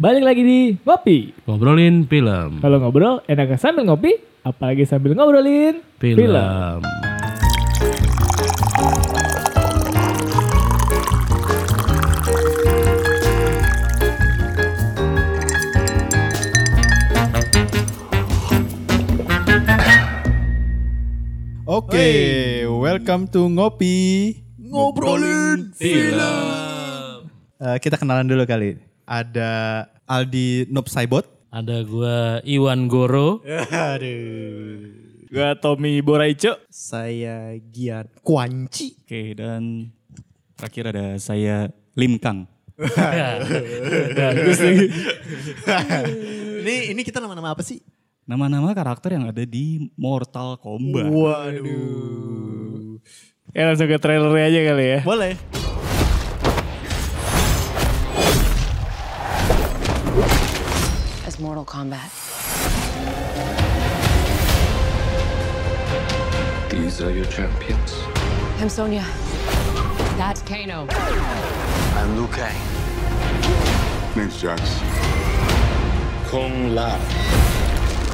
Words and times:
Balik 0.00 0.24
lagi 0.24 0.40
di 0.40 0.60
Ngopi. 0.88 1.36
Ngobrolin 1.44 2.08
film. 2.08 2.64
Kalau 2.64 2.80
ngobrol 2.80 3.20
enaknya 3.28 3.60
sambil 3.60 3.84
ngopi, 3.84 4.16
apalagi 4.40 4.88
sambil 4.88 5.12
ngobrolin 5.12 5.84
Film. 6.00 6.80
Oke, 21.68 22.08
welcome 22.64 23.28
to 23.28 23.44
Ngopi. 23.44 24.40
Ngobrolin 24.56 25.76
Film. 25.76 27.28
Eh, 27.60 27.76
kita 27.76 28.00
kenalan 28.00 28.24
dulu 28.24 28.48
kali. 28.48 28.91
Ada 29.12 29.52
Aldi 30.08 30.72
Noob 30.72 30.88
Saibot. 30.88 31.28
Ada 31.52 31.84
gua 31.84 32.40
Iwan 32.48 32.88
Goro. 32.88 33.44
Aduh. 33.44 34.88
Gua 35.28 35.52
Tommy 35.60 36.00
Boraico. 36.00 36.56
Saya 36.72 37.60
Gian 37.68 38.08
Kuanci. 38.24 38.96
Oke, 39.04 39.36
dan 39.36 39.92
terakhir 40.56 40.96
ada 40.96 41.20
saya 41.20 41.68
Lim 41.92 42.16
Kang. 42.16 42.48
Bagus 44.16 44.58
nih. 44.64 44.88
Ini 46.62 46.94
ini 46.94 47.02
kita 47.02 47.18
nama-nama 47.18 47.58
apa 47.58 47.60
sih? 47.66 47.82
Nama-nama 48.22 48.70
karakter 48.70 49.18
yang 49.18 49.26
ada 49.28 49.42
di 49.42 49.92
Mortal 49.98 50.54
Kombat. 50.56 51.10
Waduh. 51.10 52.96
Ya 53.50 53.66
langsung 53.66 53.90
ke 53.90 53.98
trailernya 53.98 54.46
aja 54.46 54.60
kali 54.72 54.84
ya. 54.86 55.00
Boleh. 55.02 55.34
Mortal 61.42 61.64
Kombat. 61.64 62.08
These 66.70 67.02
are 67.02 67.10
your 67.10 67.24
champions. 67.24 67.94
I'm 68.60 68.68
Sonya. 68.68 69.04
That's 70.16 70.40
Kano. 70.42 70.86
I'm 70.88 72.16
Liu 72.16 72.28
Kang. 72.28 72.54
Name's 74.14 74.40
Jax. 74.40 74.62
Kung 76.30 76.76
Lao. 76.76 76.96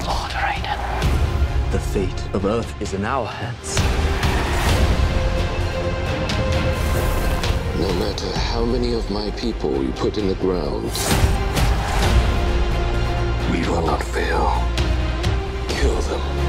Lord 0.06 0.32
Raiden. 0.32 1.70
The 1.70 1.80
fate 1.80 2.34
of 2.34 2.46
Earth 2.46 2.80
is 2.80 2.94
in 2.94 3.04
our 3.04 3.26
hands. 3.26 3.76
No 7.78 7.92
matter 8.00 8.38
how 8.38 8.64
many 8.64 8.94
of 8.94 9.10
my 9.10 9.30
people 9.32 9.84
you 9.84 9.92
put 9.92 10.16
in 10.16 10.28
the 10.28 10.34
ground, 10.36 10.90
we 13.50 13.60
will 13.68 13.82
not 13.82 14.02
fail. 14.02 14.62
Kill 15.68 15.96
them. 16.02 16.47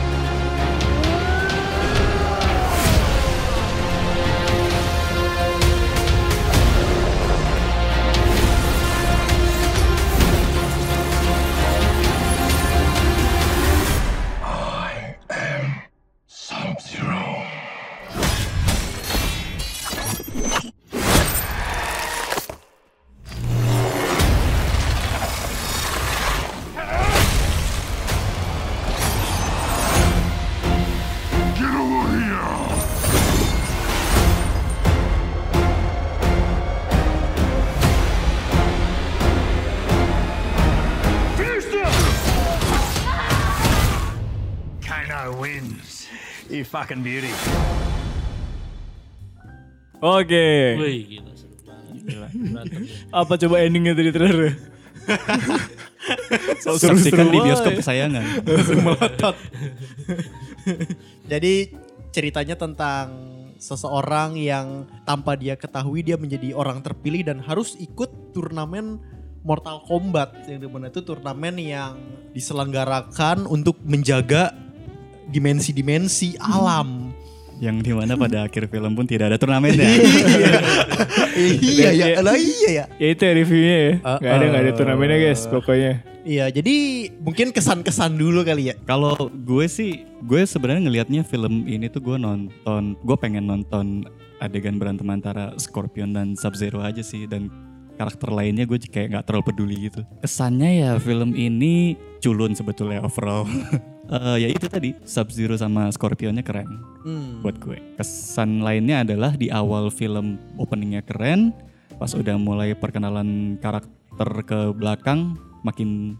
Fucking 46.70 47.02
beauty. 47.02 47.34
Oke. 50.00 50.48
Wih, 50.80 51.00
gila 51.18 51.34
seru 51.34 51.58
banget. 51.66 51.94
Berantem. 52.06 52.82
Apa 53.10 53.34
coba 53.36 53.56
endingnya 53.66 53.98
tadi 53.98 54.10
trailer? 54.14 54.54
Saksikan 56.64 57.28
di 57.34 57.40
bioskop 57.42 57.74
kesayangan. 57.82 58.24
Jadi 61.26 61.74
ceritanya 62.14 62.56
tentang 62.56 63.06
seseorang 63.60 64.40
yang 64.40 64.88
tanpa 65.04 65.36
dia 65.36 65.60
ketahui 65.60 66.06
dia 66.06 66.16
menjadi 66.16 66.56
orang 66.56 66.80
terpilih 66.80 67.28
dan 67.28 67.44
harus 67.44 67.76
ikut 67.76 68.32
turnamen 68.32 69.02
Mortal 69.44 69.84
Kombat 69.84 70.48
yang 70.48 70.64
di 70.64 70.68
mana 70.68 70.88
itu 70.88 71.04
turnamen 71.04 71.60
yang 71.60 72.00
diselenggarakan 72.32 73.48
untuk 73.48 73.76
menjaga 73.84 74.56
dimensi-dimensi 75.30 76.36
alam. 76.42 77.14
yang 77.60 77.84
di 77.84 77.92
mana 77.92 78.16
pada 78.16 78.38
akhir 78.48 78.72
film 78.72 78.96
pun 78.96 79.04
tidak 79.04 79.36
ada 79.36 79.38
turnamennya. 79.38 79.84
iya 81.60 81.92
ya, 81.92 82.08
lah 82.24 82.40
iya 82.40 82.70
ya. 82.72 82.86
Ya 82.96 83.08
itu 83.12 83.22
ya 83.28 83.34
reviewnya 83.36 83.78
ya. 83.78 83.94
Uh, 84.00 84.20
Gak 84.24 84.32
ada 84.32 84.46
gak 84.48 84.62
ada 84.64 84.72
uh. 84.72 84.78
turnamennya 84.80 85.18
guys 85.20 85.44
pokoknya. 85.44 85.94
Iya, 86.24 86.46
jadi 86.52 86.76
mungkin 87.20 87.52
kesan-kesan 87.52 88.16
dulu 88.16 88.44
kali 88.48 88.72
ya. 88.72 88.76
Kalau 88.88 89.16
gue 89.28 89.66
sih, 89.68 90.08
gue 90.24 90.44
sebenarnya 90.48 90.88
ngelihatnya 90.88 91.22
film 91.28 91.68
ini 91.68 91.92
tuh 91.92 92.00
gue 92.00 92.16
nonton, 92.20 92.96
gue 92.96 93.18
pengen 93.20 93.48
nonton 93.48 94.08
adegan 94.40 94.80
berantem 94.80 95.08
antara 95.12 95.52
Scorpion 95.60 96.16
dan 96.16 96.40
Sub 96.40 96.56
Zero 96.56 96.80
aja 96.80 97.04
sih 97.04 97.28
dan 97.28 97.52
karakter 98.00 98.32
lainnya 98.32 98.64
gue 98.64 98.80
kayak 98.80 99.12
nggak 99.12 99.26
terlalu 99.28 99.46
peduli 99.52 99.76
gitu. 99.92 100.08
Kesannya 100.24 100.72
ya 100.80 100.92
film 101.04 101.36
ini 101.36 102.00
culun 102.24 102.56
sebetulnya 102.56 103.04
overall. 103.04 103.44
Eh, 104.10 104.38
ya 104.42 104.50
itu 104.50 104.66
tadi 104.66 104.98
Sub 105.06 105.30
Zero 105.30 105.54
sama 105.54 105.86
Scorpionnya 105.90 106.42
keren 106.42 106.66
Hmm. 107.06 107.46
buat 107.46 107.62
gue. 107.62 107.78
Kesan 107.96 108.60
lainnya 108.60 109.06
adalah 109.06 109.34
di 109.34 109.48
awal 109.48 109.88
film 109.88 110.36
openingnya 110.58 111.00
keren, 111.02 111.54
pas 111.96 112.10
udah 112.12 112.34
mulai 112.36 112.74
perkenalan 112.74 113.56
karakter 113.56 114.30
ke 114.44 114.60
belakang 114.74 115.38
makin 115.62 116.18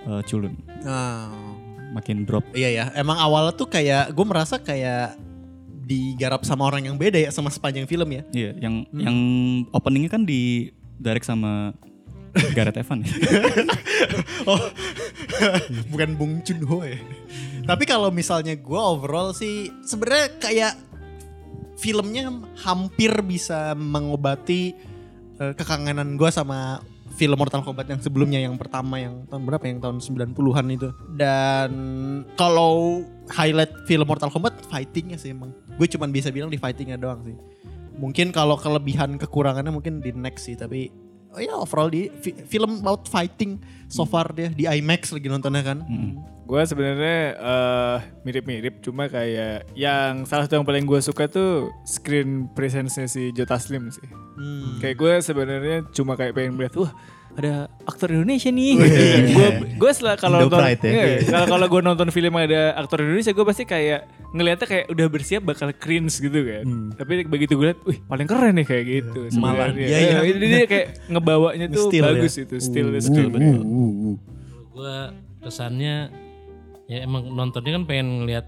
eh, 0.00 0.22
culun, 0.24 0.56
Nah, 0.80 1.28
makin 1.92 2.24
drop. 2.24 2.48
iya 2.52 2.70
ya. 2.72 2.84
Emang 2.96 3.18
awalnya 3.18 3.52
tuh 3.52 3.68
kayak 3.68 4.08
gue 4.08 4.24
merasa 4.24 4.56
kayak 4.56 5.18
digarap 5.84 6.44
sama 6.44 6.64
orang 6.64 6.84
yang 6.84 6.96
beda 6.96 7.16
ya 7.18 7.28
sama 7.28 7.48
sepanjang 7.48 7.84
film 7.84 8.08
ya. 8.08 8.22
Iya, 8.30 8.50
yang 8.58 8.74
yang 8.94 9.16
openingnya 9.68 10.08
kan 10.08 10.22
di 10.22 10.72
direct 10.96 11.24
sama 11.24 11.72
Gareth 12.56 12.78
Evan. 12.78 13.04
Oh, 14.48 14.56
bukan 15.92 16.16
Bung 16.16 16.40
Chun 16.40 16.64
Ho 16.64 16.80
ya. 16.80 16.96
Tapi 17.68 17.84
kalau 17.84 18.08
misalnya 18.08 18.56
gue 18.56 18.80
overall 18.80 19.36
sih 19.36 19.68
sebenarnya 19.84 20.40
kayak 20.40 20.74
filmnya 21.76 22.32
hampir 22.64 23.12
bisa 23.20 23.76
mengobati 23.76 24.72
eh, 25.36 25.52
kekangenan 25.52 26.16
gue 26.16 26.30
sama 26.32 26.80
film 27.18 27.34
Mortal 27.34 27.66
Kombat 27.66 27.90
yang 27.90 28.00
sebelumnya 28.00 28.38
yang 28.38 28.54
pertama 28.54 29.02
yang 29.02 29.26
tahun 29.26 29.42
berapa 29.42 29.64
yang 29.66 29.82
tahun 29.82 29.98
90-an 30.00 30.66
itu. 30.70 30.88
Dan 31.18 31.70
kalau 32.38 33.02
highlight 33.28 33.74
film 33.90 34.06
Mortal 34.06 34.30
Kombat 34.30 34.64
fightingnya 34.70 35.18
sih 35.18 35.34
emang. 35.34 35.50
Gue 35.76 35.90
cuman 35.90 36.14
bisa 36.14 36.30
bilang 36.30 36.48
di 36.48 36.56
fightingnya 36.56 36.96
doang 36.96 37.20
sih. 37.26 37.36
Mungkin 37.98 38.30
kalau 38.30 38.54
kelebihan 38.54 39.18
kekurangannya 39.18 39.74
mungkin 39.74 39.98
di 39.98 40.14
next 40.14 40.46
sih 40.46 40.54
tapi 40.54 41.07
oh 41.32 41.40
ya 41.40 41.54
overall 41.56 41.88
di 41.92 42.08
fi- 42.20 42.36
film 42.48 42.80
about 42.80 43.06
fighting 43.08 43.60
so 43.88 44.04
far 44.04 44.32
dia 44.32 44.48
di 44.52 44.64
IMAX 44.68 45.12
lagi 45.12 45.28
nontonnya 45.28 45.64
kan. 45.64 45.78
Gue 46.48 46.64
sebenarnya 46.64 47.36
eh, 47.36 47.96
mirip-mirip 48.24 48.80
cuma 48.80 49.04
kayak 49.04 49.68
yang 49.76 50.24
salah 50.24 50.48
satu 50.48 50.56
yang 50.60 50.68
paling 50.68 50.88
gue 50.88 51.00
suka 51.04 51.28
tuh 51.28 51.68
screen 51.84 52.48
presence-nya 52.56 53.04
si 53.04 53.28
Jota 53.36 53.60
Slim 53.60 53.92
sih. 53.92 54.08
Hmm. 54.08 54.80
Kayak 54.80 54.96
gue 54.96 55.12
sebenarnya 55.20 55.76
cuma 55.92 56.16
kayak 56.16 56.32
pengen 56.32 56.56
melihat 56.56 56.88
wah 56.88 56.92
ada 57.38 57.70
aktor 57.86 58.10
Indonesia 58.10 58.50
nih. 58.50 58.72
Gue 59.30 59.48
gue 59.80 59.90
setelah 59.94 60.18
kalau 60.18 60.42
nonton 60.42 60.58
ya. 60.58 60.74
iya, 60.82 61.04
kalau 61.22 61.46
kalau 61.46 61.66
gue 61.70 61.80
nonton 61.86 62.08
film 62.10 62.34
ada 62.34 62.74
aktor 62.74 63.06
Indonesia 63.06 63.30
gue 63.30 63.46
pasti 63.46 63.62
kayak 63.62 64.00
ngelihatnya 64.34 64.66
kayak 64.66 64.84
udah 64.90 65.06
bersiap 65.06 65.42
bakal 65.46 65.70
cringe 65.70 66.18
gitu 66.18 66.34
kan. 66.34 66.64
Tapi 66.98 67.12
begitu 67.30 67.54
gue 67.54 67.72
lihat, 67.72 67.80
wih 67.86 67.98
paling 68.04 68.26
keren 68.26 68.54
nih 68.58 68.66
kayak 68.66 68.84
gitu. 68.84 69.20
Malah, 69.38 69.70
sebenarnya. 69.70 69.86
iya, 69.86 69.98
iya. 69.98 70.18
Eh, 70.26 70.36
Dia, 70.36 70.66
kayak 70.66 70.86
ngebawanya 71.06 71.66
tuh 71.70 71.84
Still 71.86 72.04
ya. 72.04 72.10
bagus 72.12 72.34
itu, 72.36 72.56
still 72.58 72.88
still 72.98 73.28
betul. 73.30 73.58
Gue 74.74 74.96
kesannya 75.38 75.96
ya 76.88 76.98
emang 77.04 77.30
nontonnya 77.30 77.78
kan 77.78 77.84
pengen 77.86 78.24
ngeliat 78.24 78.46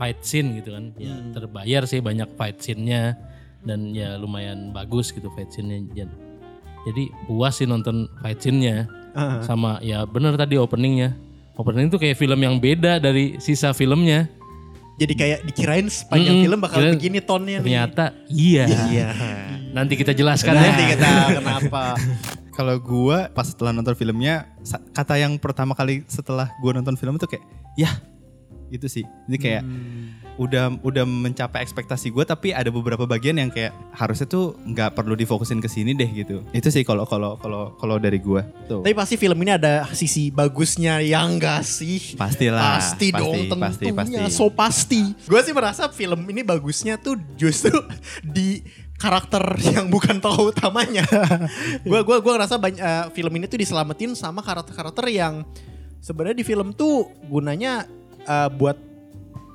fight 0.00 0.18
scene 0.26 0.58
gitu 0.58 0.74
kan. 0.74 0.90
Ya 0.98 1.14
terbayar 1.30 1.86
sih 1.86 2.02
banyak 2.02 2.34
fight 2.34 2.58
scene-nya 2.58 3.14
dan 3.62 3.94
ya 3.94 4.18
lumayan 4.18 4.74
bagus 4.74 5.14
gitu 5.14 5.30
fight 5.38 5.54
scene-nya. 5.54 6.10
Jadi 6.82 7.14
puas 7.30 7.54
sih 7.54 7.66
nonton 7.68 8.10
fight 8.20 8.42
scene-nya. 8.42 8.88
sama 9.44 9.76
ya 9.84 10.08
bener 10.08 10.40
tadi 10.40 10.56
openingnya. 10.56 11.12
Opening 11.52 11.92
itu 11.92 12.00
kayak 12.00 12.16
film 12.16 12.40
yang 12.40 12.56
beda 12.56 12.96
dari 12.96 13.36
sisa 13.44 13.76
filmnya. 13.76 14.24
Jadi 14.96 15.12
kayak 15.12 15.38
dikirain 15.52 15.84
sepanjang 15.88 16.40
Mm-mm, 16.40 16.46
film 16.48 16.58
bakal 16.64 16.78
kirain 16.80 16.96
begini 16.96 17.20
tonnya 17.20 17.60
nih. 17.60 17.64
Ternyata 17.64 18.04
iya. 18.32 18.64
Iya. 18.88 19.08
Nanti 19.76 20.00
kita 20.00 20.16
jelaskan 20.16 20.56
Nanti 20.56 20.82
ya. 20.84 20.88
kita 20.96 21.08
kenapa. 21.44 21.82
Kalau 22.56 22.76
gua 22.80 23.28
pas 23.32 23.44
setelah 23.48 23.72
nonton 23.72 23.92
filmnya, 23.96 24.48
kata 24.96 25.20
yang 25.20 25.36
pertama 25.36 25.76
kali 25.76 26.08
setelah 26.08 26.48
gua 26.64 26.76
nonton 26.76 26.96
film 26.96 27.16
itu 27.20 27.28
kayak, 27.28 27.44
ya 27.76 27.88
itu 28.72 28.88
sih. 28.88 29.04
Ini 29.28 29.36
kayak 29.36 29.62
udah 30.40 30.80
udah 30.80 31.04
mencapai 31.04 31.60
ekspektasi 31.60 32.08
gua, 32.08 32.24
tapi 32.24 32.56
ada 32.56 32.72
beberapa 32.72 33.04
bagian 33.04 33.36
yang 33.36 33.52
kayak 33.52 33.76
harusnya 33.92 34.24
tuh 34.24 34.56
nggak 34.64 34.96
perlu 34.96 35.12
difokusin 35.12 35.60
ke 35.60 35.68
sini 35.68 35.92
deh 35.92 36.08
gitu. 36.08 36.40
Itu 36.56 36.72
sih 36.72 36.84
kalau 36.84 37.04
kalau 37.04 37.36
kalau 37.36 37.76
kalau 37.76 37.96
dari 38.00 38.16
gua. 38.16 38.44
Tuh. 38.64 38.80
Tapi 38.80 38.96
pasti 38.96 39.20
film 39.20 39.36
ini 39.44 39.52
ada 39.56 39.84
sisi 39.92 40.32
bagusnya 40.32 41.04
yang 41.04 41.36
gak 41.36 41.62
sih? 41.66 42.16
Pastilah. 42.16 42.80
Pasti, 42.80 43.12
dong 43.12 43.48
pasti, 43.60 43.90
tentunya. 43.90 44.24
pasti. 44.26 44.32
So 44.32 44.48
pasti. 44.48 45.02
Gue 45.28 45.40
sih 45.44 45.52
merasa 45.52 45.88
film 45.92 46.24
ini 46.28 46.40
bagusnya 46.42 46.96
tuh 46.96 47.20
justru 47.36 47.74
di 48.36 48.64
karakter 48.96 49.42
yang 49.74 49.90
bukan 49.90 50.22
tokoh 50.22 50.54
utamanya. 50.54 51.02
Gue 51.88 52.00
gua 52.06 52.22
gua 52.22 52.38
ngerasa 52.38 52.54
banyak 52.54 52.78
eh, 52.78 53.04
film 53.10 53.32
ini 53.34 53.50
tuh 53.50 53.58
diselamatin 53.58 54.14
sama 54.14 54.46
karakter-karakter 54.46 55.10
yang 55.10 55.42
sebenarnya 55.98 56.38
di 56.38 56.46
film 56.46 56.70
tuh 56.70 57.10
gunanya 57.26 57.82
eh, 58.22 58.48
buat 58.54 58.91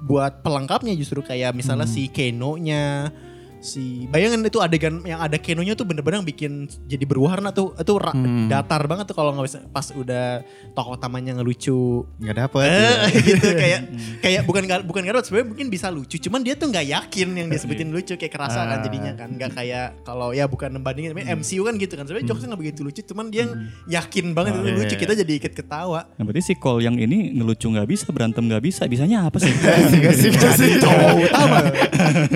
buat 0.07 0.39
pelengkapnya 0.39 0.95
justru 0.95 1.19
kayak 1.19 1.51
misalnya 1.51 1.83
si 1.83 2.07
Keno-nya 2.07 3.11
si 3.59 4.05
bayangan 4.07 4.45
itu 4.45 4.59
adegan 4.61 5.01
yang 5.03 5.19
ada 5.19 5.37
Kenonya 5.41 5.73
tuh 5.73 5.85
bener-bener 5.89 6.21
bikin 6.21 6.69
jadi 6.85 7.03
berwarna 7.03 7.49
tuh 7.49 7.73
itu 7.73 7.93
ra- 7.97 8.15
datar 8.47 8.85
banget 8.85 9.09
tuh 9.09 9.15
kalau 9.17 9.33
nggak 9.33 9.45
bisa 9.47 9.59
pas 9.69 9.89
udah 9.93 10.45
tokoh 10.77 10.95
utamanya 10.95 11.37
ngelucu. 11.37 12.05
Nggak 12.21 12.35
dapet. 12.47 12.69
eh, 12.69 12.97
gitu 13.33 13.47
kayak 13.53 13.81
kayak 14.21 14.41
bukan 14.45 14.63
bukan 14.85 15.01
nggak 15.03 15.25
sebenarnya 15.25 15.47
mungkin 15.49 15.67
bisa 15.67 15.87
lucu 15.89 16.17
cuman 16.21 16.41
dia 16.45 16.53
tuh 16.53 16.69
nggak 16.69 16.85
yakin 16.85 17.27
yang 17.33 17.47
disebutin 17.49 17.89
lucu 17.89 18.13
kayak 18.15 18.33
kerasa 18.33 18.63
kan 18.63 18.79
jadinya 18.85 19.11
kan 19.17 19.29
nggak 19.33 19.51
kayak 19.55 19.87
kalau 20.05 20.31
ya 20.31 20.45
bukan 20.45 20.71
membandingin 20.73 21.11
tapi 21.15 21.25
MCU 21.27 21.65
kan 21.65 21.75
gitu 21.79 21.93
kan 21.97 22.05
sebenarnya 22.05 22.27
jokesnya 22.29 22.47
nggak 22.53 22.61
begitu 22.61 22.79
lucu 22.85 23.01
cuman 23.03 23.25
dia 23.31 23.47
yang 23.47 23.51
yakin 23.87 24.25
banget 24.33 24.51
itu 24.57 24.69
lucu 24.73 24.95
kita 24.97 25.13
jadi 25.15 25.33
ikut 25.43 25.53
ketawa. 25.53 26.09
Nah 26.17 26.23
berarti 26.23 26.41
si 26.43 26.53
Cole 26.57 26.83
yang 26.85 26.95
ini 26.97 27.33
ngelucu 27.37 27.69
nggak 27.69 27.87
bisa, 27.87 28.05
berantem 28.11 28.43
nggak 28.45 28.63
bisa. 28.63 28.83
Bisanya 28.85 29.27
apa 29.27 29.37
sih? 29.41 29.51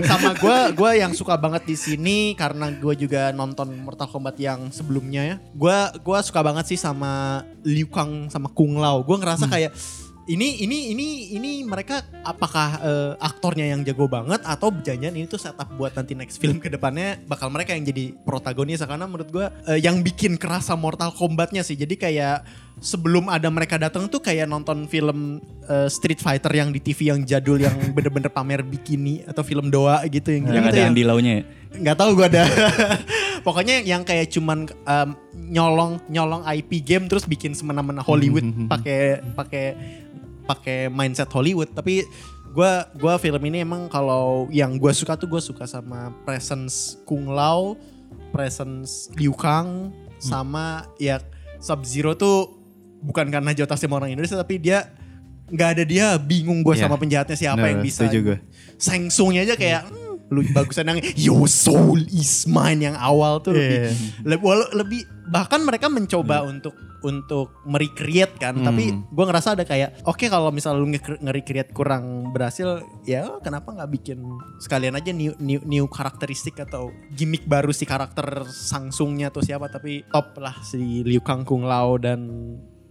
sama 0.08 0.32
gue 0.36 0.58
gue 0.76 0.92
yang 0.98 1.11
suka 1.13 1.36
banget 1.38 1.63
di 1.68 1.75
sini 1.78 2.18
karena 2.34 2.72
gue 2.72 2.94
juga 2.96 3.30
nonton 3.36 3.72
Mortal 3.84 4.10
Kombat 4.10 4.36
yang 4.40 4.72
sebelumnya 4.74 5.22
ya. 5.24 5.36
Gue 5.54 5.78
gua 6.02 6.19
suka 6.24 6.42
banget 6.42 6.72
sih 6.74 6.80
sama 6.80 7.44
Liu 7.63 7.88
Kang 7.88 8.31
sama 8.31 8.50
Kung 8.52 8.80
Lao. 8.80 9.04
Gue 9.04 9.18
ngerasa 9.19 9.46
kayak 9.48 9.72
ini 10.30 10.62
ini 10.62 10.94
ini 10.94 11.08
ini 11.34 11.52
mereka 11.66 12.06
apakah 12.22 12.78
eh, 12.82 13.12
aktornya 13.18 13.74
yang 13.74 13.82
jago 13.82 14.06
banget 14.06 14.46
atau 14.46 14.70
jangan 14.70 15.18
ini 15.18 15.26
tuh 15.26 15.42
setup 15.42 15.74
buat 15.74 15.98
nanti 15.98 16.14
next 16.14 16.38
film 16.38 16.62
ke 16.62 16.70
depannya 16.70 17.18
bakal 17.26 17.50
mereka 17.50 17.74
yang 17.74 17.82
jadi 17.82 18.14
protagonis. 18.22 18.86
Karena 18.86 19.10
menurut 19.10 19.30
gue 19.34 19.46
eh, 19.66 19.80
yang 19.82 20.06
bikin 20.06 20.38
kerasa 20.38 20.78
Mortal 20.78 21.10
Kombatnya 21.10 21.66
sih. 21.66 21.74
Jadi 21.74 21.98
kayak 21.98 22.46
sebelum 22.78 23.30
ada 23.34 23.50
mereka 23.50 23.82
datang 23.82 24.06
tuh 24.10 24.22
kayak 24.22 24.46
nonton 24.46 24.86
film 24.86 25.42
eh, 25.66 25.90
Street 25.90 26.22
Fighter 26.22 26.54
yang 26.54 26.70
di 26.70 26.78
TV 26.78 27.10
yang 27.10 27.26
jadul 27.26 27.58
yang 27.58 27.74
bener-bener 27.98 28.30
pamer 28.30 28.62
bikini 28.62 29.26
atau 29.26 29.42
film 29.42 29.74
doa 29.74 30.06
gitu 30.06 30.30
yang 30.30 30.46
yang 30.54 30.70
gitu 30.70 30.78
ada 30.78 30.90
Andi 30.90 31.04
Launya 31.06 31.34
ya? 31.42 31.44
nggak 31.72 31.98
tahu 31.98 32.10
gue 32.20 32.28
ada. 32.28 32.44
Pokoknya 33.48 33.82
yang 33.82 34.04
kayak 34.04 34.30
cuman 34.30 34.68
em, 34.68 35.10
nyolong 35.34 36.04
nyolong 36.12 36.44
IP 36.46 36.84
game 36.84 37.08
terus 37.08 37.24
bikin 37.24 37.56
semena-mena 37.56 38.04
Hollywood 38.04 38.44
pakai 38.68 39.24
pakai 39.34 39.66
pakai 40.51 40.88
mindset 40.88 41.30
Hollywood 41.30 41.71
tapi 41.71 42.03
gue 42.51 42.71
gua 43.00 43.15
film 43.15 43.39
ini 43.48 43.63
emang 43.63 43.88
kalau 43.88 44.51
yang 44.51 44.75
gue 44.75 44.92
suka 44.92 45.15
tuh 45.15 45.25
gue 45.25 45.39
suka 45.39 45.63
sama 45.63 46.12
presence 46.21 47.00
Kung 47.03 47.31
Lao 47.31 47.80
presence 48.30 49.07
Liu 49.15 49.31
Kang 49.31 49.95
sama 50.19 50.83
ya 50.98 51.24
Sub 51.57 51.81
Zero 51.83 52.12
tuh 52.13 52.51
bukan 53.00 53.31
karena 53.31 53.51
Jota 53.51 53.74
Sim 53.74 53.92
orang 53.92 54.12
Indonesia 54.12 54.36
tapi 54.36 54.59
dia 54.59 54.92
nggak 55.48 55.69
ada 55.80 55.83
dia 55.83 56.06
bingung 56.15 56.59
gue 56.59 56.75
Iya. 56.75 56.88
sama 56.88 56.95
penjahatnya 56.95 57.36
siapa 57.36 57.59
Bener, 57.59 57.71
yang 57.75 57.81
bisa 57.81 58.03
gue. 58.07 58.38
sengsungnya 58.75 59.44
aja 59.44 59.56
kayak 59.56 59.83
hmm, 59.88 60.31
lu 60.31 60.44
bagusan 60.51 60.88
yang 60.88 61.00
your 61.27 61.48
soul 61.48 62.00
is 62.07 62.48
mine 62.48 62.80
yang 62.80 62.95
awal 62.95 63.39
tuh 63.39 63.51
lebih, 63.51 63.92
Iya. 64.24 64.68
lebih, 64.71 65.01
bahkan 65.27 65.59
mereka 65.59 65.92
mencoba 65.92 66.44
untuk 66.44 66.71
untuk 67.01 67.53
merecreate 67.65 68.38
kan 68.38 68.57
tapi 68.62 68.94
gue 68.94 69.25
ngerasa 69.25 69.57
ada 69.57 69.65
kayak 69.65 70.06
oke 70.06 70.25
kalau 70.30 70.53
misal 70.53 70.77
lu 70.77 70.86
nge- 70.89 71.18
nge-recreate 71.21 71.74
kurang 71.74 72.30
berhasil 72.30 72.81
ya 73.03 73.42
kenapa 73.42 73.74
nggak 73.74 73.92
bikin 73.92 74.21
sekalian 74.62 74.94
aja 74.95 75.12
new, 75.12 75.33
new, 75.42 75.62
new 75.65 75.86
karakteristik 75.89 76.62
atau 76.62 76.94
gimmick 77.13 77.45
baru 77.45 77.74
si 77.74 77.83
karakter 77.86 78.45
sangsungnya 78.45 79.33
atau 79.33 79.42
siapa 79.42 79.68
tapi 79.68 80.06
top 80.09 80.38
lah 80.38 80.56
si 80.62 81.01
Liu 81.01 81.21
Kang 81.25 81.42
Kung 81.42 81.65
Lao 81.65 81.98
dan 81.98 82.21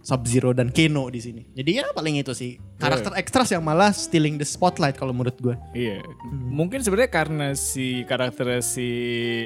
Sub 0.01 0.25
Zero 0.25 0.49
dan 0.49 0.73
Keno 0.73 1.13
di 1.13 1.21
sini. 1.21 1.45
Jadi 1.53 1.77
ya 1.77 1.85
paling 1.93 2.17
itu 2.17 2.33
sih 2.33 2.57
karakter 2.81 3.13
ekstras 3.21 3.53
yang 3.53 3.61
malah 3.61 3.93
stealing 3.93 4.41
the 4.41 4.45
spotlight 4.45 4.97
kalau 4.97 5.13
menurut 5.13 5.37
gue. 5.37 5.53
Iya. 5.77 6.01
Mungkin 6.33 6.81
sebenarnya 6.81 7.13
karena 7.13 7.47
si 7.53 8.01
karakter 8.09 8.65
si 8.65 8.89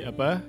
apa 0.08 0.40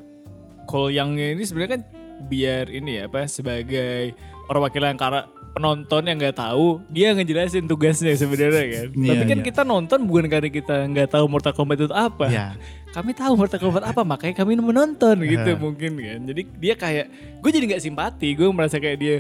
Cole 0.70 0.94
Young 0.94 1.18
ini 1.18 1.42
sebenarnya 1.42 1.78
kan 1.78 1.82
biar 2.26 2.72
ini 2.72 3.02
ya 3.02 3.10
apa 3.10 3.28
sebagai 3.28 4.16
perwakilan 4.48 4.96
kara 4.96 5.28
penonton 5.56 6.04
yang 6.04 6.20
nggak 6.20 6.36
tahu 6.36 6.84
dia 6.92 7.16
ngejelasin 7.16 7.64
tugasnya 7.64 8.12
sebenarnya 8.12 8.64
kan. 8.68 8.88
Iya, 8.92 9.08
Tapi 9.16 9.24
kan 9.24 9.38
iya. 9.40 9.46
kita 9.48 9.62
nonton 9.64 10.04
bukan 10.04 10.28
karena 10.28 10.52
kita 10.52 10.84
nggak 10.84 11.08
tahu 11.16 11.24
Mortal 11.32 11.56
Kombat 11.56 11.80
itu 11.80 11.96
apa. 11.96 12.28
Iya. 12.28 12.46
Kami 12.92 13.16
tahu 13.16 13.32
Mortal 13.40 13.56
Kombat 13.56 13.88
apa 13.88 14.04
makanya 14.04 14.44
kami 14.44 14.60
menonton 14.60 15.16
gitu 15.24 15.56
mungkin 15.56 15.96
kan. 15.96 16.20
Jadi 16.28 16.42
dia 16.60 16.74
kayak 16.76 17.06
gue 17.40 17.50
jadi 17.50 17.64
nggak 17.72 17.82
simpati. 17.88 18.36
Gue 18.36 18.52
merasa 18.52 18.76
kayak 18.76 18.98
dia 19.00 19.16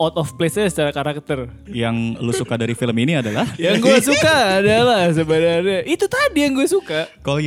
out 0.00 0.16
of 0.16 0.32
place 0.40 0.56
secara 0.56 0.88
karakter. 0.88 1.52
Yang 1.68 2.16
lu 2.16 2.32
suka 2.32 2.56
dari 2.56 2.72
film 2.72 2.96
ini 2.96 3.20
adalah 3.20 3.44
Yang 3.60 3.76
gue 3.84 3.98
suka 4.08 4.64
adalah 4.64 5.12
sebenarnya 5.12 5.84
itu 5.84 6.08
tadi 6.08 6.48
yang 6.48 6.56
gue 6.56 6.64
suka. 6.64 7.12
Cole 7.20 7.44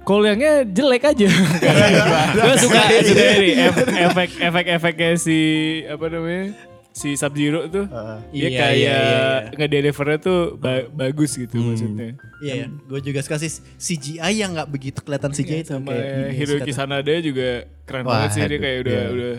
Young. 0.00 0.06
Kolangnya 0.06 0.64
jelek 0.64 1.04
aja. 1.06 1.28
gue 2.34 2.54
suka 2.56 2.80
suka 3.04 3.24
ini 3.36 3.52
ef- 3.54 3.88
efek 4.08 4.30
efek 4.40 4.64
efeknya 4.72 5.10
si 5.14 5.38
apa 5.84 6.04
namanya 6.06 6.44
si 6.90 7.14
Sub 7.14 7.30
Zero 7.32 7.64
tuh. 7.64 7.86
dia 8.30 8.40
iya, 8.42 8.58
kayak 8.58 8.74
iya, 8.74 8.96
iya, 8.96 9.22
ngedelivernya 9.54 10.18
tuh 10.18 10.40
ba- 10.56 10.88
bagus 10.90 11.36
gitu 11.36 11.54
maksudnya. 11.54 12.18
Iya, 12.40 12.66
gue 12.66 13.00
juga 13.00 13.20
suka 13.20 13.38
sih 13.38 13.52
CGI 13.78 14.34
yang 14.36 14.50
nggak 14.52 14.68
begitu 14.68 14.98
kelihatan 14.98 15.30
CGI 15.30 15.62
itu 15.62 15.70
Sama 15.70 15.92
kayak 15.92 16.34
Hiroki 16.34 16.72
Sanada 16.72 17.14
juga 17.20 17.48
keren 17.84 18.02
Wah, 18.02 18.24
banget 18.24 18.30
sih 18.32 18.42
dia 18.42 18.58
kayak 18.58 18.78
udah 18.80 18.96
iya. 18.96 19.06
udah 19.08 19.34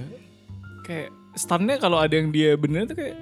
kayak 0.82 1.08
stunnya 1.34 1.76
kalau 1.78 1.98
ada 1.98 2.14
yang 2.14 2.30
dia 2.30 2.56
bener 2.56 2.86
tuh 2.86 2.96
kayak 2.96 3.16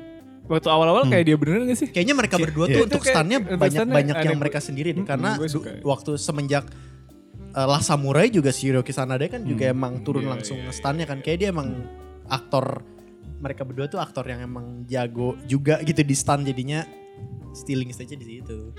waktu 0.46 0.66
awal-awal 0.68 1.06
kayak 1.06 1.26
dia 1.26 1.38
bener 1.38 1.62
gak 1.64 1.78
sih? 1.78 1.88
Kayaknya 1.90 2.16
mereka 2.18 2.36
berdua 2.38 2.66
Iya. 2.66 2.74
tuh 2.74 2.82
Itu 2.82 2.86
untuk 2.90 3.04
stunnya 3.06 3.38
untuk 3.38 3.60
banyak 3.60 3.80
stunnya 3.82 3.96
banyak 3.96 4.16
yang 4.18 4.38
mereka 4.38 4.60
sendiri 4.60 4.90
deh. 4.94 5.02
Mm, 5.02 5.10
Karena 5.10 5.30
waktu 5.82 6.12
semenjak 6.18 6.66
uh, 7.56 7.68
Last 7.70 7.90
Samurai 7.90 8.30
juga 8.30 8.54
si 8.54 8.70
Hiroki 8.70 8.94
Sanada 8.94 9.26
kan 9.30 9.42
juga 9.46 9.70
emang 9.70 10.02
turun 10.06 10.26
Iya, 10.26 10.32
langsung 10.38 10.60
iya, 10.62 10.74
stunnya 10.74 11.06
kan. 11.10 11.22
Kayak 11.24 11.38
dia 11.42 11.50
emang 11.50 11.86
aktor 12.30 12.84
mereka 13.40 13.64
berdua 13.64 13.88
tuh 13.88 14.04
aktor 14.04 14.28
yang 14.28 14.44
emang 14.44 14.84
jago 14.86 15.40
juga 15.48 15.80
gitu 15.82 16.04
di 16.04 16.16
stun 16.16 16.44
jadinya 16.44 16.84
stealing 17.56 17.90
stage 17.96 18.20
di 18.20 18.40
situ. 18.40 18.76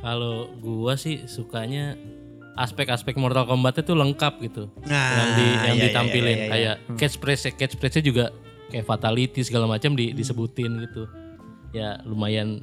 Kalau 0.00 0.50
gua 0.58 0.96
sih 0.96 1.28
sukanya 1.30 1.94
aspek-aspek 2.58 3.14
Mortal 3.16 3.46
Kombat 3.46 3.80
itu 3.80 3.94
lengkap 3.94 4.34
gitu. 4.42 4.68
Nah, 4.84 5.08
yang 5.14 5.30
di 5.38 5.46
yang 5.46 5.76
iya, 5.78 5.84
ditampilin 5.88 6.26
iya, 6.26 6.34
iya, 6.34 6.44
iya. 6.44 6.50
kayak 6.50 6.76
catchphrase 6.98 7.54
catchphrase 7.54 8.02
juga 8.02 8.34
kayak 8.68 8.86
fatality 8.86 9.40
segala 9.46 9.70
macam 9.70 9.94
di, 9.94 10.12
disebutin 10.12 10.82
gitu. 10.90 11.06
Ya 11.70 12.02
lumayan 12.02 12.60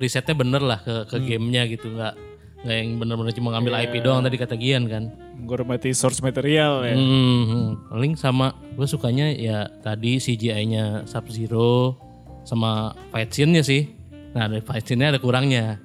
risetnya 0.00 0.32
bener 0.32 0.62
lah 0.64 0.80
ke 0.80 1.10
ke 1.10 1.16
gamenya 1.26 1.68
gitu 1.68 1.92
nggak 1.92 2.29
nggak 2.60 2.76
yang 2.76 2.90
bener-bener 3.00 3.32
cuma 3.32 3.56
ngambil 3.56 3.72
IP 3.88 4.04
doang 4.04 4.20
tadi 4.20 4.36
kata 4.36 4.54
Gian 4.54 4.84
kan. 4.84 5.04
Menghormati 5.40 5.96
source 5.96 6.20
material 6.20 6.84
ya. 6.84 6.92
Hmm, 6.92 7.88
paling 7.88 8.12
sama 8.14 8.52
gue 8.76 8.84
sukanya 8.84 9.32
ya 9.32 9.64
tadi 9.80 10.20
CGI-nya 10.20 11.08
Sub 11.08 11.24
Zero 11.32 11.96
sama 12.44 12.92
fight 13.08 13.32
scene-nya 13.32 13.64
sih. 13.64 13.88
Nah, 14.36 14.46
dari 14.46 14.60
fight 14.60 14.84
scene-nya 14.84 15.16
ada 15.16 15.20
kurangnya. 15.20 15.80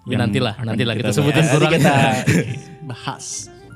Tapi 0.00 0.10
Yang 0.10 0.20
nantilah, 0.26 0.54
nantilah 0.64 0.94
kita 0.98 1.10
kita, 1.10 1.14
sebutin 1.14 1.44
Nanti 1.44 1.54
kurangnya. 1.54 1.78
kita 1.78 1.96
bahas. 2.90 3.24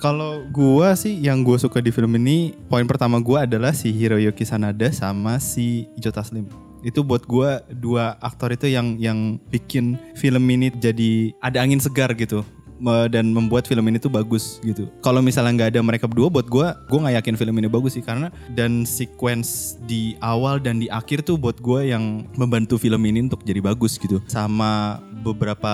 Kalau 0.02 0.42
gua 0.50 0.98
sih 0.98 1.14
yang 1.16 1.40
gua 1.46 1.56
suka 1.56 1.78
di 1.78 1.94
film 1.94 2.18
ini 2.18 2.52
poin 2.66 2.84
pertama 2.84 3.22
gua 3.22 3.46
adalah 3.46 3.70
si 3.70 3.88
Hiroyuki 3.88 4.42
Sanada 4.42 4.90
sama 4.90 5.38
si 5.38 5.86
Jota 5.94 6.20
Slim. 6.20 6.50
Itu 6.84 7.00
buat 7.02 7.24
gua 7.24 7.64
dua 7.72 8.20
aktor 8.20 8.52
itu 8.52 8.68
yang 8.68 9.00
yang 9.00 9.40
bikin 9.48 9.96
film 10.14 10.44
ini 10.52 10.68
jadi 10.68 11.32
ada 11.40 11.64
angin 11.64 11.80
segar 11.80 12.12
gitu. 12.14 12.44
dan 12.84 13.32
membuat 13.32 13.64
film 13.64 13.86
ini 13.88 13.96
tuh 13.96 14.12
bagus 14.12 14.60
gitu. 14.60 14.90
Kalau 15.00 15.24
misalnya 15.24 15.56
nggak 15.56 15.70
ada 15.72 15.80
mereka 15.80 16.04
berdua, 16.10 16.28
buat 16.28 16.44
gue, 16.50 16.66
gue 16.90 16.98
nggak 17.00 17.16
yakin 17.22 17.36
film 17.38 17.54
ini 17.56 17.68
bagus 17.70 17.96
sih 17.96 18.04
karena 18.04 18.28
dan 18.52 18.84
sequence 18.84 19.80
di 19.88 20.18
awal 20.20 20.60
dan 20.60 20.82
di 20.82 20.90
akhir 20.90 21.24
tuh 21.24 21.40
buat 21.40 21.56
gue 21.64 21.94
yang 21.94 22.28
membantu 22.36 22.76
film 22.76 23.00
ini 23.08 23.24
untuk 23.24 23.40
jadi 23.46 23.64
bagus 23.64 23.96
gitu. 23.96 24.20
Sama 24.28 25.00
beberapa 25.24 25.72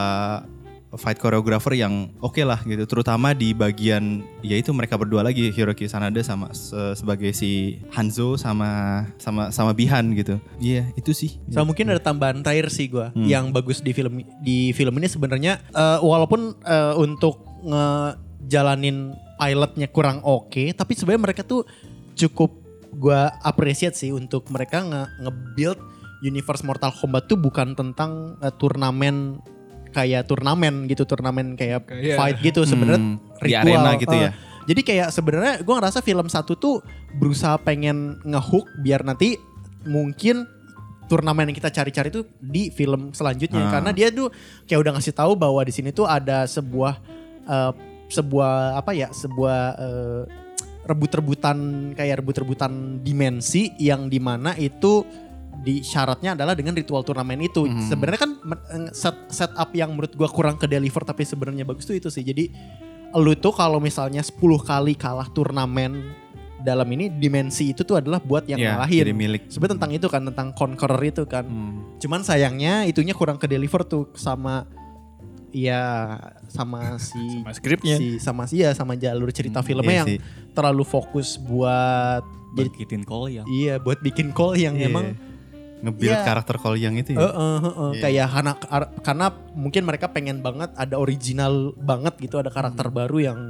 fight 0.99 1.23
choreographer 1.23 1.71
yang 1.75 2.11
oke 2.19 2.43
lah 2.43 2.59
gitu. 2.67 2.83
Terutama 2.87 3.31
di 3.31 3.55
bagian 3.55 4.27
yaitu 4.43 4.75
mereka 4.75 4.99
berdua 4.99 5.23
lagi 5.23 5.55
Hiroki 5.55 5.87
Sanada 5.87 6.19
sama 6.27 6.51
se- 6.51 6.99
sebagai 6.99 7.31
si 7.31 7.79
Hanzo 7.95 8.35
sama 8.35 9.05
sama 9.23 9.55
sama 9.55 9.71
Bihan 9.71 10.11
gitu. 10.19 10.43
Iya 10.59 10.91
itu 10.99 11.15
sih. 11.15 11.39
Sama 11.47 11.71
mungkin 11.71 11.95
ada 11.95 12.03
tambahan 12.03 12.43
terakhir 12.43 12.75
sih 12.75 12.91
gua 12.91 13.15
yang 13.15 13.55
bagus 13.55 13.79
di 13.79 13.95
film 13.95 14.25
di 14.43 14.75
film 14.75 14.99
ini 14.99 15.07
sebenarnya 15.07 15.63
eh, 15.71 15.99
walaupun 16.03 16.59
eh, 16.67 16.95
untuk 16.99 17.47
ngejalanin 17.63 19.15
pilotnya 19.41 19.89
kurang 19.89 20.21
oke, 20.21 20.75
tapi 20.77 20.93
sebenarnya 20.99 21.23
mereka 21.33 21.43
tuh 21.47 21.65
cukup 22.19 22.51
gua 22.99 23.31
appreciate 23.41 23.95
sih 23.95 24.11
untuk 24.11 24.51
mereka 24.51 24.83
nge 24.83 25.03
nge-build 25.23 25.79
universe 26.21 26.61
Mortal 26.67 26.93
Kombat 26.93 27.31
tuh 27.31 27.39
bukan 27.39 27.73
tentang 27.79 28.37
eh, 28.43 28.53
turnamen 28.59 29.39
kayak 29.91 30.23
turnamen 30.25 30.87
gitu, 30.87 31.03
turnamen 31.03 31.55
kayak 31.55 31.85
Kayak- 31.85 32.17
fight 32.17 32.39
gitu 32.41 32.63
sebenarnya 32.63 33.01
Hmm, 33.01 33.17
di 33.37 33.43
ritual. 33.49 33.63
arena 33.65 33.91
gitu 33.97 34.15
Eh, 34.15 34.23
ya. 34.23 34.31
Jadi 34.63 34.81
kayak 34.83 35.09
sebenarnya 35.11 35.55
gue 35.59 35.75
ngerasa 35.75 35.99
film 35.99 36.27
satu 36.27 36.55
tuh 36.55 36.79
berusaha 37.13 37.59
pengen 37.59 38.23
ngehook 38.23 38.71
biar 38.79 39.03
nanti 39.03 39.35
mungkin 39.83 40.47
turnamen 41.07 41.51
yang 41.51 41.57
kita 41.57 41.73
cari-cari 41.73 42.07
tuh 42.09 42.23
di 42.39 42.71
film 42.71 43.11
selanjutnya 43.11 43.67
Ah. 43.67 43.73
karena 43.73 43.91
dia 43.91 44.09
tuh 44.09 44.31
kayak 44.65 44.79
udah 44.79 44.93
ngasih 44.95 45.11
tahu 45.13 45.35
bahwa 45.35 45.59
di 45.61 45.73
sini 45.73 45.91
tuh 45.91 46.07
ada 46.07 46.47
sebuah 46.47 46.95
eh, 47.43 47.73
sebuah 48.09 48.79
apa 48.79 48.91
ya 48.93 49.11
sebuah 49.11 49.59
eh, 49.77 50.23
rebut-rebutan 50.83 51.57
kayak 51.93 52.23
rebut-rebutan 52.23 52.73
dimensi 53.01 53.75
yang 53.77 54.07
di 54.07 54.19
mana 54.19 54.55
itu 54.55 55.03
di 55.61 55.81
syaratnya 55.81 56.33
adalah 56.33 56.53
dengan 56.53 56.73
ritual 56.73 57.01
turnamen 57.01 57.37
itu 57.39 57.69
sebenarnya 57.83 58.17
kan 58.19 58.33
eh, 58.71 58.89
set 58.91 59.29
setup 59.29 59.69
yang 59.73 59.91
menurut 59.91 60.13
gua 60.13 60.27
kurang 60.27 60.55
ke 60.55 60.65
deliver 60.65 61.03
tapi 61.03 61.23
sebenarnya 61.23 61.63
bagus 61.63 61.85
tuh 61.85 61.95
itu 61.95 62.09
sih 62.09 62.23
jadi 62.23 62.49
lu 63.13 63.35
tuh 63.35 63.51
kalau 63.51 63.77
misalnya 63.77 64.21
10 64.21 64.39
kali 64.61 64.95
kalah 64.95 65.29
turnamen 65.29 66.17
dalam 66.59 66.85
ini 66.89 67.09
dimensi 67.11 67.71
itu 67.71 67.83
tuh 67.83 67.97
adalah 67.97 68.19
buat 68.19 68.45
yang 68.45 68.57
Iya, 68.57 68.77
ngalahin. 68.77 69.01
jadi 69.03 69.15
milik. 69.15 69.43
Sebenarnya 69.49 69.75
tentang 69.75 69.93
itu 69.93 70.07
kan 70.07 70.23
tentang 70.23 70.49
conqueror 70.53 71.01
itu 71.01 71.25
kan. 71.25 71.43
Hmm. 71.43 71.97
Cuman 71.97 72.21
sayangnya 72.21 72.85
itunya 72.85 73.11
kurang 73.11 73.35
ke 73.35 73.45
deliver 73.45 73.81
tuh 73.83 74.13
sama 74.13 74.69
ya 75.51 76.15
sama 76.47 76.95
si 77.01 77.19
Sama 77.41 77.53
skripnya. 77.53 77.97
si 77.97 78.07
sama 78.19 78.43
si 78.45 78.57
ya 78.59 78.71
sama 78.71 78.95
jalur 78.95 79.29
cerita 79.31 79.61
filmnya 79.61 79.91
iya 79.91 79.99
yang 79.99 80.09
sih. 80.11 80.19
terlalu 80.53 80.85
fokus 80.85 81.35
buat 81.37 82.23
jadi 82.53 82.69
Bangkitin 82.69 83.03
call 83.03 83.25
ya. 83.33 83.43
iya 83.49 83.75
buat 83.77 83.99
bikin 83.99 84.31
call 84.31 84.55
yang 84.55 84.77
Iya. 84.77 84.87
emang 84.87 85.07
nge-build 85.81 86.13
Iya. 86.13 86.25
karakter 86.25 86.57
call 86.57 86.77
yang 86.77 86.95
itu 86.95 87.13
ya 87.13 87.21
eh, 87.21 87.27
eh, 87.27 87.33
eh. 87.33 87.91
Iya. 87.97 88.01
kayak 88.01 88.27
karena 88.31 88.53
karena 89.01 89.27
mungkin 89.53 89.83
mereka 89.83 90.07
pengen 90.09 90.39
banget 90.39 90.71
ada 90.75 90.95
original 90.95 91.73
banget 91.75 92.15
gitu 92.19 92.37
ada 92.37 92.49
karakter 92.49 92.89
baru 92.89 93.19
yang 93.19 93.41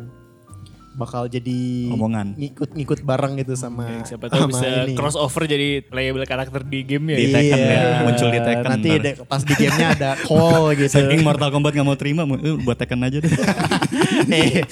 bakal 0.91 1.23
jadi 1.25 1.87
Omongan. 1.89 2.35
ngikut-ngikut 2.35 3.03
bareng 3.03 3.39
gitu 3.39 3.55
sama 3.55 4.03
Siapa 4.03 4.27
tahu 4.27 4.43
sama 4.43 4.51
bisa 4.51 4.67
ini. 4.85 4.93
crossover 4.93 5.47
jadi 5.47 5.81
playable 5.81 6.27
karakter 6.27 6.61
di 6.63 6.83
game 6.83 7.15
ya. 7.15 7.17
Di 7.17 7.27
Tekken 7.31 7.61
ya, 7.63 7.81
muncul 8.03 8.29
di 8.29 8.41
Tekken 8.43 8.67
Nanti 8.69 8.91
deh, 8.99 9.15
pas 9.23 9.41
di 9.41 9.55
gamenya 9.55 9.89
ada 9.95 10.11
call 10.19 10.63
gitu. 10.77 10.91
Saking 10.93 11.23
Mortal 11.23 11.49
Kombat 11.49 11.73
gak 11.73 11.87
mau 11.87 11.95
terima, 11.95 12.27
eh, 12.27 12.59
buat 12.59 12.75
Tekken 12.75 13.01
aja 13.01 13.17
deh. 13.17 13.33
Eh, 14.31 14.63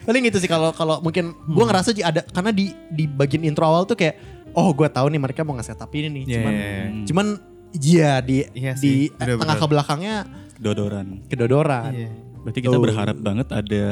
Paling 0.00 0.26
gitu 0.26 0.38
sih 0.38 0.48
kalau 0.48 0.72
kalau 0.72 0.98
mungkin 0.98 1.36
gue 1.36 1.64
ngerasa 1.64 1.92
sih 1.92 2.02
ada 2.02 2.24
karena 2.24 2.50
di 2.50 2.72
di 2.88 3.04
bagian 3.06 3.44
intro 3.44 3.62
awal 3.62 3.84
tuh 3.84 3.94
kayak 3.94 4.39
oh 4.52 4.70
gue 4.70 4.88
tahu 4.88 5.06
nih 5.08 5.20
mereka 5.20 5.40
mau 5.40 5.54
nge 5.54 5.66
setup 5.68 5.90
ini 5.92 6.08
nih. 6.10 6.24
Iya, 6.24 6.34
Cuman 6.36 6.52
iya, 6.52 6.66
iya. 6.66 7.04
cuman 7.04 7.26
iya 7.72 8.10
di 8.18 8.36
Iya 8.50 8.72
di 8.74 8.94
bener-bener. 9.10 9.40
tengah 9.40 9.56
ke 9.56 9.66
belakangnya 9.66 10.14
Dodoran. 10.56 11.06
kedodoran. 11.26 11.92
Iya. 11.92 12.10
Berarti 12.40 12.58
kita 12.58 12.72
Tuh. 12.72 12.82
berharap 12.82 13.16
banget 13.16 13.48
ada 13.48 13.84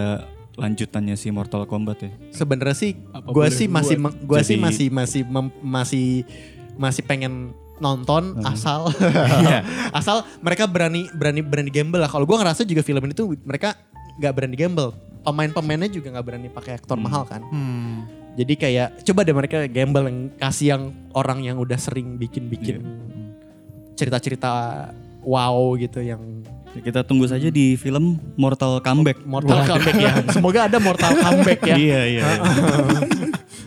lanjutannya 0.55 1.15
si 1.15 1.29
Mortal 1.29 1.65
Kombat 1.65 1.99
ya. 2.01 2.11
Sebenarnya 2.33 2.75
sih 2.75 2.93
gue 3.25 3.47
sih 3.49 3.67
masih 3.67 3.97
gua 4.23 4.41
sih 4.41 4.57
masih 4.57 4.87
masih 4.89 5.23
mem- 5.23 5.55
masih 5.61 6.27
masih 6.75 7.03
pengen 7.03 7.55
nonton 7.79 8.35
asal 8.43 8.91
asal 9.99 10.27
mereka 10.39 10.67
berani 10.67 11.07
berani 11.13 11.41
berani 11.41 11.71
gamble 11.71 12.01
lah. 12.01 12.11
Kalau 12.11 12.25
gue 12.25 12.35
ngerasa 12.35 12.67
juga 12.67 12.83
film 12.83 12.99
ini 13.01 13.15
tuh 13.15 13.39
mereka 13.41 13.79
nggak 14.19 14.33
berani 14.35 14.57
gamble. 14.57 14.91
Pemain-pemainnya 15.21 15.87
juga 15.89 16.11
nggak 16.11 16.27
berani 16.27 16.49
pakai 16.49 16.73
aktor 16.75 16.97
mahal 16.97 17.23
kan. 17.23 17.43
Hmm. 17.45 18.18
Jadi 18.39 18.55
kayak 18.55 19.03
coba 19.03 19.27
deh 19.27 19.35
mereka 19.35 19.67
gamble 19.67 20.07
yang 20.07 20.19
kasih 20.39 20.67
yang 20.71 20.83
orang 21.11 21.43
yang 21.43 21.59
udah 21.59 21.75
sering 21.75 22.15
bikin-bikin 22.15 22.87
cerita-cerita 23.99 24.87
wow 25.27 25.75
gitu 25.75 25.99
yang 25.99 26.23
Ya, 26.77 26.85
kita 26.85 27.01
tunggu 27.01 27.25
saja 27.25 27.49
di 27.49 27.81
film 27.81 28.21
Mortal 28.37 28.85
Comeback. 28.85 29.25
Mortal 29.25 29.65
Comeback 29.65 29.97
ya. 29.97 30.13
Semoga 30.37 30.69
ada 30.69 30.77
Mortal 30.77 31.17
Comeback 31.17 31.65
ya. 31.65 31.75
Iya, 31.81 32.01
iya. 32.05 32.27
iya. 32.29 32.29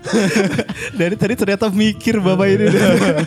dari 0.99 1.15
tadi 1.17 1.33
ternyata 1.37 1.69
mikir 1.69 2.21
bapak 2.21 2.47
ini 2.49 2.67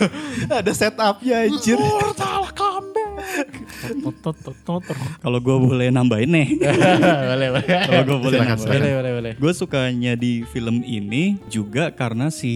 ada 0.63 0.73
setupnya 0.75 1.51
anjir 1.51 1.79
Mortal 1.79 2.49
Comeback. 2.55 2.94
Kalau 5.23 5.39
gue 5.41 5.57
boleh 5.57 5.89
nambahin 5.91 6.31
nih. 6.31 6.49
boleh, 7.31 7.49
boleh. 7.55 7.67
Kalau 7.67 8.03
gue 8.07 8.19
boleh 8.19 8.39
nambahin. 8.43 8.81
Boleh, 8.81 8.93
boleh, 8.95 9.13
boleh. 9.19 9.33
Gue 9.39 9.53
sukanya 9.53 10.13
di 10.15 10.47
film 10.51 10.83
ini 10.87 11.39
juga 11.51 11.91
karena 11.91 12.31
si 12.31 12.55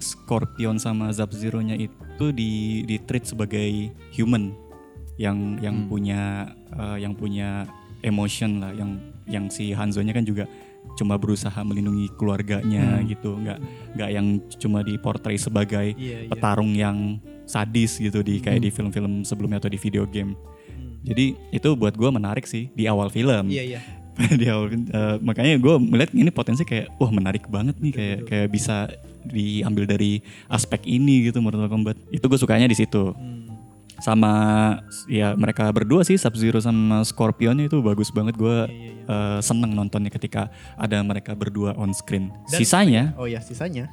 Scorpion 0.00 0.80
sama 0.80 1.12
Sub-Zero-nya 1.12 1.76
itu 1.76 2.26
di 2.32 2.84
di 2.84 2.96
treat 3.04 3.24
sebagai 3.24 3.92
human 4.16 4.52
yang 5.20 5.60
yang 5.60 5.84
punya 5.88 6.48
eh, 6.72 6.96
yang 7.04 7.12
punya 7.12 7.68
emotion 8.00 8.60
lah 8.64 8.72
yang 8.72 8.96
yang 9.28 9.46
si 9.52 9.76
Hanzo-nya 9.76 10.16
kan 10.16 10.24
juga 10.24 10.48
cuma 10.96 11.20
berusaha 11.20 11.60
melindungi 11.60 12.08
keluarganya 12.16 13.04
gitu 13.04 13.36
nggak 13.36 13.58
nggak 13.94 14.10
yang 14.10 14.26
cuma 14.56 14.80
diportray 14.80 15.36
sebagai 15.36 15.92
Iya, 15.94 16.24
iya. 16.26 16.28
petarung 16.32 16.72
yang 16.72 17.20
sadis 17.50 17.98
gitu 17.98 18.22
di 18.22 18.38
kayak 18.38 18.62
di 18.62 18.70
film-film 18.70 19.26
sebelumnya 19.26 19.58
atau 19.58 19.70
di 19.70 19.78
video 19.82 20.06
game. 20.06 20.38
Jadi 21.02 21.34
itu 21.50 21.68
buat 21.74 21.96
gue 21.96 22.10
menarik 22.12 22.46
sih 22.46 22.70
di 22.76 22.86
awal 22.86 23.10
film. 23.10 23.50
Iya, 23.50 23.76
iya. 23.76 23.80
di 24.40 24.46
awal 24.52 24.68
eh, 24.70 25.16
makanya 25.24 25.56
gue 25.56 25.74
melihat 25.80 26.10
ini 26.12 26.30
potensi 26.30 26.62
kayak 26.62 26.92
wah 27.00 27.08
menarik 27.08 27.48
banget 27.48 27.80
nih 27.80 27.92
kayak 27.94 28.18
kayak 28.28 28.48
bisa 28.52 28.86
diambil 29.24 29.88
dari 29.88 30.20
aspek 30.52 30.84
ini 30.84 31.26
gitu 31.28 31.40
Mortal 31.40 31.66
Kombat. 31.66 31.96
Itu 32.12 32.28
gue 32.28 32.38
sukanya 32.38 32.68
di 32.68 32.76
situ. 32.76 33.16
Sama 34.00 34.32
ya 35.12 35.36
mereka 35.36 35.68
berdua 35.76 36.00
sih 36.08 36.16
Sub 36.16 36.32
Zero 36.32 36.56
sama 36.56 37.04
Scorpionnya 37.04 37.68
itu 37.68 37.80
bagus 37.80 38.12
banget. 38.12 38.36
Gue 38.36 38.68
eh, 39.08 39.38
seneng 39.40 39.72
nontonnya 39.72 40.12
ketika 40.12 40.52
ada 40.76 41.00
mereka 41.00 41.32
berdua 41.32 41.72
on 41.80 41.96
screen. 41.96 42.28
Sisanya 42.44 43.16
Oh 43.16 43.24
ya, 43.24 43.40
sisanya. 43.40 43.88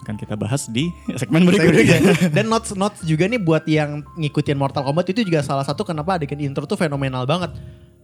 Akan 0.00 0.16
kita 0.16 0.34
bahas 0.34 0.64
di 0.66 0.88
segmen 1.14 1.44
berikutnya 1.44 2.00
Dan 2.36 2.48
notes 2.48 2.72
notes 2.72 3.04
juga 3.04 3.28
nih 3.28 3.36
buat 3.36 3.64
yang 3.68 4.00
ngikutin 4.16 4.56
Mortal 4.56 4.84
Kombat 4.84 5.12
itu 5.12 5.20
juga 5.22 5.44
salah 5.44 5.64
satu 5.64 5.84
kenapa 5.84 6.16
adegan 6.16 6.40
intro 6.40 6.64
tuh 6.64 6.80
fenomenal 6.80 7.28
banget. 7.28 7.52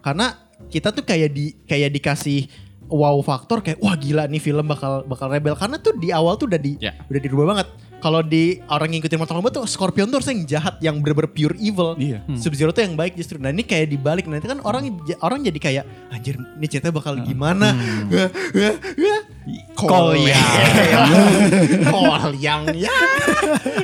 Karena 0.04 0.36
kita 0.68 0.92
tuh 0.92 1.02
kayak 1.02 1.30
di 1.32 1.56
kayak 1.64 1.90
dikasih 1.96 2.46
wow 2.86 3.18
faktor 3.18 3.64
kayak 3.64 3.82
wah 3.82 3.98
gila 3.98 4.30
nih 4.30 4.38
film 4.38 4.62
bakal 4.70 5.02
bakal 5.08 5.26
rebel 5.26 5.58
karena 5.58 5.74
tuh 5.82 5.98
di 5.98 6.14
awal 6.14 6.38
tuh 6.38 6.46
udah 6.46 6.60
di 6.60 6.78
Ya. 6.78 6.94
udah 7.08 7.20
dirubah 7.20 7.46
banget. 7.56 7.68
Kalau 8.06 8.22
di 8.22 8.62
orang 8.70 8.86
yang 8.86 9.02
ngikutin 9.02 9.18
Mortal 9.18 9.34
Kombat 9.34 9.52
tuh 9.58 9.66
Scorpion 9.66 10.06
tuh 10.06 10.22
harusnya 10.22 10.38
yang 10.38 10.46
jahat 10.46 10.74
yang 10.78 11.02
bener-bener 11.02 11.26
pure 11.26 11.58
evil. 11.58 11.98
Iya. 11.98 12.22
Sub 12.38 12.54
Zero 12.54 12.70
tuh 12.70 12.86
yang 12.86 12.94
baik 12.94 13.18
justru. 13.18 13.34
Nah 13.42 13.50
ini 13.50 13.66
kayak 13.66 13.90
dibalik 13.90 14.30
nanti 14.30 14.46
kan 14.46 14.62
orang 14.62 14.94
orang 15.18 15.42
jadi 15.42 15.58
kayak 15.58 15.84
anjir 16.14 16.38
ini 16.38 16.66
ceritanya 16.70 16.94
bakal 16.94 17.18
gimana? 17.18 17.74
Kol 19.74 20.14
yang 20.14 20.46
Kol 21.90 22.30
yang 22.46 22.62
ya 22.72 22.94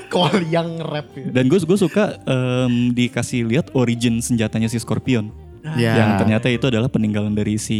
Kol 0.06 0.38
yang 0.46 0.78
rap 0.78 1.06
gitu. 1.14 1.30
dan 1.30 1.46
gue 1.46 1.58
gue 1.58 1.78
suka 1.78 2.18
em, 2.22 2.90
dikasih 2.90 3.42
lihat 3.42 3.74
origin 3.74 4.18
senjatanya 4.18 4.70
si 4.70 4.78
Scorpion 4.78 5.30
Ya. 5.78 5.94
yang 5.94 6.10
ternyata 6.18 6.50
itu 6.50 6.66
adalah 6.66 6.90
peninggalan 6.90 7.38
dari 7.38 7.54
si 7.54 7.78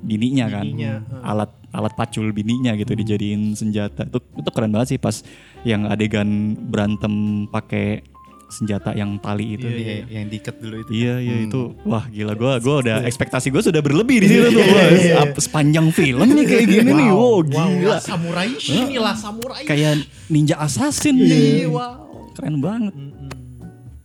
bininya 0.00 0.48
kan 0.48 0.64
Bininya, 0.64 1.04
alat 1.20 1.52
alat 1.72 1.92
pacul 1.94 2.32
bininya 2.32 2.72
gitu 2.76 2.96
dijadiin 2.96 3.52
senjata. 3.52 4.08
Itu 4.08 4.18
itu 4.20 4.50
keren 4.52 4.72
banget 4.72 4.96
sih 4.96 5.00
pas 5.00 5.20
yang 5.66 5.88
adegan 5.88 6.56
berantem 6.56 7.44
pakai 7.50 8.02
senjata 8.48 8.96
yang 8.96 9.20
tali 9.20 9.60
itu. 9.60 9.68
Iya, 9.68 10.08
yang 10.08 10.26
diikat 10.32 10.56
dulu 10.56 10.80
itu 10.80 10.90
Iya 11.04 11.14
iya 11.20 11.36
itu 11.44 11.76
wah 11.84 12.04
gila. 12.08 12.32
Gua 12.32 12.56
gua 12.58 12.80
udah 12.80 12.96
ekspektasi 13.04 13.52
gua 13.52 13.60
sudah 13.60 13.84
berlebih 13.84 14.24
di 14.24 14.26
situ 14.28 14.48
tuh. 14.48 14.64
Iya, 14.64 14.72
Wah, 14.72 14.88
iya. 15.28 15.36
sepanjang 15.36 15.92
film 15.92 16.24
nih 16.24 16.44
kayak 16.48 16.66
gini 16.66 16.90
nih. 16.90 17.10
Wow. 17.12 17.44
Gila. 17.44 17.96
lah, 17.96 18.00
samurai 18.00 18.48
inilah 18.56 19.16
samurai. 19.16 19.62
kayak 19.68 20.08
ninja 20.32 20.56
assassin. 20.56 21.14
Iya, 21.20 21.28
nih 21.28 21.48
wow. 21.68 22.32
keren 22.32 22.56
banget 22.64 22.94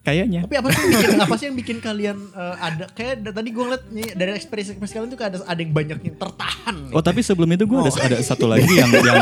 Kayaknya. 0.03 0.43
Tapi 0.43 0.55
apa 0.59 0.67
sih 0.67 0.81
yang 0.83 0.91
bikin 0.93 1.15
apa 1.17 1.35
sih 1.35 1.45
yang 1.47 1.57
bikin 1.57 1.77
kalian 1.79 2.17
eh, 2.29 2.55
ada 2.59 2.85
kayak 2.91 3.23
da- 3.23 3.31
tadi 3.31 3.49
gue 3.49 3.63
ngeliat 3.63 3.83
nih 3.87 4.07
dari 4.13 4.31
ekspresi 4.33 4.75
ekspresi 4.75 4.93
kalian 4.93 5.07
tuh 5.07 5.15
kayak 5.15 5.31
ada 5.31 5.39
ada 5.45 5.59
yang 5.59 5.71
banyak 5.71 5.99
yang 6.01 6.15
tertahan. 6.17 6.75
nih. 6.77 6.91
Oh 6.91 6.99
tapi 6.99 7.19
sebelum 7.19 7.47
itu 7.49 7.63
gue 7.63 7.79
ada 7.79 7.91
ada 8.03 8.17
satu 8.19 8.45
lagi 8.45 8.67
yang 8.69 8.91
yang 8.91 9.19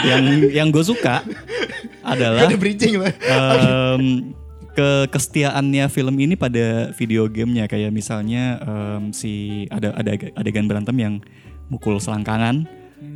yang 0.00 0.22
yang 0.50 0.68
gue 0.70 0.80
suka 0.80 1.20
adalah 2.00 2.48
ada 2.48 2.56
bridging 2.56 2.96
lah. 2.96 3.12
em, 3.20 4.32
ke 4.70 4.88
kesetiaannya 5.10 5.84
film 5.88 6.16
ini 6.16 6.34
pada 6.34 6.88
video 6.94 7.28
gamenya 7.28 7.66
kayak 7.66 7.90
misalnya 7.90 8.56
em, 8.60 9.12
si 9.12 9.32
ada 9.68 9.92
ada 9.92 10.10
adegan 10.34 10.64
berantem 10.64 10.96
yang 10.96 11.14
mukul 11.68 12.00
selangkangan 12.00 12.64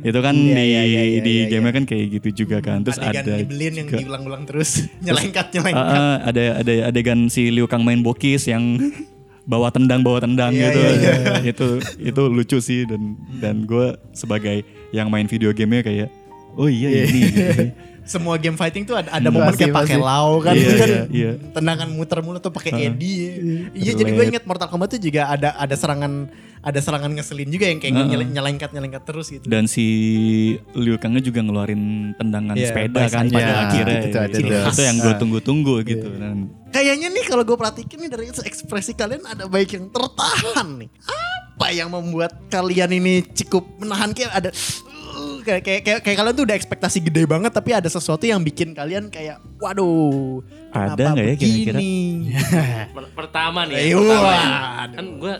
itu 0.01 0.19
kan 0.19 0.33
Iya, 0.33 0.53
di 0.53 0.63
iya, 0.63 0.81
iya, 0.83 1.01
iya, 1.03 1.19
di 1.19 1.33
iya, 1.35 1.45
gamenya 1.47 1.73
kan 1.73 1.85
kayak 1.85 2.05
gitu 2.13 2.45
juga 2.45 2.57
kan. 2.59 2.81
Terus 2.81 2.97
Adegan 2.97 3.21
ada 3.21 3.33
yang 3.59 3.87
juga- 3.87 3.99
diulang-ulang 3.99 4.43
terus. 4.45 4.69
Nyelengkat 5.05 5.45
Ah, 5.45 5.53
nyelengkat. 5.53 5.85
ah, 5.97 6.17
ada 6.23 6.43
ada 6.59 6.73
adegan 6.89 7.19
si 7.25 7.49
Liu 7.49 7.65
Kang 7.65 7.81
main 7.81 7.99
bokis 7.99 8.45
yang 8.45 8.77
bawa 9.45 9.69
tendang 9.69 10.01
bawa 10.01 10.17
tendang 10.19 10.51
Iya, 10.51 10.67
gitu. 10.67 10.79
iya, 10.81 11.13
itu 11.53 11.67
itu 12.01 12.21
lucu 12.27 12.57
sih 12.59 12.85
dan 12.85 13.01
dan 13.37 13.55
gue 13.63 13.93
sebagai 14.11 14.61
yang 14.89 15.05
main 15.07 15.25
video 15.25 15.49
gamenya 15.51 15.83
kayak 15.83 16.09
oh 16.53 16.65
iya. 16.65 17.05
ini 17.05 17.19
gitu. 17.29 17.63
Semua 18.05 18.37
game 18.37 18.53
fighting 18.53 18.83
tuh 18.83 18.95
ada, 18.95 19.09
ada 19.09 19.25
Hmm. 19.25 19.35
momen 19.35 19.51
kayak 19.51 19.73
pakai 19.73 19.97
lau 19.97 20.37
kan, 20.37 20.53
Iya, 20.53 20.69
kan 20.77 20.87
iya, 20.87 21.03
iya. 21.09 21.31
tendangan 21.51 21.89
muter 21.89 22.21
mulu 22.21 22.37
tuh 22.37 22.49
pakai 22.49 22.71
Heeh. 22.71 22.87
Eddie. 22.87 23.25
Iya 23.73 23.91
jadi 23.95 24.09
gue 24.11 24.25
inget 24.27 24.43
Mortal 24.43 24.67
Kombat 24.67 24.93
tuh 24.93 25.01
juga 25.01 25.25
ada 25.27 25.53
ada 25.53 25.73
serangan 25.73 26.29
ada 26.61 26.79
serangan 26.79 27.09
ngeselin 27.11 27.45
juga 27.47 27.65
yang 27.65 27.77
kayak 27.77 27.93
Heeh. 27.95 28.07
nyele- 28.07 28.31
nyelengkat 28.31 28.69
nyelengkat 28.71 29.03
terus 29.03 29.27
gitu. 29.27 29.41
dan 29.43 29.65
si 29.65 29.85
Liu 30.71 30.95
Kangnya 30.95 31.19
juga 31.19 31.39
ngeluarin 31.39 31.81
tendangan 32.15 32.53
Iya, 32.53 32.67
sepeda 32.67 33.01
kan 33.07 33.25
pada 33.27 33.37
Iya, 33.39 33.53
akhirnya 33.63 33.97
itu 33.99 34.07
ada 34.15 34.25
itu, 34.31 34.39
tuh. 34.43 34.65
itu 34.67 34.81
yang 34.83 34.97
gue 34.99 35.09
Ah. 35.09 35.17
tunggu-tunggu 35.17 35.73
gitu 35.83 36.07
Iya. 36.07 36.19
dan 36.19 36.35
Kayaknya 36.67 37.07
nih 37.09 37.23
kalau 37.23 37.43
gue 37.43 37.55
perhatiin 37.55 37.97
nih 37.97 38.09
dari 38.11 38.25
ekspresi 38.27 38.91
kalian 38.93 39.23
ada 39.23 39.45
baik 39.45 39.69
yang 39.71 39.87
tertahan 39.87 40.75
nih. 40.75 40.89
Apa 41.55 41.71
yang 41.71 41.87
membuat 41.87 42.35
kalian 42.45 42.91
ini 42.93 43.23
cukup 43.25 43.63
menahan 43.79 44.11
kayak 44.11 44.27
ada 44.29 44.49
uh, 44.51 44.94
kayak, 45.45 45.61
kayak, 45.61 45.81
kayak, 45.81 45.99
kayak 46.01 46.17
kalian 46.17 46.33
tuh 46.33 46.43
udah 46.43 46.57
ekspektasi 46.57 46.97
gede 46.99 47.23
banget 47.23 47.51
tapi 47.51 47.71
ada 47.71 47.85
sesuatu 47.85 48.21
yang 48.21 48.41
bikin 48.41 48.73
kalian 48.73 49.07
kayak 49.07 49.37
waduh 49.57 50.41
Ada 50.73 51.13
nggak 51.13 51.25
ya 51.25 51.35
kira-kira? 51.37 51.79
Pertama 53.13 53.63
nih, 53.63 53.75
Eh, 53.77 53.85
ya, 53.87 53.95
pertama 53.95 54.27
ya. 54.27 54.43
waduh. 54.43 54.89
kan 54.91 55.05
gue 55.15 55.33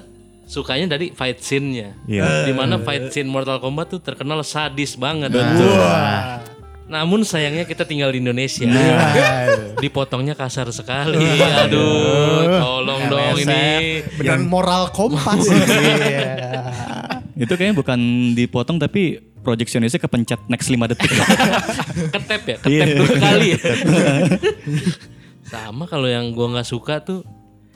sukanya 0.46 0.86
dari 0.88 1.10
fight 1.10 1.42
scene-nya. 1.42 1.98
Iya. 2.06 2.46
Di 2.46 2.54
mana 2.54 2.78
fight 2.78 3.10
scene 3.10 3.26
Mortal 3.26 3.58
Kombat 3.58 3.90
tuh 3.90 4.00
terkenal 4.00 4.40
sadis 4.42 4.94
banget. 4.96 5.34
Wah. 5.34 6.40
Namun 6.86 7.26
sayangnya 7.26 7.66
kita 7.66 7.82
tinggal 7.82 8.14
di 8.14 8.22
Indonesia. 8.22 8.62
Nah. 8.64 9.10
Dipotongnya 9.76 10.38
kasar 10.38 10.70
sekali. 10.70 11.18
Aduh, 11.66 12.46
tolong 12.62 13.02
dong 13.10 13.36
ini. 13.36 14.06
Beneran 14.16 14.46
moral 14.46 14.94
kompas. 14.94 15.42
Iya. 17.36 17.44
itu 17.44 17.52
kayaknya 17.52 17.76
bukan 17.76 18.00
dipotong 18.32 18.80
tapi 18.80 19.20
projectionisnya 19.46 19.96
kepencet 19.98 20.42
next 20.46 20.66
5 20.68 20.90
detik 20.90 21.12
Ketep 22.14 22.42
ya, 22.44 22.56
ketep 22.58 22.68
Iya. 22.68 22.86
dua 22.98 23.14
kali 23.16 23.48
ya. 23.48 23.58
Sama 25.46 25.86
kalau 25.86 26.06
yang 26.06 26.34
gua 26.34 26.52
nggak 26.52 26.66
suka 26.66 27.00
tuh 27.00 27.22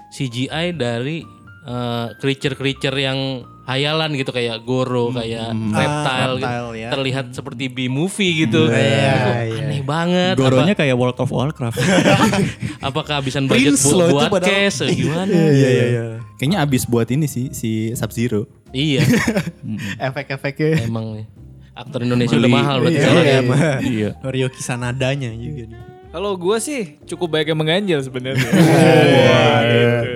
CGI 0.09 0.73
dari 0.73 1.21
eh, 1.61 2.07
creature-creature 2.17 2.97
yang 2.97 3.19
hayalan 3.63 4.17
gitu 4.17 4.33
kayak 4.33 4.65
Goro, 4.65 5.13
kayak 5.13 5.53
reptile, 5.53 6.33
gitu. 6.33 6.49
reptile, 6.49 6.69
ya. 6.73 6.89
terlihat 6.89 7.25
seperti 7.29 7.69
B-movie 7.69 8.33
gitu. 8.43 8.65
Iya, 8.65 8.73
Itu 8.73 9.29
iya. 9.53 9.61
Aneh 9.61 9.81
banget. 9.85 10.33
Goronya 10.35 10.73
kayak 10.73 10.97
World 10.97 11.13
of 11.15 11.29
Warcraft 11.29 11.77
Apa, 11.77 12.25
apakah 12.81 13.21
habisan 13.21 13.45
budget 13.45 13.77
bu- 13.77 14.09
buat 14.09 14.33
padahal. 14.33 14.49
cash 14.65 14.81
atau 14.81 14.89
gimana? 14.89 15.29
Iya 15.29 15.69
iya 15.69 15.85
iya. 15.85 16.03
Kayaknya 16.35 16.57
abis 16.59 16.83
buat 16.83 17.05
ini 17.07 17.29
sih 17.29 17.53
si 17.53 17.69
Sub 17.93 18.09
Zero. 18.09 18.49
Iya, 18.69 19.05
Efek-efeknya. 19.99 20.85
emang 20.85 21.13
nih. 21.13 21.25
Aktor 21.79 22.03
Indonesia 22.03 22.36
udah 22.36 22.51
mahal 22.51 22.75
berarti 22.83 23.00
Iya, 23.00 23.09
iya, 23.09 23.24
ya. 23.24 23.39
emang. 23.39 23.59
iya 23.79 24.09
Kisanadanya 24.51 25.31
juga 25.31 25.63
nih. 25.71 25.79
Kalau 26.09 26.33
gue 26.36 26.57
sih 26.57 26.98
cukup 27.05 27.38
banyak 27.38 27.53
yang 27.53 27.59
mengganjal 27.62 28.00
sebenarnya. 28.01 28.50
Wah, 28.50 29.59
gitu. 29.69 30.09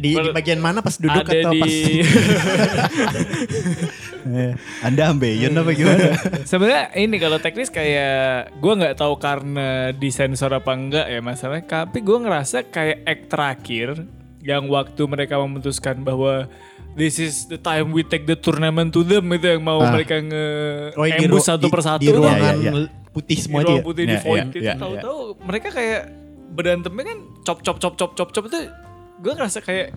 Di, 0.00 0.16
di 0.16 0.32
bagian 0.32 0.64
mana 0.64 0.80
pas 0.80 0.96
duduk 0.96 1.28
ada 1.28 1.30
atau 1.44 1.52
di 1.52 1.60
pas 1.60 1.74
Anda 4.80 5.12
ambeien 5.12 5.52
apa 5.52 5.70
gimana? 5.76 6.16
sebenarnya 6.44 6.84
ini 6.96 7.16
kalau 7.20 7.36
teknis 7.36 7.68
kayak 7.68 8.52
gue 8.56 8.72
nggak 8.80 8.96
tahu 8.96 9.20
karena 9.20 9.92
disensor 9.92 10.52
apa 10.52 10.72
enggak 10.72 11.04
ya 11.04 11.20
masalahnya 11.20 11.84
tapi 11.84 12.00
gue 12.00 12.16
ngerasa 12.16 12.64
kayak 12.68 12.98
act 13.04 13.24
terakhir 13.28 13.88
yang 14.40 14.66
waktu 14.66 15.02
mereka 15.04 15.36
memutuskan 15.36 16.00
bahwa 16.00 16.48
this 16.92 17.16
is 17.16 17.44
the 17.44 17.56
time 17.56 17.90
we 17.90 18.02
take 18.02 18.24
the 18.24 18.34
tournament 18.34 18.88
to 18.88 19.02
them 19.02 19.28
itu 19.30 19.46
yang 19.48 19.60
mau 19.60 19.78
Ah. 19.78 19.92
mereka 19.92 20.16
nge 20.16 20.46
Oh, 20.94 21.04
ambush 21.04 21.28
ru- 21.36 21.44
satu 21.46 21.62
di- 21.62 21.70
persatu 21.70 22.00
di 22.00 22.08
ruangan 22.10 22.54
Iya, 22.54 22.70
iya, 22.72 22.72
putih 23.10 23.36
di 23.36 23.42
semua 23.42 23.60
ruang 23.60 23.74
dia. 23.74 23.84
putih 23.84 24.04
di 24.04 24.12
Iya, 24.12 24.22
void 24.22 24.40
iya, 24.40 24.48
itu 24.50 24.58
iya, 24.62 24.74
tahu-tahu 24.74 25.18
mereka 25.40 25.68
kayak 25.70 26.00
berantemnya 26.50 27.04
kan 27.06 27.18
cop 27.42 27.58
cop 27.60 27.76
cop 27.78 27.94
cop 27.94 28.10
cop 28.14 28.28
cop 28.30 28.44
itu 28.46 28.58
gue 29.18 29.32
ngerasa 29.32 29.58
kayak 29.60 29.92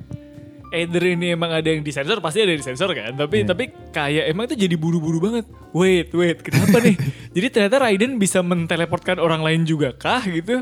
either 0.74 1.04
ini 1.08 1.32
emang 1.32 1.50
ada 1.50 1.66
yang 1.66 1.80
disensor 1.80 2.18
pasti 2.18 2.40
ada 2.40 2.50
yang 2.50 2.60
disensor 2.60 2.90
kan? 2.90 3.14
Tapi 3.14 3.36
Iya. 3.38 3.48
tapi 3.48 3.64
kayak 3.90 4.24
emang 4.28 4.44
itu 4.46 4.58
jadi 4.60 4.76
buru-buru 4.76 5.22
banget. 5.22 5.46
Wait 5.72 6.10
wait 6.12 6.38
kenapa 6.40 6.78
nih? 6.80 6.98
Jadi 7.34 7.48
ternyata 7.50 7.78
Raiden 7.80 8.12
bisa 8.16 8.42
menteleportkan 8.42 9.18
orang 9.18 9.42
lain 9.42 9.62
juga 9.64 9.90
kah 9.92 10.22
gitu? 10.24 10.62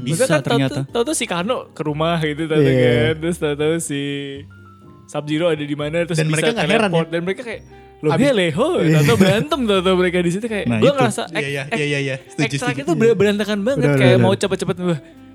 Bisa 0.00 0.22
Maksudnya 0.22 0.26
kan 0.28 0.40
ternyata. 0.40 0.80
tahu 0.84 1.02
tahu 1.04 1.14
si 1.14 1.24
Kano 1.24 1.70
ke 1.70 1.82
rumah 1.82 2.18
gitu 2.20 2.44
tahu 2.44 2.58
Iya. 2.58 2.74
kan? 3.08 3.14
Terus 3.20 3.36
tahu 3.38 3.74
si 3.78 4.00
Sub 5.04 5.24
Zero 5.24 5.46
ada 5.46 5.60
di 5.60 5.74
mana 5.74 6.02
terus 6.02 6.16
Dan 6.16 6.26
bisa 6.26 6.38
mereka 6.40 6.50
nggak 6.52 6.68
heran 6.68 6.82
teleport. 6.88 7.08
Dan 7.08 7.20
mereka 7.22 7.42
kayak 7.42 7.62
lo 8.02 8.08
dia 8.14 8.30
leho 8.32 8.66
tahu 9.04 9.16
berantem 9.16 9.60
tahu 9.62 9.80
tahu 9.80 9.94
mereka 9.96 10.18
di 10.18 10.30
situ 10.30 10.42
kayak. 10.44 10.66
Nah, 10.66 10.78
gue 10.78 10.90
ngerasa 10.90 11.22
Iya 11.32 11.38
iya 11.40 11.62
iya 11.72 11.86
iya. 11.86 11.98
iya. 12.00 12.16
Setuju 12.24 12.56
setuju. 12.60 12.80
itu 12.82 12.92
ber- 12.92 13.14
berantakan 13.14 13.62
banget 13.62 13.82
Bener, 13.84 13.94
kayak 13.96 14.16
bener, 14.16 14.24
mau 14.24 14.34
cepet-cepet 14.34 14.76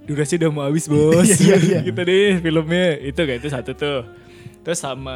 durasi 0.07 0.39
udah 0.39 0.49
mau 0.49 0.63
habis 0.65 0.87
bos. 0.91 1.27
Iya, 1.37 1.55
iya. 1.59 1.79
gitu 1.87 1.99
deh 1.99 2.39
filmnya. 2.39 2.97
Itu 3.03 3.21
kayak 3.21 3.39
itu 3.43 3.49
satu 3.51 3.71
tuh. 3.75 3.99
Terus 4.63 4.83
sama 4.83 5.15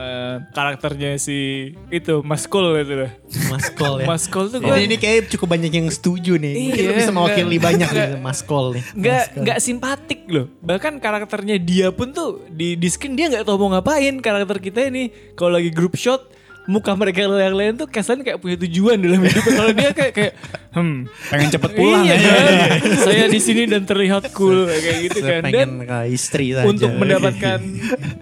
karakternya 0.55 1.19
si 1.19 1.71
itu 1.91 2.23
Mas 2.23 2.47
Cole 2.47 2.87
itu 2.87 2.95
lah 2.95 3.11
Mas 3.51 3.67
Kol 3.67 3.99
ya. 3.99 4.07
Mas 4.07 4.23
Cole 4.23 4.47
tuh 4.47 4.63
gue 4.63 4.71
Ini, 4.71 4.87
ini 4.87 4.95
kayak 4.95 5.27
cukup 5.27 5.51
banyak 5.51 5.71
yang 5.75 5.91
setuju 5.91 6.39
nih. 6.39 6.55
Mungkin 6.71 6.79
Iya, 6.79 6.87
lu 6.87 6.93
bisa 6.95 7.11
mewakili 7.11 7.57
banyak 7.59 7.89
nih 7.91 8.07
Mas 8.15 8.39
Kol 8.47 8.79
nih. 8.79 8.83
nggak 8.95 9.23
nggak 9.43 9.57
simpatik 9.59 10.23
loh. 10.31 10.47
Bahkan 10.63 11.03
karakternya 11.03 11.59
dia 11.59 11.91
pun 11.91 12.15
tuh 12.15 12.47
di 12.47 12.79
di 12.79 12.87
screen 12.87 13.19
dia 13.19 13.27
nggak 13.27 13.43
tahu 13.43 13.59
mau 13.59 13.75
ngapain. 13.75 14.23
Karakter 14.23 14.55
kita 14.63 14.87
ini 14.87 15.11
kalau 15.35 15.59
lagi 15.59 15.67
group 15.67 15.99
shot 15.99 16.31
muka 16.69 16.93
mereka 16.93 17.25
yang 17.25 17.57
lain 17.57 17.73
tuh 17.73 17.89
kesan 17.89 18.21
kayak 18.21 18.37
punya 18.37 18.57
tujuan 18.61 19.01
dalam 19.01 19.21
hidup. 19.25 19.43
Kalau 19.43 19.71
dia 19.73 19.91
kayak 19.91 20.13
kayak 20.13 20.33
hmm 20.71 20.97
Pengen 21.27 21.49
cepet 21.51 21.71
pulang 21.75 22.05
iya, 22.07 22.15
ya. 22.15 22.37
saya 23.03 23.25
di 23.27 23.39
sini 23.43 23.67
dan 23.67 23.83
terlihat 23.83 24.31
cool 24.31 24.69
kayak 24.69 24.97
gitu 25.09 25.19
kan. 25.19 25.41
dan 25.49 25.69
ke 25.83 25.99
istri 26.13 26.55
saja. 26.55 26.69
untuk 26.69 26.91
mendapatkan 26.95 27.59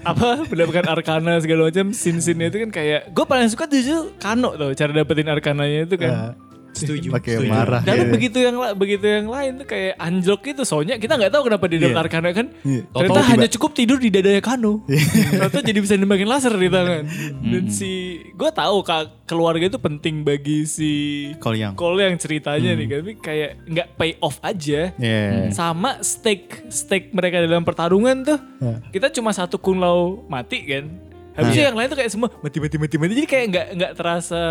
apa 0.02 0.50
mendapatkan 0.50 0.86
arkana 0.90 1.38
segala 1.44 1.70
macam 1.70 1.94
scene 1.94 2.24
scene 2.24 2.50
itu 2.50 2.58
kan 2.66 2.70
kayak 2.74 3.12
gue 3.14 3.26
paling 3.28 3.50
suka 3.52 3.70
tuh 3.70 4.16
Kano 4.18 4.58
tuh 4.58 4.74
cara 4.74 4.92
dapetin 4.96 5.30
arkananya 5.30 5.86
itu 5.86 5.96
kan 6.00 6.34
setuju. 6.80 7.08
Pakai 7.12 7.34
marah. 7.44 7.82
dan 7.82 7.96
gitu. 7.98 8.12
begitu 8.12 8.38
yang 8.40 8.56
begitu 8.74 9.06
yang 9.06 9.28
lain 9.28 9.52
tuh 9.58 9.68
kayak 9.68 9.94
anjlok 9.96 10.42
itu 10.46 10.62
soalnya 10.64 10.96
kita 10.96 11.14
nggak 11.14 11.30
tahu 11.30 11.44
kenapa 11.46 11.66
dia 11.66 11.80
dapat 11.82 11.92
Iya. 11.92 12.02
arkana 12.02 12.30
kan 12.32 12.48
Iya. 12.62 12.82
ternyata 12.90 13.22
hanya 13.26 13.48
cukup 13.50 13.72
tidur 13.74 13.98
di 13.98 14.10
dadanya 14.10 14.40
Kano 14.40 14.84
ternyata 14.86 15.60
jadi 15.62 15.80
bisa 15.80 15.94
nembakin 15.94 16.26
laser 16.26 16.54
di 16.54 16.68
tangan 16.68 17.04
dan 17.44 17.64
si 17.68 17.92
gue 18.32 18.50
tahu 18.50 18.78
kak 18.82 19.02
keluarga 19.26 19.66
itu 19.66 19.78
penting 19.78 20.24
bagi 20.24 20.64
si. 20.64 20.92
Cole 21.38 22.02
yang 22.02 22.16
ceritanya 22.16 22.72
nih 22.74 22.88
tapi 22.90 23.12
kayak 23.16 23.52
nggak 23.66 23.88
pay 23.94 24.12
off 24.18 24.40
aja 24.40 24.90
Iya. 24.92 25.52
sama 25.52 26.00
stake 26.00 26.70
stake 26.70 27.12
mereka 27.12 27.40
dalam 27.40 27.62
pertarungan 27.62 28.24
tuh 28.24 28.40
Ya. 28.58 28.80
kita 28.90 29.08
cuma 29.10 29.30
satu 29.30 29.56
Kun 29.56 29.78
Lao 29.78 30.24
mati 30.26 30.64
kan 30.64 30.86
habisnya 31.32 31.68
yang 31.68 31.78
lain 31.78 31.88
tuh 31.88 31.96
kayak 31.96 32.10
semua 32.10 32.30
mati 32.36 32.58
mati 32.58 32.76
mati 32.76 32.96
mati 32.96 33.12
jadi 33.14 33.24
kayak 33.26 33.46
nggak 33.48 33.68
nggak 33.74 33.92
terasa 33.94 34.42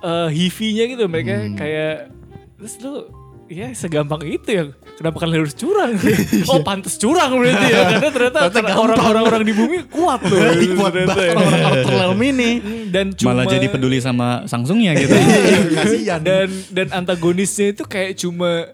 eh 0.00 0.28
heavy-nya 0.32 0.84
gitu 0.96 1.04
mereka 1.06 1.32
kayak 1.56 2.12
terus 2.56 2.74
lu 2.80 3.08
ya 3.50 3.66
segampang 3.74 4.22
itu 4.22 4.46
ya 4.46 4.64
kenapa 4.94 5.26
kalian 5.26 5.42
harus 5.42 5.58
curang 5.58 5.98
oh 6.54 6.62
pantas 6.62 6.94
curang 7.02 7.34
berarti 7.34 7.66
ya 7.66 7.80
karena 7.98 8.08
ternyata 8.14 8.78
orang-orang 8.78 9.22
orang 9.26 9.42
di 9.42 9.54
bumi 9.56 9.90
kuat 9.90 10.22
loh 10.22 10.38
Kuat 10.78 10.92
banget 10.94 11.18
ya. 11.18 11.34
orang 11.34 11.60
karakter 11.66 11.92
dalam 11.98 12.20
ini. 12.22 12.50
dan 12.94 13.10
cuma 13.10 13.34
malah 13.34 13.50
jadi 13.50 13.66
peduli 13.66 13.98
sama 13.98 14.46
Samsungnya 14.46 14.94
gitu 14.94 15.18
Kasihan. 15.74 16.22
dan 16.22 16.48
dan 16.70 16.86
antagonisnya 16.94 17.74
itu 17.74 17.82
kayak 17.82 18.22
cuma 18.22 18.70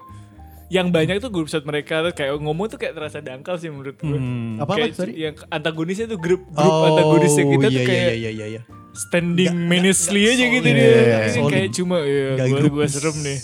yang 0.67 0.91
banyak 0.91 1.23
tuh 1.23 1.31
grup 1.31 1.49
shot 1.49 1.63
mereka 1.63 2.03
tuh 2.11 2.13
kayak 2.13 2.37
ngomong 2.43 2.67
tuh 2.67 2.77
kayak 2.77 2.99
terasa 2.99 3.23
dangkal 3.23 3.55
sih 3.55 3.71
menurut 3.71 3.95
gue. 4.03 4.19
Apa, 4.59 4.67
apa? 4.67 4.73
Kayak 4.83 4.93
Sorry. 4.99 5.13
Yang 5.15 5.37
antagonisnya 5.47 6.07
tuh 6.11 6.19
grup 6.19 6.43
grup 6.51 6.75
antagonisnya 6.91 7.45
kita 7.47 7.67
iya, 7.71 7.77
tuh 7.79 7.83
kayak 7.87 8.03
iya, 8.03 8.15
iya, 8.19 8.31
iya, 8.35 8.47
iya. 8.59 8.63
Standing 8.97 9.53
menacely 9.55 10.27
nggak 10.27 10.35
aja 10.35 10.45
gitu 10.49 10.67
dia. 10.67 10.91
Ini 11.23 11.31
solid. 11.31 11.53
kayak 11.53 11.69
cuma 11.73 11.97
ya 12.01 12.29
gue 12.41 12.61
gue 12.67 12.87
serem 12.89 13.17
nih. 13.21 13.39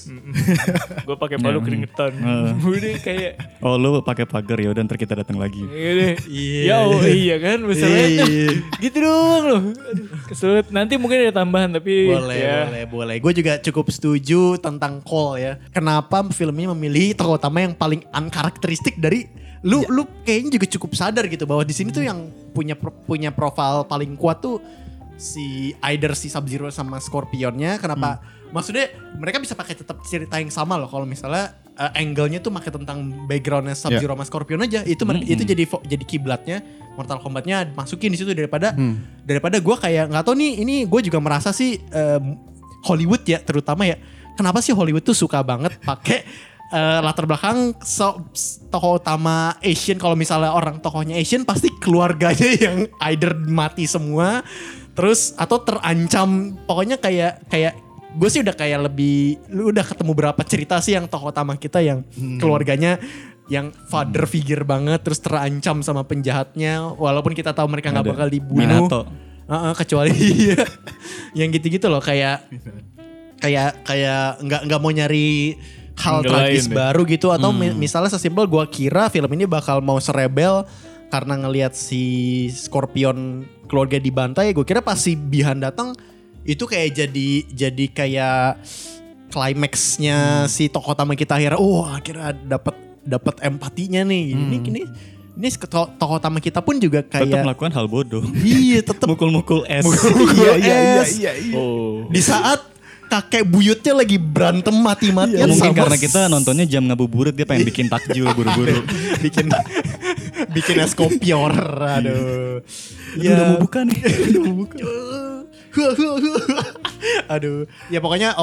gue 1.06 1.16
pakai 1.16 1.36
palu 1.38 1.58
Ya. 1.60 1.64
keringetan. 1.64 2.12
Udah 2.64 2.96
kayak 2.98 3.32
Oh 3.60 3.76
lu 3.76 4.02
pakai 4.02 4.26
pagar 4.26 4.58
ya 4.58 4.74
udah 4.74 4.82
ntar 4.82 4.98
kita 4.98 5.14
datang 5.14 5.38
lagi. 5.38 5.62
Iya 5.68 5.90
deh. 5.94 6.14
Iya. 6.26 6.60
Ya 6.64 6.76
oh, 6.82 6.98
iya 7.04 7.36
kan 7.38 7.58
masalahnya. 7.62 8.24
Iya. 8.26 8.50
gitu 8.84 8.96
doang 8.98 9.44
loh. 9.46 9.62
Aduh, 9.70 10.06
kesulit. 10.26 10.66
Nanti 10.72 10.98
mungkin 10.98 11.28
ada 11.28 11.34
tambahan 11.38 11.70
tapi 11.70 12.10
Boleh, 12.10 12.38
ya. 12.40 12.58
boleh, 12.66 12.82
boleh. 12.90 13.16
Gue 13.22 13.32
juga 13.32 13.60
cukup 13.60 13.86
setuju 13.92 14.58
tentang 14.58 14.98
Cole 15.04 15.36
ya. 15.38 15.52
Kenapa 15.70 16.24
filmnya 16.34 16.72
memilih 16.74 17.14
tokoh 17.14 17.38
utama 17.38 17.62
yang 17.62 17.76
paling 17.76 18.02
unkarakteristik 18.10 18.98
dari 18.98 19.28
lu 19.62 19.86
lu 19.86 20.02
kayaknya 20.26 20.58
juga 20.58 20.66
cukup 20.66 20.90
sadar 20.98 21.30
gitu 21.30 21.46
bahwa 21.46 21.62
di 21.62 21.70
sini 21.70 21.94
tuh 21.94 22.02
yang 22.02 22.26
punya 22.50 22.74
punya 23.06 23.30
profil 23.30 23.86
paling 23.86 24.18
kuat 24.18 24.42
tuh 24.42 24.58
si 25.22 25.46
either 25.78 26.12
si 26.12 26.26
Sub 26.26 26.42
Zero 26.44 26.66
sama 26.68 26.98
Scorpionnya. 26.98 27.78
Kenapa? 27.78 28.18
Maksudnya 28.50 28.90
mereka 29.14 29.38
bisa 29.38 29.54
pakai 29.54 29.72
tetap 29.72 30.02
cerita 30.02 30.36
yang 30.36 30.50
sama 30.50 30.74
loh 30.74 30.84
kalau 30.84 31.06
misalnya 31.06 31.54
uh, 31.72 31.94
angle-nya 31.94 32.36
tuh 32.38 32.50
pakai 32.50 32.68
tentang 32.68 32.98
backgroundnya 33.24 33.72
Sub 33.72 33.94
Zero 33.96 34.12
sama 34.12 34.26
Scorpion 34.26 34.60
aja. 34.60 34.82
Itu 34.82 35.06
mer- 35.06 35.22
itu 35.24 35.40
jadi 35.46 35.62
jadi 35.64 36.04
kiblatnya 36.04 36.58
Mortal 36.92 37.16
Kombatnya 37.16 37.70
masukin 37.72 38.10
di 38.10 38.18
situ 38.18 38.34
daripada 38.34 38.74
daripada 39.22 39.56
gue 39.56 39.76
kayak 39.78 40.10
nggak 40.10 40.24
tahu 40.26 40.34
nih 40.34 40.52
ini 40.60 40.74
gue 40.84 41.00
juga 41.00 41.16
merasa 41.16 41.48
sih 41.48 41.80
em, 41.80 42.36
Hollywood 42.84 43.24
ya 43.24 43.40
terutama 43.40 43.86
ya 43.86 43.96
kenapa 44.34 44.60
sih 44.60 44.74
Hollywood 44.74 45.00
tuh 45.00 45.16
suka 45.16 45.40
banget 45.40 45.72
pakai 45.80 46.20
eh, 46.68 46.98
latar 47.00 47.24
belakang 47.24 47.72
so, 47.80 48.28
tokoh 48.68 49.00
utama 49.00 49.56
Asian 49.64 49.96
kalau 49.96 50.12
misalnya 50.12 50.52
orang 50.52 50.84
tokohnya 50.84 51.16
Asian 51.16 51.48
pasti 51.48 51.72
keluarganya 51.80 52.50
yang 52.68 52.76
either 53.08 53.32
mati 53.38 53.88
semua 53.88 54.44
terus 54.92 55.32
atau 55.34 55.58
terancam. 55.58 56.56
Pokoknya 56.64 56.96
kayak 56.96 57.46
kayak 57.46 57.74
gue 58.12 58.28
sih 58.28 58.40
udah 58.40 58.52
kayak 58.52 58.92
lebih 58.92 59.40
lu 59.48 59.72
udah 59.72 59.82
ketemu 59.82 60.12
berapa 60.12 60.42
cerita 60.44 60.76
sih 60.78 60.92
yang 60.92 61.08
tokoh 61.08 61.32
utama 61.32 61.56
kita 61.56 61.80
yang 61.80 62.04
keluarganya 62.36 63.00
yang 63.48 63.72
father 63.88 64.24
figure 64.24 64.62
banget 64.62 65.00
terus 65.00 65.18
terancam 65.18 65.80
sama 65.80 66.04
penjahatnya 66.04 66.92
walaupun 66.92 67.32
kita 67.32 67.52
tahu 67.52 67.68
mereka 67.68 67.88
nggak 67.90 68.06
bakal 68.06 68.28
dibunuh. 68.28 68.84
Minato. 68.84 69.00
Heeh, 69.42 69.72
kecuali 69.74 70.12
yang 71.40 71.48
gitu-gitu 71.50 71.88
loh 71.88 72.00
kayak 72.00 72.46
kayak 73.36 73.82
kayak 73.82 74.38
nggak 74.40 74.60
nggak 74.70 74.80
mau 74.80 74.92
nyari 74.92 75.58
hal 75.92 76.24
tragis 76.24 76.66
ya. 76.66 76.72
baru 76.72 77.02
gitu 77.04 77.28
atau 77.28 77.50
mi- 77.50 77.74
misalnya 77.74 78.08
sesimpel 78.08 78.46
gua 78.46 78.64
kira 78.64 79.08
film 79.08 79.28
ini 79.34 79.44
bakal 79.44 79.82
mau 79.82 79.98
serebel 79.98 80.64
karena 81.12 81.36
ngelihat 81.36 81.76
si 81.76 82.02
Scorpion 82.48 83.44
keluarga 83.68 84.00
dibantai 84.00 84.50
gue 84.50 84.64
kira 84.64 84.80
pas 84.80 84.96
si 84.96 85.12
Bihan 85.12 85.60
datang 85.60 85.92
itu 86.42 86.64
kayak 86.64 86.96
jadi 86.96 87.28
jadi 87.46 87.84
kayak 87.86 88.64
klimaksnya 89.28 90.18
si 90.46 90.66
tokoh 90.66 90.92
utama 90.92 91.12
kita 91.12 91.36
akhirnya 91.36 91.56
oh 91.56 91.84
akhirnya 91.84 92.32
dapat 92.32 92.72
dapat 93.02 93.34
empatinya 93.40 94.02
nih 94.02 94.22
ini 94.30 94.56
ini 94.58 94.80
ini 95.32 95.48
to- 95.50 95.92
tokoh 95.92 96.16
utama 96.16 96.38
kita 96.38 96.60
pun 96.60 96.76
juga 96.76 97.00
Tetap 97.00 97.24
kayak 97.24 97.42
melakukan 97.42 97.72
hal 97.72 97.86
bodoh. 97.86 98.24
iya 98.38 98.80
tetap 98.80 99.04
Mukul-mukul 99.06 99.64
es. 99.70 99.84
iya 100.32 100.52
iya 100.56 100.76
iya 101.02 101.32
Oh. 101.52 102.04
di 102.08 102.20
saat 102.20 102.60
kakek 103.08 103.44
buyutnya 103.44 103.92
lagi 103.94 104.16
berantem 104.16 104.72
mati-matian 104.72 105.36
Ya, 105.36 105.44
mungkin 105.44 105.68
sama 105.68 105.76
karena 105.76 105.96
kita 105.98 106.20
nontonnya 106.28 106.64
jam 106.64 106.80
ngabuburit 106.82 107.32
dia 107.32 107.44
pengen 107.44 107.68
bikin 107.68 107.86
takjil 107.86 108.24
buru-buru. 108.32 108.80
bikin 109.24 109.52
bikin 110.50 110.80
es 110.80 110.92
kopior 110.92 111.52
aduh. 111.78 112.58
Ya, 113.14 113.36
udah 113.36 113.44
mau 113.54 113.58
buka 113.62 113.84
nih. 113.84 114.00
udah 114.30 114.40
mau 114.42 114.56
buka. 114.58 114.76
Aduh. 117.28 117.64
Ya 117.88 117.98
pokoknya 117.98 118.34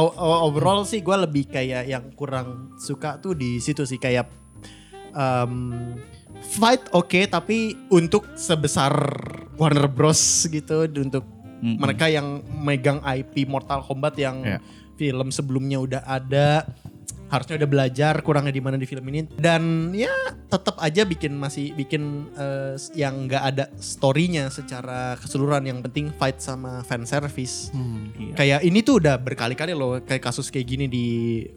overall 0.44 0.84
sih 0.84 1.00
gue 1.00 1.16
lebih 1.16 1.50
kayak 1.50 1.84
yang 1.86 2.06
kurang 2.14 2.76
suka 2.78 3.18
tuh 3.18 3.34
di 3.34 3.58
situ 3.58 3.84
sih. 3.84 3.98
Kayak 3.98 4.30
um, 5.12 5.96
fight 6.40 6.88
oke 6.92 7.20
tapi 7.28 7.76
untuk 7.90 8.26
sebesar 8.36 8.94
Warner 9.60 9.92
Bros. 9.92 10.48
gitu 10.48 10.88
untuk 10.88 11.28
Mm-mm. 11.60 11.76
mereka 11.76 12.08
yang 12.08 12.40
megang 12.64 13.04
IP 13.04 13.44
Mortal 13.44 13.84
Kombat 13.84 14.16
yang 14.16 14.40
Ya. 14.42 14.58
film 14.96 15.28
sebelumnya 15.30 15.80
udah 15.80 16.02
ada 16.04 16.64
harusnya 17.30 17.62
udah 17.62 17.70
belajar 17.70 18.14
kurangnya 18.26 18.54
di 18.54 18.62
mana 18.62 18.76
di 18.76 18.90
film 18.90 19.06
ini. 19.10 19.30
Dan 19.38 19.94
ya 19.94 20.12
tetap 20.50 20.82
aja 20.82 21.06
bikin 21.06 21.38
masih 21.38 21.72
bikin 21.78 22.34
eh, 22.36 22.76
yang 22.98 23.30
nggak 23.30 23.44
ada 23.56 23.66
storynya 23.78 24.50
secara 24.50 25.16
keseluruhan. 25.22 25.66
Yang 25.70 25.80
penting 25.90 26.06
fight 26.18 26.42
sama 26.42 26.82
fan 26.84 27.06
service. 27.06 27.72
Iya. 28.20 28.34
kayak 28.36 28.60
ini 28.66 28.80
tuh 28.82 29.00
udah 29.00 29.16
berkali-kali 29.22 29.72
loh 29.78 30.02
kayak 30.04 30.24
kasus 30.24 30.50
kayak 30.50 30.68
gini 30.68 30.86
di 30.90 31.08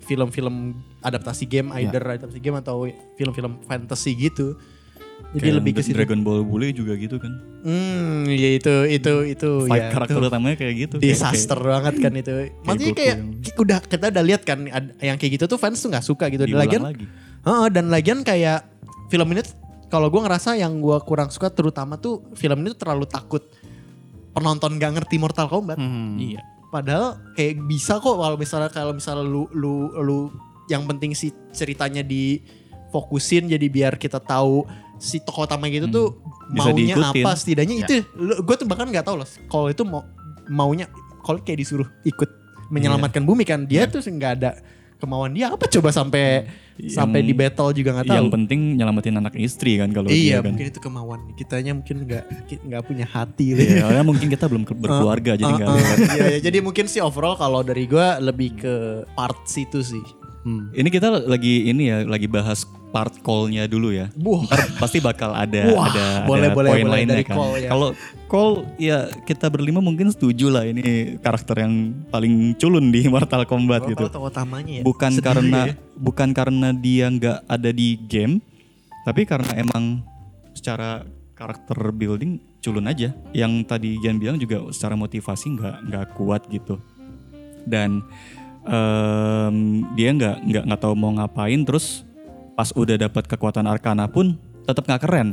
film-film 0.05 0.77
adaptasi 1.03 1.45
game 1.49 1.73
either 1.81 2.03
adaptasi 2.03 2.39
game 2.39 2.59
atau 2.61 2.87
film-film 3.17 3.59
fantasy 3.67 4.15
gitu 4.15 4.55
jadi 5.33 5.41
Kayak 5.43 5.57
lebih 5.59 5.73
ke 5.73 5.81
situ 5.81 5.97
Dragon 5.97 6.21
Ball 6.21 6.41
Bully 6.43 6.71
juga 6.71 6.93
gitu 6.95 7.17
kan. 7.17 7.33
hmm 7.63 8.29
ya 8.29 8.51
itu 8.53 8.75
itu 8.87 9.13
itu 9.27 9.51
Fight 9.65 9.81
ya 9.81 9.89
karakter 9.89 10.15
itu 10.15 10.29
utamanya 10.29 10.57
kayak 10.57 10.75
gitu. 10.79 10.95
Kayak- 10.97 11.09
disaster 11.09 11.59
banget 11.59 11.95
kan 11.97 12.13
itu 12.13 12.33
maksudnya 12.61 12.93
kayak 12.93 13.17
yang- 13.17 13.33
ki- 13.41 13.57
udah 13.57 13.79
kita 13.81 14.05
udah 14.09 14.25
lihat 14.25 14.43
kan 14.43 14.59
yang 14.99 15.17
kayak 15.17 15.33
gitu 15.35 15.45
tuh 15.47 15.57
fans 15.57 15.79
tuh 15.79 15.89
nggak 15.89 16.05
suka 16.05 16.29
gitu 16.29 16.43
kayak 16.43 16.53
dan 16.53 16.61
lagian 16.61 16.83
lagi. 16.83 17.05
Heeh, 17.43 17.67
dan 17.69 17.85
lagian 17.89 18.19
kayak 18.21 18.61
film 19.09 19.29
ini 19.31 19.43
kalau 19.89 20.09
gue 20.09 20.21
ngerasa 20.21 20.55
yang 20.55 20.79
gue 20.79 20.97
kurang 21.03 21.29
suka 21.29 21.49
terutama 21.49 21.97
tuh 21.97 22.25
film 22.33 22.61
ini 22.61 22.73
tuh 22.73 22.81
terlalu 22.83 23.05
takut 23.05 23.45
penonton 24.33 24.77
gak 24.77 24.93
ngerti 24.95 25.17
Mortal 25.17 25.45
Kombat. 25.47 25.77
Iya. 26.17 26.41
Padahal 26.69 27.21
kayak 27.33 27.61
bisa 27.63 27.97
kok 27.97 28.17
kalau 28.17 28.37
misalnya 28.37 28.69
kalau 28.69 28.93
misalnya 28.93 29.21
lu 29.23 29.45
lu 29.51 29.75
lu 29.95 30.19
yang 30.67 30.85
penting 30.85 31.13
si 31.13 31.29
ceritanya 31.51 32.01
difokusin 32.01 33.45
jadi 33.47 33.67
biar 33.67 33.93
kita 33.95 34.17
tahu 34.17 34.65
si 35.03 35.19
tokoh 35.19 35.43
utama 35.43 35.67
gitu 35.67 35.87
tuh 35.89 36.09
Hmm. 36.13 36.55
Bisa 36.55 36.69
maunya 36.69 36.95
diikutin. 36.95 37.25
apa 37.25 37.31
setidaknya 37.33 37.75
itu 37.81 37.95
gue 38.39 38.55
tuh 38.55 38.67
bahkan 38.67 38.87
nggak 38.87 39.03
tahu 39.03 39.17
loh 39.17 39.29
kalau 39.47 39.67
itu 39.67 39.83
mau 39.83 40.05
maunya 40.47 40.87
kalau 41.21 41.39
kayak 41.39 41.59
disuruh 41.59 41.89
ikut 42.03 42.29
menyelamatkan 42.69 43.21
bumi 43.21 43.43
kan 43.43 43.63
dia 43.63 43.85
tuh 43.85 43.99
nggak 44.01 44.33
ada 44.35 44.51
kemauan 44.97 45.31
dia 45.31 45.49
apa 45.49 45.67
coba 45.67 45.91
sampai 45.91 46.47
sampai 46.85 47.21
di 47.21 47.33
battle 47.33 47.73
juga 47.73 47.91
nggak 47.93 48.07
tahu 48.07 48.17
Yang 48.17 48.31
penting 48.33 48.61
nyelamatin 48.75 49.15
anak 49.17 49.35
istri 49.35 49.77
kan 49.77 49.91
kalau 49.91 50.07
iya 50.07 50.39
dia 50.39 50.39
kan. 50.39 50.51
mungkin 50.51 50.67
itu 50.69 50.79
kemauan 50.79 51.21
kitanya 51.35 51.73
mungkin 51.73 51.97
nggak 52.03 52.25
nggak 52.63 52.83
punya 52.83 53.07
hati 53.07 53.47
Iya, 53.53 53.87
ya 53.91 54.01
mungkin 54.05 54.29
kita 54.29 54.45
belum 54.45 54.63
ke- 54.63 54.75
berkeluarga 54.75 55.35
jadi 55.35 55.53
nggak 55.53 55.67
Uh, 55.67 55.73
uh, 55.73 55.79
lihat. 55.81 55.99
iya, 55.99 56.25
iya. 56.29 56.39
jadi 56.41 56.59
mungkin 56.61 56.85
sih 56.85 57.01
overall 57.01 57.35
kalau 57.35 57.61
dari 57.61 57.85
gua 57.85 58.17
lebih 58.19 58.55
ke 58.57 58.75
part 59.11 59.43
situ 59.45 59.81
sih. 59.81 60.05
Ini 60.47 60.89
kita 60.91 61.23
lagi 61.23 61.71
ini 61.71 61.87
ya 61.87 62.03
lagi 62.03 62.27
bahas 62.27 62.67
part 62.93 63.15
call-nya 63.25 63.65
dulu 63.65 63.89
ya. 63.95 64.13
Wah. 64.21 64.45
Ntar 64.45 64.61
pasti 64.77 65.01
bakal 65.01 65.33
ada 65.33 65.63
Wah, 65.73 65.89
ada, 65.89 66.07
boleh, 66.29 66.49
ada 66.53 66.55
boleh, 66.55 66.71
poin 66.71 66.85
boleh 66.85 66.93
lainnya 66.93 67.17
dari 67.17 67.25
kan. 67.25 67.37
call 67.41 67.53
ya. 67.57 67.69
Kalau 67.73 67.89
call 68.29 68.51
ya 68.77 68.99
kita 69.25 69.47
berlima 69.49 69.81
mungkin 69.81 70.13
setuju 70.13 70.53
lah 70.53 70.69
ini 70.69 71.17
karakter 71.25 71.65
yang 71.65 71.97
paling 72.13 72.53
culun 72.61 72.93
di 72.93 73.09
Mortal 73.09 73.49
Kombat 73.49 73.89
gitu. 73.89 74.05
Tokoh 74.13 74.29
utamanya 74.29 74.81
ya. 74.81 74.85
Bukan 74.85 75.13
Sedih 75.17 75.25
karena 75.25 75.61
ya. 75.73 75.75
bukan 75.97 76.29
karena 76.37 76.69
dia 76.77 77.07
nggak 77.09 77.39
ada 77.49 77.71
di 77.73 77.97
game, 78.05 78.45
tapi 79.09 79.25
karena 79.25 79.57
emang 79.57 80.05
secara 80.53 81.07
karakter 81.33 81.79
building 81.97 82.39
culun 82.61 82.87
aja. 82.93 83.17
Yang 83.33 83.53
tadi 83.67 83.91
Jan 84.05 84.21
bilang 84.21 84.37
juga 84.37 84.69
secara 84.69 85.01
motivasi 85.01 85.57
nggak 85.57 85.77
nggak 85.89 86.07
kuat 86.19 86.45
gitu. 86.53 86.77
Dan 87.63 88.03
em, 88.67 89.57
dia 89.99 90.11
nggak 90.15 90.37
nggak 90.47 90.65
nggak 90.69 90.81
tahu 90.81 90.95
mau 90.95 91.13
ngapain 91.15 91.61
terus 91.67 92.07
pas 92.53 92.71
udah 92.77 92.97
dapat 93.01 93.25
kekuatan 93.27 93.67
Arcana 93.67 94.07
pun 94.07 94.37
tetap 94.67 94.87
nggak 94.87 95.03
keren. 95.03 95.29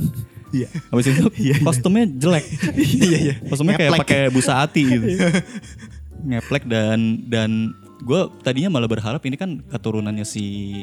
Iya. 0.49 0.67
Habis 0.89 1.13
itu 1.13 1.25
kostumnya 1.67 2.05
jelek. 2.09 2.45
Iya 2.75 3.17
iya. 3.21 3.35
Kostumnya 3.45 3.77
kayak 3.77 4.01
pakai 4.01 4.21
busa 4.33 4.65
hati 4.65 4.81
gitu. 4.85 5.05
Ngeplek 6.25 6.65
dan 6.65 7.23
dan 7.29 7.73
gue 8.01 8.21
tadinya 8.41 8.71
malah 8.71 8.89
berharap 8.89 9.21
ini 9.27 9.35
kan 9.35 9.59
keturunannya 9.67 10.23
si 10.23 10.79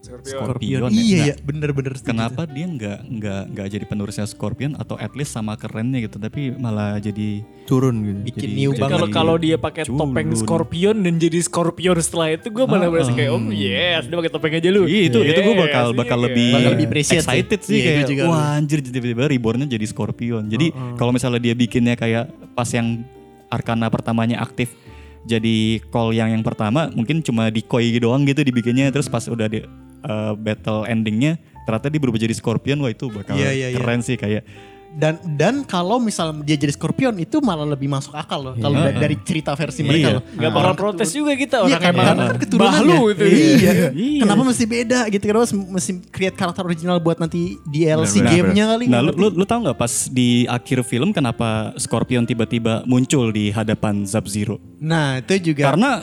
Scorpion. 0.00 0.80
ya. 0.82 0.88
Iya 0.88 0.88
Nah, 0.88 0.90
iya 0.90 1.34
bener-bener. 1.38 1.92
Kenapa 1.96 2.42
dia 2.44 2.64
nggak 2.64 2.98
nggak 3.06 3.42
nggak 3.50 3.66
jadi 3.68 3.84
penerusnya 3.84 4.24
Scorpion 4.24 4.72
atau 4.74 4.96
at 4.96 5.12
least 5.12 5.30
sama 5.30 5.54
kerennya 5.54 6.02
gitu, 6.02 6.16
tapi 6.16 6.50
malah 6.50 6.96
jadi 6.96 7.44
turun 7.64 8.00
gitu. 8.00 8.20
Bikin 8.26 8.40
jadi- 8.42 8.56
new 8.56 8.70
banget. 8.72 8.90
Kalau 8.90 9.08
kalau 9.10 9.34
dia 9.36 9.56
pakai 9.56 9.84
topeng 9.84 10.32
Scorpion 10.34 10.96
dan 10.98 11.14
jadi 11.16 11.38
Scorpion 11.38 11.96
setelah 11.96 12.32
itu 12.32 12.48
gue 12.48 12.64
malah 12.64 12.86
Ah, 12.86 12.90
merasa 12.90 13.12
kayak 13.12 13.30
ah. 13.30 13.36
oh 13.36 13.42
yes 13.50 14.02
dia 14.04 14.16
pakai 14.16 14.32
topeng 14.32 14.52
aja 14.56 14.68
lu. 14.68 14.82
Iya 14.84 15.02
itu 15.06 15.18
itu 15.20 15.40
gue 15.40 15.56
bakal 15.58 15.86
bakal 15.92 16.18
iya. 16.18 16.26
lebih 16.26 16.50
Bakal 16.50 16.70
lebih 16.74 16.86
sih. 17.00 17.16
excited 17.16 17.60
sih 17.60 17.78
Iya, 17.78 17.92
itu 18.02 18.12
kayak 18.16 18.26
wah 18.26 18.56
anjir 18.56 18.78
tiba-tiba 18.80 19.24
rebornnya 19.26 19.66
jadi 19.66 19.84
Scorpion. 19.84 20.48
Jadi 20.48 20.66
kalau 20.96 21.12
misalnya 21.12 21.38
dia 21.38 21.54
bikinnya 21.54 21.94
kayak 21.94 22.24
pas 22.52 22.66
yang 22.68 23.04
Arcana 23.48 23.86
pertamanya 23.86 24.38
aktif 24.38 24.72
jadi 25.20 25.84
call 25.90 26.16
yang 26.16 26.30
yang 26.30 26.40
pertama 26.40 26.88
mungkin 26.88 27.20
cuma 27.20 27.52
decoy 27.52 27.92
doang 27.98 28.24
gitu 28.24 28.40
dibikinnya 28.40 28.88
terus 28.88 29.04
pas 29.04 29.20
udah 29.22 29.46
di 29.46 29.60
uh, 30.02 30.32
battle 30.34 30.84
endingnya 30.84 31.36
ternyata 31.62 31.86
dia 31.86 31.98
berubah 31.98 32.18
jadi 32.18 32.32
Scorpion 32.32 32.78
wah 32.78 32.88
itu 32.88 33.06
bakal 33.06 33.34
Iya, 33.34 33.50
iya, 33.50 33.66
iya. 33.68 33.76
keren 33.76 34.00
sih 34.00 34.14
kayak 34.14 34.42
Dan 34.90 35.22
dan 35.38 35.62
kalau 35.62 36.02
misal 36.02 36.34
dia 36.42 36.58
jadi 36.58 36.74
Scorpion 36.74 37.14
itu 37.14 37.38
malah 37.38 37.62
lebih 37.62 37.86
masuk 37.86 38.10
akal 38.10 38.42
loh. 38.42 38.54
Kalau 38.58 38.74
da- 38.74 38.90
dari 38.90 39.14
cerita 39.22 39.54
versi 39.54 39.86
mereka 39.86 40.02
Iya. 40.02 40.16
loh. 40.18 40.22
Gak 40.34 40.50
bakal 40.50 40.74
protes 40.74 41.14
juga 41.14 41.30
kita 41.32 41.62
Iya, 41.62 41.62
orang 41.62 41.78
kan, 41.78 41.92
emang 41.94 42.02
karena 42.02 42.24
kan 42.26 42.38
keturunannya. 42.42 42.74
bahlu 42.90 42.98
itu. 43.06 43.22
Iya. 43.22 43.72
Iya. 43.94 44.20
Kenapa 44.26 44.42
mesti 44.42 44.64
beda 44.66 45.00
gitu? 45.06 45.22
Kenapa 45.22 45.46
mesti 45.46 45.92
create 46.10 46.34
karakter 46.34 46.62
original 46.66 46.98
buat 46.98 47.22
nanti 47.22 47.54
DLC 47.64 48.18
gamenya 48.20 48.64
kali? 48.66 48.84
Nah, 48.84 48.98
lu, 48.98 49.14
Nggak 49.14 49.30
lu, 49.30 49.38
lu 49.38 49.44
tau 49.46 49.58
nggak 49.62 49.78
pas 49.78 49.92
di 50.10 50.28
akhir 50.44 50.82
film 50.82 51.14
kenapa 51.14 51.70
Scorpion 51.78 52.26
tiba-tiba 52.26 52.82
muncul 52.82 53.30
di 53.30 53.54
hadapan 53.54 54.02
Sub-Zero? 54.02 54.58
Nah 54.82 55.22
itu 55.22 55.54
juga. 55.54 55.70
Karena 55.70 56.02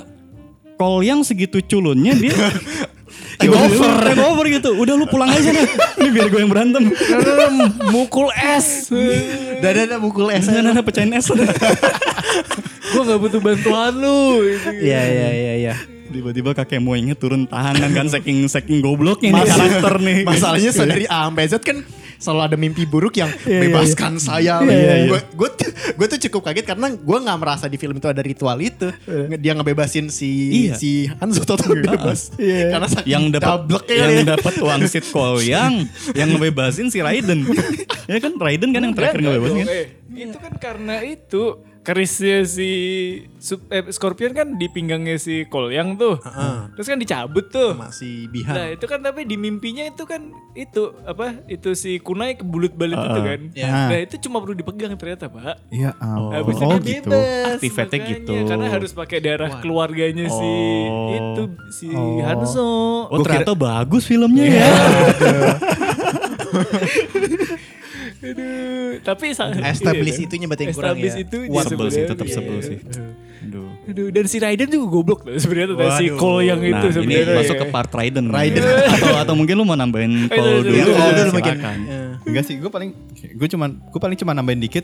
Cole 0.78 1.04
yang 1.04 1.28
segitu 1.28 1.60
culunnya 1.60 2.16
dia 2.16 2.32
take 3.38 3.54
over, 3.54 3.90
take 4.04 4.22
over 4.22 4.46
gitu. 4.50 4.70
Udah 4.76 4.94
lu 4.98 5.06
pulang 5.06 5.30
aja 5.30 5.50
nih. 5.54 5.66
Ini 6.02 6.10
biar 6.14 6.28
gue 6.30 6.40
yang 6.42 6.52
berantem. 6.52 6.84
Mukul 7.94 8.30
es. 8.34 8.90
Dan 9.62 9.74
ada 9.88 9.98
mukul 10.02 10.30
es. 10.34 10.46
Nah, 10.50 10.62
nah, 10.62 10.84
pecahin 10.84 11.14
es. 11.14 11.30
Gue 12.88 13.04
gak 13.04 13.20
butuh 13.20 13.42
bantuan 13.44 13.94
lu. 14.00 14.48
Iya 14.80 15.02
iya 15.06 15.30
iya 15.34 15.54
iya. 15.60 15.74
Tiba-tiba 16.08 16.56
kakek 16.56 16.80
moingnya 16.80 17.20
turun 17.20 17.44
tahanan 17.44 17.92
kan 17.92 18.08
saking 18.08 18.48
saking 18.48 18.80
gobloknya 18.80 19.36
nih 19.36 19.44
karakter 19.44 19.96
nih. 20.00 20.18
Masalahnya 20.24 20.72
dari 20.88 21.06
A 21.06 21.28
sampai 21.28 21.46
Z 21.52 21.60
kan 21.68 21.84
selalu 22.18 22.42
ada 22.44 22.58
mimpi 22.58 22.84
buruk 22.84 23.16
yang 23.16 23.30
Iya, 23.44 23.70
bebaskan 23.70 24.18
saya. 24.18 24.60
Iya, 24.62 24.68
iya. 24.68 24.94
Gue 25.08 25.20
gue 25.24 25.50
tuh 25.54 25.70
gue 25.72 26.08
tuh 26.10 26.20
cukup 26.28 26.42
kaget 26.50 26.66
karena 26.68 26.88
gue 26.92 27.18
nggak 27.18 27.38
merasa 27.38 27.66
di 27.66 27.78
film 27.78 27.98
itu 27.98 28.08
ada 28.10 28.22
ritual 28.22 28.58
itu. 28.60 28.90
Dia 29.38 29.54
ngebebasin 29.54 30.10
si 30.10 30.32
Iya. 30.68 30.76
si 30.76 30.92
Hanzo 31.18 31.46
total 31.46 31.78
bebas. 31.78 32.34
Karena 32.38 32.88
saking 32.88 33.10
yang 33.10 33.24
dapat 33.30 33.48
dableknya 33.48 33.96
yang 33.96 34.14
ya. 34.14 34.24
dapat 34.36 34.54
uang 34.60 34.82
sit 34.86 35.06
yang 35.44 35.74
yang 36.14 36.30
ngebebasin 36.34 36.90
si 36.90 37.00
Raiden. 37.00 37.46
ya 38.12 38.18
kan 38.18 38.34
Raiden 38.36 38.70
kan 38.74 38.82
yang 38.82 38.96
terakhir 38.96 39.20
ngebebasin 39.22 39.58
kan. 39.64 39.68
eh, 39.70 39.86
itu 40.18 40.38
kan 40.38 40.54
karena 40.58 40.96
itu 41.04 41.44
kerisnya 41.88 42.44
si 42.44 42.70
Sup- 43.40 43.64
eh, 43.70 43.88
Scorpion 43.88 44.36
kan 44.36 44.48
di 44.54 44.68
pinggangnya 44.68 45.16
si 45.16 45.48
Kolyang 45.48 45.96
tuh. 45.96 46.20
Terus 46.76 46.84
kan 46.86 47.00
dicabut 47.00 47.48
tuh. 47.48 47.72
sama 47.72 47.88
si 47.90 48.28
Nah 48.28 48.32
Bihan. 48.34 48.76
itu 48.76 48.86
kan 48.86 49.00
tapi 49.00 49.24
di 49.24 49.40
mimpinya 49.40 49.88
itu 49.88 50.04
kan 50.04 50.20
itu 50.52 50.92
apa 51.02 51.48
itu 51.48 51.72
si 51.72 51.96
kunai 51.98 52.36
kebulut 52.36 52.76
balik 52.76 53.00
itu 53.00 53.20
kan. 53.22 53.40
Iya. 53.56 53.72
Nah 53.88 54.00
itu 54.00 54.20
cuma 54.20 54.38
perlu 54.38 54.52
dipegang 54.54 54.92
ternyata 54.94 55.32
pak. 55.32 55.64
Iya 55.70 55.96
ampun. 55.96 56.36
Habis 56.36 56.56
itu 56.58 56.66
Oh 56.68 56.76
dia 56.78 56.92
gitu. 56.94 57.08
bebas. 57.10 57.60
Gitu. 57.88 58.34
Karena 58.44 58.68
harus 58.68 58.92
pakai 58.92 59.20
darah 59.20 59.52
keluarganya 59.58 60.28
si 60.28 60.52
Oh. 60.92 61.16
itu 61.16 61.44
si 61.72 61.88
Hanzo. 62.20 62.68
Oh 63.08 63.20
ternyata 63.24 63.56
bagus 63.56 64.04
filmnya 64.04 64.44
ya. 64.44 64.68
Aduh, 68.18 68.98
tapi 69.06 69.30
Establish 69.30 70.18
iya, 70.18 70.26
itunya 70.26 70.46
berarti 70.50 70.64
yang 70.66 70.74
kurang 70.74 70.98
ya. 70.98 71.14
Wah, 71.54 71.64
sebel 71.64 71.88
sih, 71.94 72.04
tetap 72.04 72.26
sebel 72.26 72.58
Iya. 72.58 72.66
sih. 72.66 72.78
Aduh. 73.48 73.70
Aduh, 73.88 74.08
dan 74.10 74.26
si 74.26 74.38
Raiden 74.42 74.68
juga 74.68 74.88
goblok 74.90 75.20
tuh 75.24 75.38
sebenarnya 75.38 75.68
tuh 75.72 75.78
si. 75.96 76.06
Cole 76.18 76.50
yang 76.50 76.60
itu 76.60 76.74
Nah, 76.74 76.84
ini 76.84 76.94
sebenarnya. 76.94 77.38
masuk 77.38 77.56
ke 77.56 77.66
part 77.70 77.92
Raiden. 77.94 78.26
Raiden. 78.28 78.64
atau 78.98 79.14
atau 79.16 79.34
mungkin 79.38 79.56
lu 79.56 79.64
mau 79.64 79.78
nambahin 79.78 80.28
Iya, 80.28 80.34
dulu. 80.34 80.68
iya, 80.68 80.84
iya, 80.84 81.12
dulu 81.24 81.38
eh, 81.38 82.12
Enggak 82.28 82.44
sih, 82.44 82.56
gue 82.58 82.68
paling 82.68 82.92
gue 83.14 83.48
cuman 83.48 83.70
gue 83.80 84.00
paling 84.02 84.18
cuma 84.18 84.34
nambahin 84.34 84.60
dikit. 84.60 84.84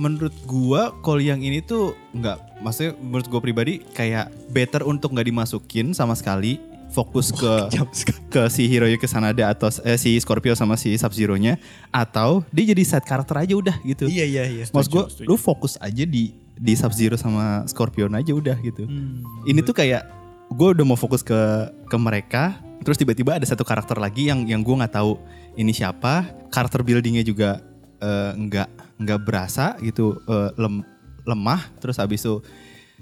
Menurut 0.00 0.32
gua 0.48 0.96
call 1.04 1.20
yang 1.20 1.44
ini 1.44 1.60
tuh 1.60 1.92
nggak, 2.16 2.64
maksudnya 2.64 2.96
menurut 2.96 3.26
gue 3.28 3.40
pribadi 3.42 3.74
kayak 3.92 4.32
better 4.48 4.80
untuk 4.80 5.12
nggak 5.12 5.28
dimasukin 5.28 5.92
sama 5.92 6.16
sekali, 6.16 6.56
fokus 6.90 7.30
ke 7.30 7.52
ke 8.34 8.42
si 8.50 8.66
Hiroyuki 8.66 9.06
Sanada 9.06 9.46
atau 9.50 9.70
eh, 9.86 9.96
si 9.96 10.18
Scorpio 10.18 10.52
sama 10.58 10.74
si 10.74 10.94
Sub 10.98 11.14
Zero 11.14 11.38
nya, 11.38 11.56
atau 11.94 12.42
dia 12.50 12.74
jadi 12.74 12.82
side 12.82 13.06
karakter 13.06 13.46
aja 13.46 13.54
udah 13.54 13.76
gitu. 13.86 14.10
Iya 14.10 14.24
iya 14.26 14.44
iya. 14.50 14.64
Maksud 14.68 14.90
gue, 14.90 15.04
lu 15.26 15.38
fokus 15.38 15.78
aja 15.78 16.02
di 16.02 16.34
di 16.60 16.72
Sub 16.76 16.92
Zero 16.92 17.14
sama 17.16 17.64
Scorpion 17.70 18.12
aja 18.12 18.34
udah 18.34 18.58
gitu. 18.60 18.84
Hmm. 18.84 19.22
Ini 19.46 19.62
tuh 19.62 19.72
kayak 19.72 20.04
gue 20.50 20.68
udah 20.76 20.84
mau 20.84 20.98
fokus 20.98 21.22
ke 21.22 21.38
ke 21.86 21.96
mereka, 21.96 22.58
terus 22.82 22.98
tiba-tiba 22.98 23.38
ada 23.38 23.46
satu 23.46 23.62
karakter 23.62 23.96
lagi 23.96 24.28
yang 24.28 24.44
yang 24.44 24.60
gue 24.60 24.74
nggak 24.74 24.92
tahu 24.92 25.16
ini 25.56 25.70
siapa. 25.70 26.26
Karakter 26.50 26.82
buildingnya 26.82 27.22
juga 27.22 27.62
eh, 28.02 28.32
nggak 28.34 28.98
nggak 29.00 29.20
berasa 29.22 29.78
gitu 29.80 30.18
eh, 30.26 30.50
lem- 30.58 30.84
lemah. 31.22 31.62
Terus 31.78 31.96
habis 32.02 32.20
itu 32.20 32.42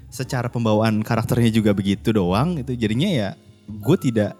secara 0.09 0.49
pembawaan 0.49 1.01
karakternya 1.01 1.49
juga 1.49 1.73
begitu 1.73 2.13
doang. 2.13 2.61
Itu 2.61 2.77
jadinya 2.77 3.09
ya 3.09 3.29
gue 3.69 3.97
tidak 4.01 4.33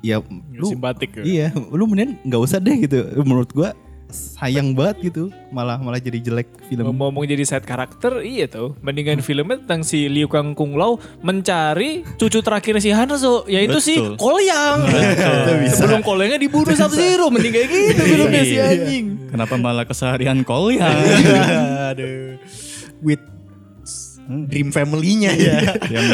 ya 0.00 0.22
lu 0.54 0.66
simpatik 0.70 1.20
ya. 1.20 1.22
iya 1.26 1.46
lu 1.52 1.84
mending 1.84 2.16
nggak 2.24 2.40
usah 2.40 2.62
deh 2.62 2.76
gitu 2.86 3.04
menurut 3.20 3.50
gue 3.52 3.68
sayang 4.10 4.74
banget 4.74 5.10
gitu 5.10 5.30
malah 5.54 5.78
malah 5.78 6.02
jadi 6.02 6.18
jelek 6.18 6.50
film 6.66 6.82
Ngomong-ngomong 6.90 7.30
jadi 7.30 7.46
side 7.46 7.66
karakter, 7.66 8.26
iya 8.26 8.50
tuh. 8.50 8.74
Mendingan 8.82 9.22
filmnya 9.22 9.62
tentang 9.62 9.86
si 9.86 10.10
Liu 10.10 10.26
Kang 10.26 10.52
Kung 10.58 10.74
Lao 10.74 10.98
mencari 11.22 12.02
cucu 12.18 12.42
terakhir 12.42 12.82
si 12.82 12.90
Hanzo, 12.90 13.46
yaitu 13.46 13.78
si 13.78 14.02
Betul. 14.02 14.18
Kolyang. 14.18 14.78
Sebelum 15.78 16.02
Kolyangnya 16.02 16.42
dibunuh 16.42 16.74
Sub 16.74 16.90
Zero, 16.90 17.30
mending 17.30 17.54
kayak 17.54 17.68
gitu 17.70 18.02
filmnya 18.02 18.42
si 18.42 18.56
anjing. 18.58 19.04
Kenapa 19.30 19.54
malah 19.54 19.86
keseharian 19.86 20.42
ya? 20.42 20.90
Aduh. 21.94 22.34
With 23.00 23.22
dream 24.46 24.70
family-nya 24.70 25.32
ya. 25.34 25.58
yang 25.90 26.08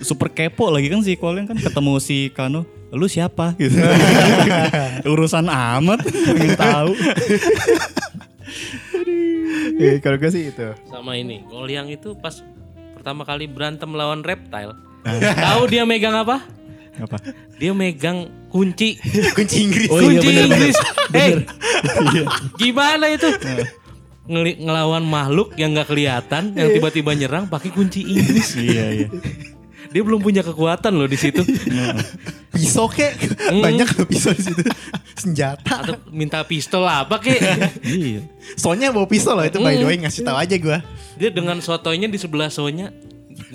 super 0.00 0.32
kepo 0.32 0.72
lagi 0.72 0.88
kan 0.88 1.04
si 1.04 1.20
Cole 1.20 1.44
kan 1.44 1.58
ketemu 1.60 2.00
si 2.00 2.32
Kano 2.32 2.64
lu 2.96 3.04
siapa 3.10 3.52
gitu 3.60 3.76
urusan 5.12 5.46
amat 5.52 6.00
pengen 6.06 6.56
tahu 6.56 6.92
Eh, 9.76 10.00
kalau 10.00 10.16
gue 10.16 10.30
sih 10.32 10.48
itu 10.48 10.72
Sama 10.88 11.20
ini, 11.20 11.44
Golyang 11.52 11.92
itu 11.92 12.16
pas 12.16 12.40
pertama 12.96 13.28
kali 13.28 13.44
berantem 13.44 13.92
lawan 13.92 14.24
reptile. 14.24 14.72
Tahu 15.04 15.62
dia 15.68 15.84
megang 15.84 16.16
apa? 16.16 16.42
apa 16.96 17.20
Dia 17.60 17.76
megang 17.76 18.32
kunci. 18.48 18.96
Kunci 19.36 19.68
Inggris. 19.68 19.88
Oh 19.92 20.00
iya, 20.00 20.16
kunci 20.16 20.26
bener, 20.26 20.44
bener. 20.48 20.56
Inggris. 20.56 20.76
Hey, 21.12 21.32
gimana 22.56 23.04
itu? 23.12 23.28
Ngeli- 24.26 24.58
ngelawan 24.58 25.06
makhluk 25.06 25.54
yang 25.54 25.70
nggak 25.70 25.86
kelihatan, 25.86 26.50
yang 26.52 26.68
tiba-tiba 26.74 27.14
nyerang 27.14 27.46
pakai 27.46 27.70
kunci 27.70 28.02
Inggris. 28.02 28.58
iya 28.66 28.90
iya 28.90 29.08
Dia 29.86 30.02
belum 30.02 30.18
punya 30.18 30.42
kekuatan 30.42 30.98
loh 30.98 31.06
di 31.06 31.14
situ. 31.14 31.46
Pisau 32.50 32.90
kek. 32.90 33.14
Banyak 33.54 33.86
loh 33.96 34.04
pisau 34.04 34.34
di 34.34 34.42
situ. 34.42 34.60
Senjata. 35.14 35.86
Atau 35.86 35.96
minta 36.10 36.42
pistol 36.42 36.82
apa 36.84 37.22
kek? 37.22 37.38
iya 37.86 38.20
Soalnya 38.58 38.90
bawa 38.90 39.06
pisau 39.06 39.38
loh 39.38 39.46
itu 39.46 39.62
by 39.62 39.78
the 39.78 39.86
way 39.86 39.96
ngasih 40.02 40.26
tahu 40.26 40.36
aja 40.36 40.56
gue. 40.58 40.78
Dia 41.16 41.30
dengan 41.30 41.62
sotonya 41.62 42.10
di 42.10 42.18
sebelah 42.18 42.50
sonya 42.50 42.90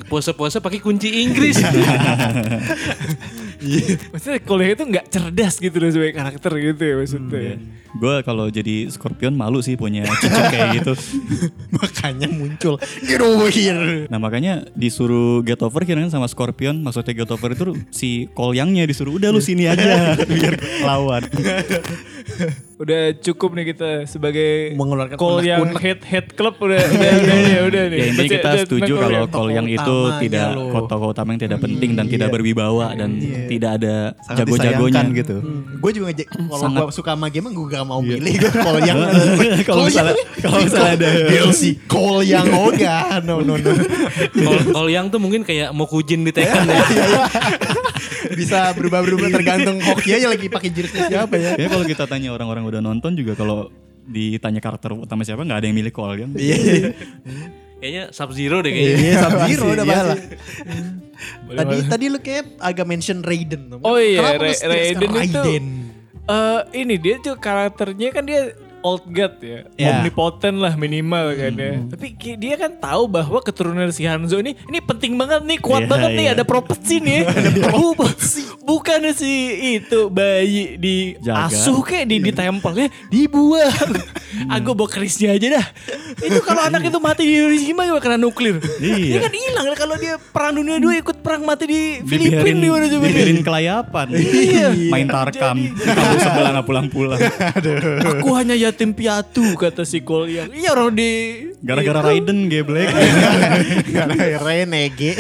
pose-pose 0.08 0.64
pakai 0.64 0.80
kunci 0.80 1.28
Inggris. 1.28 1.60
Maksudnya 4.12 4.40
Kolyang 4.42 4.72
itu 4.74 4.84
nggak 4.90 5.06
cerdas 5.08 5.56
gitu 5.58 5.78
loh 5.78 5.90
sebagai 5.90 6.16
karakter 6.16 6.52
gitu 6.58 6.82
ya 6.82 6.96
maksudnya. 6.98 7.56
gue 7.92 8.16
kalau 8.24 8.48
jadi 8.48 8.88
Scorpion 8.88 9.36
malu 9.36 9.60
sih 9.60 9.76
punya 9.76 10.08
cucu 10.08 10.32
kayak 10.48 10.80
gitu 10.80 10.94
Makanya 11.78 12.32
muncul. 12.32 12.80
Get 13.04 13.20
over 13.20 13.52
here. 13.52 14.08
nah 14.08 14.16
makanya 14.16 14.64
disuruh 14.74 15.44
get 15.44 15.60
over 15.60 15.84
kira 15.84 16.00
sama 16.08 16.26
Scorpion 16.26 16.80
maksudnya 16.80 17.14
get 17.14 17.30
over 17.30 17.52
itu 17.52 17.76
si 17.92 18.32
Kolyangnya 18.32 18.88
disuruh 18.88 19.20
udah 19.20 19.30
lu 19.30 19.40
sini 19.40 19.68
aja 19.68 20.16
biar 20.32 20.56
lawan 20.82 21.28
Udah 22.82 23.02
cukup 23.16 23.54
nih 23.54 23.66
kita 23.68 23.90
sebagai 24.06 24.74
Mengeluarkan 24.74 25.14
call 25.14 25.46
yang 25.46 25.62
unek-unek. 25.62 25.84
head 25.86 26.00
head 26.02 26.28
club 26.32 26.58
udah 26.58 26.82
udah 26.82 27.12
udah, 27.14 27.36
udah, 27.38 27.62
udah 27.64 27.84
nih. 27.86 28.00
ya 28.00 28.06
Baca- 28.12 28.26
kita 28.28 28.50
udah 28.50 28.64
setuju 28.66 28.94
kalau 28.96 29.20
Kolyang. 29.22 29.30
Kolyang 29.30 29.68
itu 29.70 29.96
tidak 30.20 30.48
tokoh 30.88 31.08
utama 31.08 31.30
yang 31.30 31.42
tidak 31.42 31.60
penting 31.60 31.92
dan 31.94 32.06
tidak 32.08 32.30
berwibawa 32.30 32.88
dan 32.92 33.10
tidak 33.46 33.72
ada 33.78 33.96
jago-jagonya. 34.34 35.02
gitu. 35.14 35.36
Gue 35.78 35.92
juga 35.92 36.10
kalau 36.26 36.58
Sangat- 36.58 36.82
gue 36.82 36.96
suka 36.96 37.12
sama 37.12 37.28
game 37.28 37.50
gue 37.52 37.68
gak 37.68 37.84
mau 37.84 38.02
milih 38.02 38.34
gue 38.40 38.50
kalau 38.66 38.80
yang 38.80 38.98
Kalau 39.62 39.84
misalnya- 39.86 40.18
kalau 40.40 40.58
misalnya 40.60 40.94
ada- 40.96 41.12
DLC 41.32 41.62
call 41.86 42.18
yang 42.24 42.50
gak 42.82 43.22
no 43.22 43.46
no 43.46 43.62
no. 43.62 43.72
Kalau 44.66 44.90
yang 44.90 45.06
tuh 45.08 45.20
mungkin 45.20 45.44
kayak 45.44 45.70
mau 45.70 45.86
kujin 45.86 46.24
di 46.24 46.32
Tekken 46.32 46.66
ya. 46.66 46.82
bisa 48.32 48.72
berubah-berubah 48.74 49.28
tergantung 49.30 49.78
hoki 49.82 50.14
aja 50.14 50.28
lagi 50.28 50.48
pakai 50.48 50.70
jersey 50.72 51.04
siapa 51.04 51.36
ya. 51.36 51.54
Kayaknya 51.54 51.70
kalau 51.70 51.86
kita 51.86 52.04
tanya 52.06 52.30
orang-orang 52.32 52.64
udah 52.72 52.82
nonton 52.82 53.12
juga 53.14 53.34
kalau 53.34 53.68
ditanya 54.04 54.58
karakter 54.58 54.96
utama 54.96 55.22
siapa 55.22 55.42
nggak 55.42 55.60
ada 55.60 55.68
yang 55.68 55.78
milih 55.78 55.92
Cole 55.92 56.16
kan? 56.18 56.30
iya 56.40 56.56
iya 56.56 56.90
Kayaknya 57.78 58.04
Sub 58.12 58.30
Zero 58.32 58.62
deh 58.62 58.70
kayaknya. 58.70 58.98
iya 59.00 59.14
Sub 59.24 59.38
Zero 59.44 59.66
udah 59.72 59.86
pasti 59.86 60.20
tadi 61.52 61.76
tadi 61.86 62.06
lu 62.08 62.20
kayak 62.20 62.46
agak 62.58 62.86
mention 62.86 63.20
Raiden 63.22 63.62
Oh 63.82 63.98
iya, 63.98 64.20
Ra- 64.20 64.34
harus 64.36 64.58
Raiden 64.62 65.02
itu- 65.02 65.12
Raiden? 65.12 65.66
Eh 66.24 66.60
ini 66.78 66.96
dia 66.96 67.18
tuh 67.20 67.36
karakternya 67.36 68.10
kan 68.10 68.24
dia 68.24 68.54
old 68.82 69.06
god 69.08 69.38
ya, 69.38 69.66
Ya. 69.74 69.90
omnipotent 69.96 70.58
lah 70.58 70.74
minimal 70.74 71.32
kan 71.32 71.54
ya. 71.54 71.74
Tapi 71.88 72.08
ki- 72.14 72.36
dia 72.36 72.56
kan 72.56 72.74
tahu 72.74 73.06
bahwa 73.08 73.40
keturunan 73.40 73.90
si 73.90 74.04
Hanzo 74.04 74.38
ini 74.38 74.58
ini 74.64 74.80
penting 74.80 75.16
banget 75.16 75.42
nih, 75.42 75.58
kuat 75.58 75.86
Iya, 75.86 75.90
banget 75.90 76.10
nih, 76.12 76.26
iya. 76.26 76.34
ada 76.34 76.44
prophecy 76.44 76.98
nih. 76.98 77.22
Bu- 77.74 77.94
Bukan 78.62 79.02
si 79.12 79.34
itu 79.76 80.08
bayi 80.08 80.78
di 80.78 81.18
Jaga. 81.18 81.50
asuh 81.50 81.82
kayak 81.82 82.06
di 82.06 82.18
di 82.20 82.32
tempelnya 82.32 82.88
dibuang. 83.10 83.90
Aku 84.50 84.72
bawa 84.72 84.88
kerisnya 84.88 85.32
aja 85.32 85.60
dah. 85.60 85.66
Itu 86.18 86.40
kalau 86.40 86.64
anak 86.64 86.82
itu 86.84 86.98
mati 86.98 87.24
di 87.24 87.34
Hiroshima 87.36 87.84
gimana 87.84 88.00
kena 88.00 88.18
nuklir. 88.18 88.62
Iya. 88.78 89.18
Dia 89.18 89.20
kan 89.22 89.34
hilang 89.34 89.66
kalau 89.74 89.96
dia 89.96 90.16
perang 90.24 90.54
dunia 90.56 90.78
dua 90.78 90.94
ikut 90.96 91.20
perang 91.20 91.42
mati 91.42 91.66
di 91.66 91.82
Filipina 92.02 92.62
gimana 92.62 92.86
coba 92.88 93.02
dia? 93.02 93.12
dibiarin 93.12 93.42
kelayapan. 93.42 94.08
Iya. 94.14 94.68
Main 94.88 95.08
tarkam. 95.08 95.56
Kamu 95.74 96.16
sebelah 96.18 96.50
nggak 96.54 96.66
pulang-pulang. 96.66 97.20
Aku 98.16 98.30
hanya 98.34 98.56
yatim 98.72 98.96
piatu 98.96 99.44
kata 99.60 99.84
si 99.84 100.00
Kolyang. 100.00 100.48
Iya 100.56 100.72
orang 100.72 100.96
di 100.96 101.12
Gara-gara 101.60 102.00
Raiden 102.08 102.48
geblek. 102.48 102.88
Karena 103.92 104.40
renege. 104.40 105.20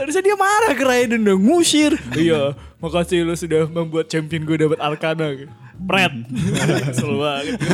Harusnya 0.00 0.22
dia 0.24 0.36
marah 0.40 0.72
ke 0.72 0.84
Raiden 0.88 1.20
dong, 1.20 1.44
ngusir. 1.44 1.92
iya, 2.16 2.56
makasih 2.80 3.28
lu 3.28 3.36
sudah 3.36 3.68
membuat 3.68 4.08
champion 4.08 4.48
gue 4.48 4.56
dapat 4.56 4.80
Arcana. 4.80 5.36
Pret. 5.78 6.10
Kesel 6.90 7.12
banget. 7.20 7.54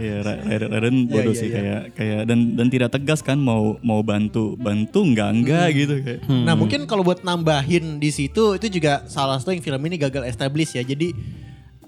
Iya, 0.00 0.24
Ra- 0.24 0.40
Raiden, 0.48 0.68
Raiden 0.72 0.96
bodoh 1.04 1.36
iya, 1.36 1.40
sih 1.44 1.48
iya. 1.52 1.56
kayak 1.60 1.82
kayak 2.00 2.20
dan 2.24 2.56
dan 2.56 2.66
tidak 2.72 2.96
tegas 2.96 3.20
kan 3.20 3.36
mau 3.36 3.76
mau 3.84 4.00
bantu 4.00 4.56
bantu 4.56 5.04
enggak 5.04 5.28
enggak 5.36 5.66
gitu 5.76 5.94
kayak. 6.00 6.24
Nah 6.32 6.56
mungkin 6.56 6.88
kalau 6.88 7.04
buat 7.04 7.20
nambahin 7.20 8.00
di 8.00 8.08
situ 8.08 8.56
itu 8.56 8.66
juga 8.72 9.04
salah 9.12 9.36
satu 9.36 9.52
yang 9.52 9.60
film 9.60 9.84
ini 9.84 10.00
gagal 10.00 10.24
establish 10.24 10.72
ya. 10.74 10.82
Jadi 10.82 11.12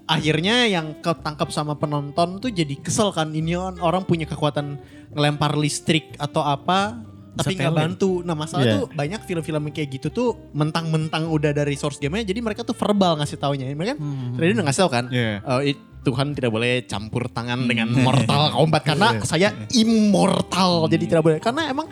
akhirnya 0.05 0.65
yang 0.65 0.99
ketangkap 0.99 1.49
sama 1.49 1.73
penonton 1.73 2.37
tuh 2.37 2.49
jadi 2.49 2.77
kesel 2.77 3.09
kan 3.09 3.31
ini 3.31 3.53
orang 3.57 4.03
punya 4.03 4.23
kekuatan 4.23 4.77
ngelempar 5.11 5.55
listrik 5.55 6.13
atau 6.15 6.41
apa 6.41 7.01
tapi 7.35 7.51
nggak 7.53 7.73
bantu. 7.73 8.21
Nah 8.21 8.31
masalah 8.31 8.63
Iya. 8.63 8.73
tuh 8.73 8.83
banyak 8.89 9.21
film-film 9.23 9.67
kayak 9.69 9.89
gitu 9.91 10.07
tuh 10.07 10.27
mentang-mentang 10.51 11.27
udah 11.27 11.51
dari 11.51 11.75
source 11.75 11.97
game-nya 11.97 12.23
jadi 12.23 12.39
mereka 12.39 12.61
tuh 12.61 12.71
verbal 12.71 13.19
ngasih 13.19 13.35
taunya. 13.35 13.67
Mereka 13.67 13.91
kan 13.91 13.99
Raiden 14.35 14.55
udah 14.55 14.65
ngasih 14.65 14.81
tau 14.81 14.89
kan. 14.89 15.05
Iya. 15.09 15.41
eh, 15.41 15.61
it- 15.69 15.85
Tuhan 16.01 16.31
tidak 16.31 16.53
boleh 16.53 16.85
campur 16.85 17.25
tangan 17.27 17.65
dengan 17.65 17.89
Mortal 17.89 18.49
Kombat 18.55 18.85
karena 18.85 19.07
saya 19.19 19.49
immortal 19.73 20.85
jadi 20.85 21.03
tidak 21.07 21.23
boleh 21.23 21.39
karena 21.39 21.65
emang 21.67 21.89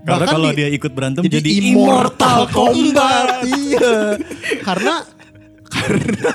Karena 0.00 0.22
kalau 0.24 0.54
di- 0.54 0.56
dia 0.56 0.68
ikut 0.70 0.92
berantem 0.94 1.26
jadi, 1.26 1.42
jadi, 1.42 1.50
Immortal 1.66 2.46
Kombat. 2.46 3.42
iya. 3.42 4.14
Karena 4.62 5.02
karena 5.76 6.30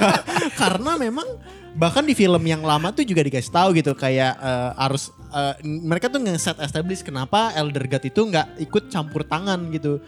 karena 0.60 0.92
memang 0.96 1.28
bahkan 1.76 2.00
di 2.00 2.16
film 2.16 2.40
yang 2.48 2.64
lama 2.64 2.88
tuh 2.88 3.04
juga 3.04 3.20
dikasih 3.20 3.52
tahu 3.52 3.68
gitu 3.76 3.92
kayak 3.92 4.32
eh, 4.40 4.70
harus 4.80 5.12
eh, 5.30 5.54
mereka 5.64 6.08
tuh 6.08 6.24
nge-set 6.24 6.56
establish 6.64 7.04
kenapa 7.04 7.52
Elder 7.52 7.84
God 7.84 8.04
itu 8.08 8.20
nggak 8.24 8.46
ikut 8.64 8.88
campur 8.88 9.22
tangan 9.28 9.68
gitu. 9.70 10.00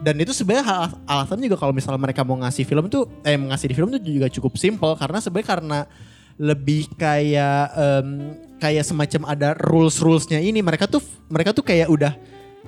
Dan 0.00 0.22
itu 0.22 0.30
sebenarnya 0.30 0.94
alasan 1.04 1.42
juga 1.42 1.58
kalau 1.58 1.74
misalnya 1.74 1.98
mereka 1.98 2.22
mau 2.22 2.38
ngasih 2.38 2.62
film 2.62 2.86
tuh 2.86 3.10
eh 3.26 3.34
ngasih 3.34 3.66
di 3.66 3.74
film 3.74 3.90
tuh 3.90 4.00
juga 4.00 4.30
cukup 4.30 4.54
simple 4.54 4.94
karena 4.94 5.18
sebenarnya 5.18 5.48
karena 5.50 5.78
lebih 6.36 6.92
kayak 7.00 7.64
em, 7.74 8.08
kayak 8.60 8.84
semacam 8.84 9.22
ada 9.32 9.56
rules 9.56 9.96
rulesnya 10.00 10.40
ini 10.40 10.60
mereka 10.60 10.84
tuh 10.84 11.00
mereka 11.32 11.56
tuh 11.56 11.64
kayak 11.64 11.88
udah 11.88 12.12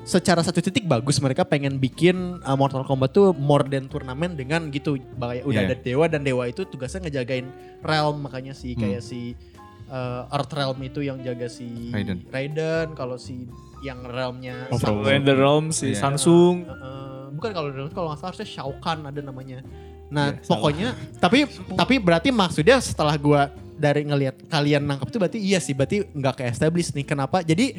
secara 0.02 0.40
satu 0.40 0.58
titik 0.58 0.84
bagus 0.84 1.18
mereka 1.18 1.42
pengen 1.42 1.76
bikin 1.76 2.38
uh, 2.40 2.54
Mortal 2.54 2.82
Kombat 2.82 3.10
tuh 3.10 3.32
more 3.32 3.62
than 3.62 3.86
turnamen 3.86 4.34
dengan 4.34 4.68
gitu 4.68 4.96
kayak 5.14 5.44
udah 5.44 5.62
Iya. 5.62 5.68
ada 5.70 5.76
dewa 5.76 6.04
dan 6.06 6.22
dewa 6.22 6.44
itu 6.44 6.62
tugasnya 6.64 7.06
ngejagain 7.06 7.46
realm 7.80 8.20
makanya 8.20 8.52
si 8.52 8.72
kayak 8.74 9.00
si 9.00 9.34
uh, 9.88 10.28
Earth 10.28 10.52
Realm 10.52 10.78
itu 10.80 11.00
yang 11.00 11.20
jaga 11.20 11.48
si 11.48 11.90
Raiden. 11.90 12.24
Raiden 12.28 12.86
kalau 12.92 13.16
si 13.16 13.48
yang 13.80 14.02
realmnya. 14.02 14.66
When 15.00 15.22
the 15.22 15.32
Realm 15.32 15.70
si 15.70 15.92
Iya. 15.94 16.02
Samsung. 16.02 16.66
Uh, 16.66 17.30
bukan 17.30 17.50
kalau 17.52 17.68
kalau 17.88 18.06
nggak 18.10 18.18
salah 18.18 18.30
harusnya 18.32 18.48
Shao 18.48 18.72
Kahn 18.80 19.04
ada 19.04 19.20
namanya. 19.20 19.62
Nah 20.08 20.32
Iya, 20.32 20.44
pokoknya 20.44 20.88
tapi 21.20 21.44
tapi 21.76 21.94
berarti 22.00 22.32
maksudnya 22.32 22.80
setelah 22.80 23.14
gua 23.14 23.48
dari 23.78 24.02
ngelihat 24.02 24.48
kalian 24.48 24.82
nangkep 24.82 25.06
itu 25.06 25.18
berarti 25.20 25.38
iya 25.38 25.58
sih 25.62 25.70
berarti 25.70 26.02
nggak 26.10 26.34
ke 26.34 26.44
establish 26.48 26.90
nih 26.90 27.06
kenapa? 27.06 27.44
Jadi 27.44 27.76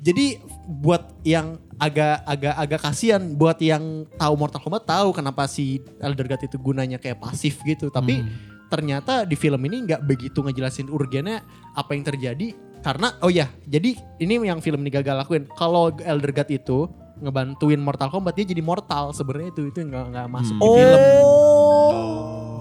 jadi 0.00 0.40
buat 0.64 1.12
yang 1.28 1.60
agak 1.76 2.24
agak 2.24 2.54
agak 2.56 2.80
kasihan 2.80 3.22
buat 3.36 3.60
yang 3.60 4.08
tahu 4.16 4.34
Mortal 4.36 4.60
Kombat 4.60 4.84
tahu 4.88 5.12
kenapa 5.12 5.44
si 5.44 5.80
Elder 6.00 6.28
God 6.28 6.42
itu 6.44 6.56
gunanya 6.56 6.96
kayak 6.96 7.20
pasif 7.20 7.60
gitu. 7.64 7.92
Tapi 7.92 8.24
ternyata 8.72 9.28
di 9.28 9.36
film 9.36 9.60
ini 9.68 9.84
nggak 9.84 10.04
begitu 10.04 10.40
ngejelasin 10.40 10.88
urgennya 10.88 11.44
apa 11.76 11.92
yang 11.92 12.04
terjadi 12.04 12.54
karena 12.80 13.12
oh 13.20 13.28
ya 13.28 13.48
jadi 13.68 13.92
ini 14.20 14.40
yang 14.44 14.64
film 14.64 14.80
ini 14.84 14.92
gagal 14.92 15.20
lakuin. 15.20 15.44
Kalau 15.56 15.92
Elder 15.92 16.32
God 16.32 16.48
itu 16.48 16.78
ngebantuin 17.20 17.80
Mortal 17.80 18.08
Kombat 18.08 18.40
dia 18.40 18.48
jadi 18.48 18.64
mortal 18.64 19.12
sebenarnya 19.12 19.52
itu 19.52 19.68
itu 19.68 19.84
nggak 19.84 20.04
nggak 20.16 20.26
masuk 20.32 20.56
di 20.56 20.68
film. 20.80 21.00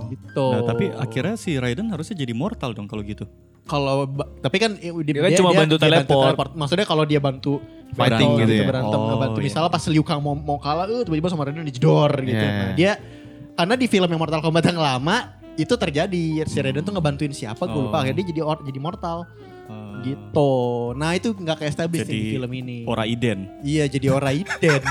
Gitu. 0.09 0.47
Nah, 0.51 0.61
tapi 0.65 0.85
akhirnya 0.91 1.35
si 1.37 1.55
Raiden 1.55 1.87
harusnya 1.93 2.17
jadi 2.19 2.33
mortal 2.35 2.75
dong 2.75 2.89
kalau 2.89 3.05
gitu. 3.05 3.29
Kalau 3.69 4.09
tapi 4.41 4.57
kan 4.57 4.73
eh, 4.75 4.89
Dia 4.89 5.21
kan 5.21 5.31
cuma 5.37 5.53
bantu 5.53 5.75
teleport. 5.77 6.49
maksnya 6.53 6.83
kalau 6.83 7.05
dia 7.05 7.21
bantu 7.21 7.61
Fighting 7.89 8.09
battle 8.27 8.41
gitu 8.43 8.53
ya? 8.55 8.65
berantem 8.65 8.97
Oh, 8.97 9.05
ngebantu 9.07 9.39
iya. 9.39 9.45
misalnya 9.45 9.69
pas 9.69 9.83
Liu 9.85 10.01
Kang 10.01 10.19
mau 10.19 10.33
mau 10.33 10.57
kalah 10.57 10.85
eh 10.85 11.01
tiba-tiba 11.01 11.29
sama 11.29 11.41
Raiden 11.43 11.61
dijedor 11.63 12.11
gitu 12.19 12.33
Iya. 12.35 12.49
nah 12.51 12.71
dia 12.73 12.91
karena 13.53 13.75
di 13.75 13.85
film 13.85 14.05
yang 14.05 14.17
Mortal 14.17 14.39
Kombat 14.39 14.65
yang 14.65 14.77
lama 14.77 15.17
itu 15.53 15.73
terjadi 15.73 16.23
si 16.43 16.57
Raiden 16.57 16.81
tuh 16.81 16.91
ngebantuin 16.91 17.29
siapa 17.29 17.61
gue 17.61 17.77
lupa 17.79 17.91
Oh. 17.91 18.01
akhirnya 18.01 18.19
dia 18.19 18.27
jadi 18.27 18.41
or, 18.41 18.57
jadi 18.59 18.79
mortal 18.79 19.29
Uh, 19.69 20.01
gitu 20.01 20.49
nah 20.95 21.13
itu 21.13 21.29
nggak 21.29 21.61
kayak 21.61 21.69
established 21.69 22.09
nih 22.09 22.17
di 22.19 22.33
film 22.33 22.49
ini 22.51 22.77
Ora 22.83 23.05
Iden. 23.05 23.61
iya 23.61 23.85
jadi 23.85 24.09
Oraiden 24.09 24.81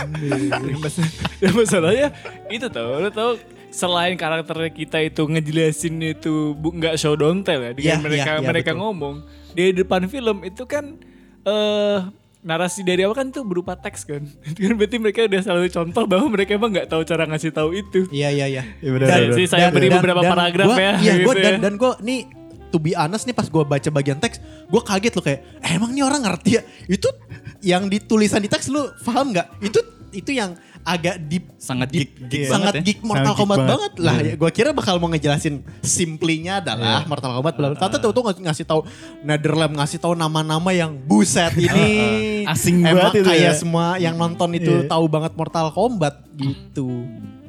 Dan 1.42 1.50
masalahnya 1.58 2.14
itu 2.46 2.66
tau, 2.68 2.86
lo 2.96 3.10
tau 3.10 3.34
selain 3.70 4.14
karakter 4.14 4.56
kita 4.70 4.98
itu 5.00 5.22
ngejelasin 5.22 5.94
itu 6.02 6.52
bu- 6.52 6.72
nggak 6.72 6.96
show 6.96 7.14
don't 7.14 7.42
tell 7.42 7.58
ya 7.58 7.72
dengan 7.72 7.84
Iya, 7.90 7.96
mereka 8.00 8.30
iya, 8.30 8.34
iya, 8.34 8.46
mereka 8.46 8.70
betul. 8.70 8.80
ngomong. 8.82 9.14
Di 9.50 9.64
depan 9.72 10.02
film 10.06 10.36
itu 10.42 10.62
kan 10.64 10.96
eh 11.42 11.98
narasi 12.38 12.80
dari 12.80 13.02
awal 13.02 13.12
kan 13.14 13.28
tuh 13.28 13.42
berupa 13.42 13.74
teks 13.74 14.04
kan. 14.04 14.22
Itu 14.48 14.62
kan 14.62 14.74
berarti 14.74 14.96
mereka 14.96 15.18
udah 15.22 15.40
selalu 15.42 15.68
contoh 15.68 16.04
bahwa 16.06 16.26
mereka 16.30 16.54
emang 16.54 16.70
nggak 16.70 16.86
tahu 16.86 17.02
cara 17.02 17.24
ngasih 17.24 17.50
tahu 17.50 17.70
itu. 17.72 18.06
Iya 18.08 18.30
iya 18.30 18.46
iya. 18.48 18.62
Dan 18.80 19.34
sih 19.34 19.44
saya 19.44 19.68
beri 19.68 19.90
beberapa 19.90 20.22
paragraf 20.22 20.66
gua- 20.66 20.78
ya, 20.78 20.92
iya 20.98 21.12
gitu 21.16 21.26
gua, 21.26 21.34
dan 21.36 21.52
ya. 21.52 21.58
dan 21.60 21.72
gue 21.74 21.92
nih 22.00 22.20
to 22.68 22.76
be 22.76 22.92
honest 22.92 23.24
nih 23.24 23.32
pas 23.32 23.44
gue 23.44 23.64
baca 23.64 23.88
bagian 23.90 24.16
teks 24.16 24.38
gue 24.64 24.82
kaget 24.82 25.12
loh 25.14 25.24
kayak 25.24 25.40
eh, 25.58 25.72
emang 25.72 25.90
nih 25.90 26.04
orang 26.04 26.20
ngerti 26.22 26.50
ya? 26.52 26.62
Itu 26.86 27.08
yang 27.60 27.88
ditulisan 27.88 28.38
di 28.38 28.48
teks 28.48 28.68
lu 28.68 28.86
paham 29.02 29.32
nggak? 29.32 29.58
Itu 29.60 29.80
itu 30.10 30.30
yang 30.30 30.54
agak 30.88 31.20
deep 31.22 31.44
Sangat 31.54 31.88
deep- 31.88 32.16
geek- 32.16 32.28
geek 32.28 32.44
sangat 32.46 32.72
banget 32.72 32.74
ya. 32.74 32.82
geek 32.82 32.98
Mortal 33.00 33.20
Sangat 33.20 33.28
geek 33.28 33.40
Kombat 33.40 33.58
banget. 33.58 33.70
banget, 33.70 33.92
lah 34.00 34.16
ya, 34.18 34.34
gue 34.34 34.50
kira 34.50 34.70
bakal 34.72 34.94
mau 34.96 35.08
ngejelasin 35.08 35.54
simplinya 35.82 36.58
adalah 36.58 37.04
Mortal 37.04 37.30
Kombat 37.34 37.54
bla 37.54 37.66
bla. 37.68 37.76
Ternyata 37.76 37.96
tuh 37.98 38.10
tuh 38.10 38.22
ngasih- 38.24 38.42
ngasih 38.42 38.64
tahu 38.64 38.80
Netherlands 39.20 39.74
ngasih 39.74 39.98
tahu 39.98 40.14
nama-nama 40.14 40.70
yang 40.70 40.96
buset 40.98 41.52
ini 41.60 41.88
Asing 42.44 42.80
banget 42.80 43.12
itu 43.14 43.28
kayak 43.28 43.44
ya. 43.44 43.52
semua 43.52 43.86
yang 43.96 44.14
nonton 44.14 44.48
itu 44.50 44.84
tahu 44.84 45.04
banget 45.06 45.32
Mortal 45.34 45.68
Kombat 45.68 46.24
gitu. 46.32 47.04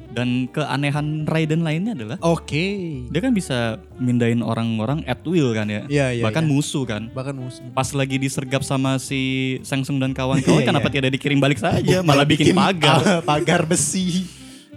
Dan 0.10 0.50
keanehan 0.50 1.30
Raiden 1.30 1.62
lainnya 1.62 1.94
adalah 1.94 2.18
Oke. 2.26 2.66
dia 3.14 3.22
kan 3.22 3.30
bisa 3.30 3.78
mindahin 4.02 4.42
orang-orang 4.42 5.06
at 5.06 5.22
will 5.22 5.54
kan 5.54 5.70
ya. 5.70 5.86
Iya, 5.86 6.08
iya, 6.18 6.24
Bahkan 6.26 6.44
iya. 6.46 6.50
musuh 6.50 6.84
kan. 6.84 7.14
Bahkan 7.14 7.36
musuh. 7.38 7.62
Pas 7.78 7.90
lagi 7.94 8.18
disergap 8.18 8.66
sama 8.66 8.98
si 8.98 9.56
Sangsung 9.62 10.02
dan 10.02 10.18
kawan-kawan 10.18 10.66
Iya, 10.66 10.68
kenapa 10.68 10.90
iya. 10.90 10.96
tidak 10.98 11.12
dikirim 11.14 11.38
balik 11.38 11.62
saja 11.62 12.02
malah 12.02 12.26
bikin 12.26 12.58
pagar. 12.58 13.00
ah, 13.06 13.22
pagar 13.22 13.70
besi. 13.70 14.26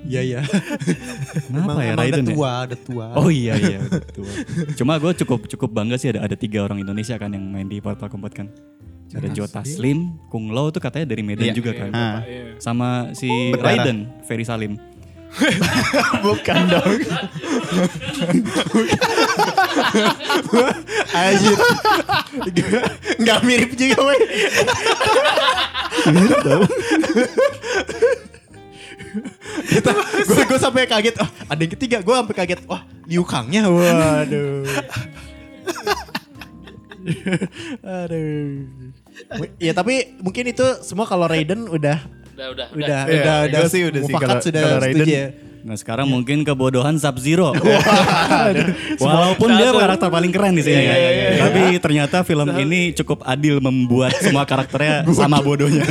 Iya 0.02 0.20
ya. 0.20 0.40
Kenapa 1.48 1.80
ya 1.80 1.94
udah 1.94 2.00
Raiden 2.02 2.24
ya? 2.26 2.34
tua, 2.34 2.52
udah 2.66 2.78
tua. 2.82 3.06
Oh 3.16 3.30
iya 3.30 3.54
iya 3.56 3.80
tua. 4.10 4.28
Cuma 4.74 4.98
gue 4.98 5.12
cukup 5.24 5.46
cukup 5.46 5.70
bangga 5.70 5.96
sih 5.96 6.10
ada 6.10 6.26
ada 6.26 6.34
tiga 6.36 6.66
orang 6.66 6.82
Indonesia 6.82 7.14
kan 7.16 7.30
yang 7.30 7.46
main 7.46 7.70
di 7.70 7.78
Mortal 7.78 8.10
Kombat 8.10 8.34
kan. 8.34 8.50
Ada 9.12 9.28
Joe 9.28 9.44
Taslim, 9.44 10.16
Kung 10.32 10.56
Lao 10.56 10.72
tuh 10.72 10.80
katanya 10.80 11.12
dari 11.12 11.20
Medan 11.20 11.52
Iya. 11.52 11.54
juga 11.54 11.76
kan. 11.76 11.90
Ah. 11.92 12.24
Sama 12.56 13.12
si. 13.12 13.28
Raiden, 13.52 14.08
Ferry 14.24 14.42
Salim. 14.42 14.80
Bukan 16.20 16.60
dong. 16.68 16.98
Anjir. 21.12 21.58
Enggak 23.16 23.38
mirip 23.46 23.70
juga, 23.76 23.98
weh. 24.06 24.20
Kita, 29.62 29.90
gue, 30.24 30.44
gue 30.48 30.58
sampai 30.60 30.88
kaget, 30.88 31.20
oh, 31.20 31.28
ada 31.48 31.60
yang 31.60 31.72
ketiga, 31.76 32.00
gue 32.00 32.14
sampai 32.16 32.36
kaget, 32.36 32.64
wah 32.64 32.80
Liu 33.04 33.24
Kangnya, 33.28 33.68
waduh. 33.68 34.64
Aduh. 37.84 38.64
Ya 39.60 39.72
tapi 39.76 40.16
mungkin 40.24 40.48
itu 40.48 40.64
semua 40.80 41.04
kalau 41.04 41.28
Raiden 41.28 41.68
udah 41.68 42.00
Udah 42.44 42.50
udah 42.50 42.66
udah 42.74 42.98
Iya, 43.06 43.22
udah 43.22 43.36
udah 43.44 43.60
gue 43.60 43.70
sih 43.70 43.82
udah 43.84 44.00
sih 44.02 44.14
kalau- 44.14 44.42
sudah 44.42 44.60
kalau 44.60 44.78
setuju 44.78 44.98
Raiden 44.98 45.06
ya. 45.08 45.26
Nah 45.62 45.76
sekarang 45.78 46.06
mungkin 46.08 46.42
kebodohan 46.42 46.98
Sub 46.98 47.14
Zero. 47.16 47.54
Walaupun 48.98 49.48
dia 49.52 49.70
karakter 49.70 50.08
paling 50.08 50.32
keren 50.32 50.54
di 50.54 50.62
sini. 50.62 50.82
Iya, 50.82 50.96
ya. 50.98 51.28
Tapi 51.40 51.62
ternyata 51.78 52.16
film 52.22 52.50
ini 52.56 52.90
cukup 52.92 53.22
adil 53.22 53.58
membuat 53.58 54.10
semua 54.18 54.42
karakternya 54.42 55.06
sama 55.14 55.38
bodohnya. 55.38 55.86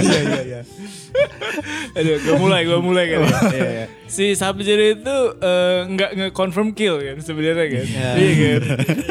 Aduh, 1.92 2.16
gue 2.18 2.36
mulai, 2.38 2.64
gue 2.64 2.80
mulai 2.80 3.06
kan. 3.10 3.20
ya. 3.52 3.86
Si 4.08 4.32
Sub-Zero 4.34 4.86
itu 4.94 5.16
eh, 5.38 5.80
nggak 5.86 6.12
nge-confirm 6.18 6.72
kill 6.72 7.00
kan 7.00 7.18
sebenarnya 7.20 7.68
kan. 7.70 7.86
Iya 8.16 8.32
kan. 8.36 8.62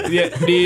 Dia 0.09 0.25
di 0.41 0.61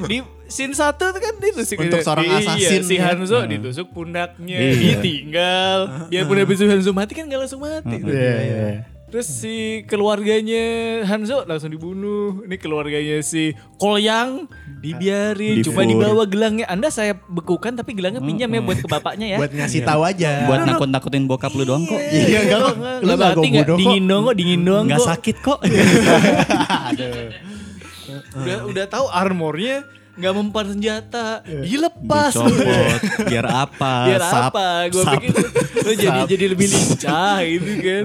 di 0.00 0.16
scene 0.50 0.70
satu 0.72 1.08
tuh 1.08 1.18
kan 1.18 1.34
ditusuk 1.36 1.78
Untuk 1.78 2.00
seorang 2.00 2.26
Iya, 2.26 2.36
assassin, 2.44 2.82
si 2.82 2.94
ya. 2.94 3.08
Hanzo 3.08 3.38
ditusuk 3.42 3.86
pundaknya, 3.88 4.58
Iya. 4.58 4.98
ditinggal. 4.98 5.78
Dia 6.06 6.22
pun 6.22 6.36
habis 6.36 6.56
itu 6.56 6.66
Hanzo 6.66 6.90
mati 6.90 7.12
kan 7.12 7.24
gak 7.24 7.40
langsung 7.40 7.60
mati. 7.60 7.96
tuh. 7.96 8.10
Iya, 8.10 8.34
iya. 8.36 8.68
Terus 9.06 9.26
si 9.26 9.54
keluarganya 9.84 10.62
Hanzo 11.02 11.42
langsung 11.42 11.66
dibunuh. 11.68 12.46
Ini 12.46 12.56
keluarganya 12.56 13.18
si 13.20 13.50
Kolyang 13.74 14.46
dibiarin, 14.78 15.60
cuma 15.60 15.82
Difur. 15.82 15.90
dibawa 15.92 16.22
gelangnya. 16.24 16.66
Anda 16.66 16.88
saya 16.88 17.18
bekukan 17.20 17.74
tapi 17.74 17.92
gelangnya 17.92 18.22
pinjam 18.22 18.46
ya 18.46 18.62
buat 18.62 18.78
ke 18.78 18.86
bapaknya 18.86 19.34
ya. 19.34 19.38
Buat 19.42 19.50
ngasih 19.52 19.82
tahu 19.82 20.02
aja. 20.04 20.46
Buat 20.46 20.62
nakut-nakutin 20.62 21.26
bokap 21.26 21.50
lu 21.52 21.64
doang 21.64 21.82
kok. 21.84 21.98
Iya 21.98 22.38
enggak 22.40 22.60
kok. 22.62 22.76
Lu 23.02 23.10
enggak 23.10 23.30
kok. 23.34 23.44
Dingin 23.74 24.04
dong 24.06 24.22
kok, 24.24 24.36
dingin 24.38 24.60
doang 24.62 24.86
kok. 24.86 25.02
sakit 25.02 25.36
kok. 25.42 25.58
Udah 28.32 28.58
udah 28.66 28.84
tahu 28.86 29.06
armornya 29.06 29.86
nggak 30.12 30.32
mempan 30.32 30.66
senjata, 30.68 31.26
dilepas. 31.44 32.32
Dicopot. 32.34 33.00
Biar 33.30 33.46
apa? 33.46 33.92
Biar 34.04 34.22
Sap- 34.22 34.50
apa? 34.50 34.68
Gue 34.88 35.02
pikir 35.06 35.30
lu 35.80 35.92
jadi 35.96 36.20
jadi 36.24 36.44
lebih 36.50 36.66
lincah 36.68 37.36
gitu 37.42 37.72
kan. 37.80 38.04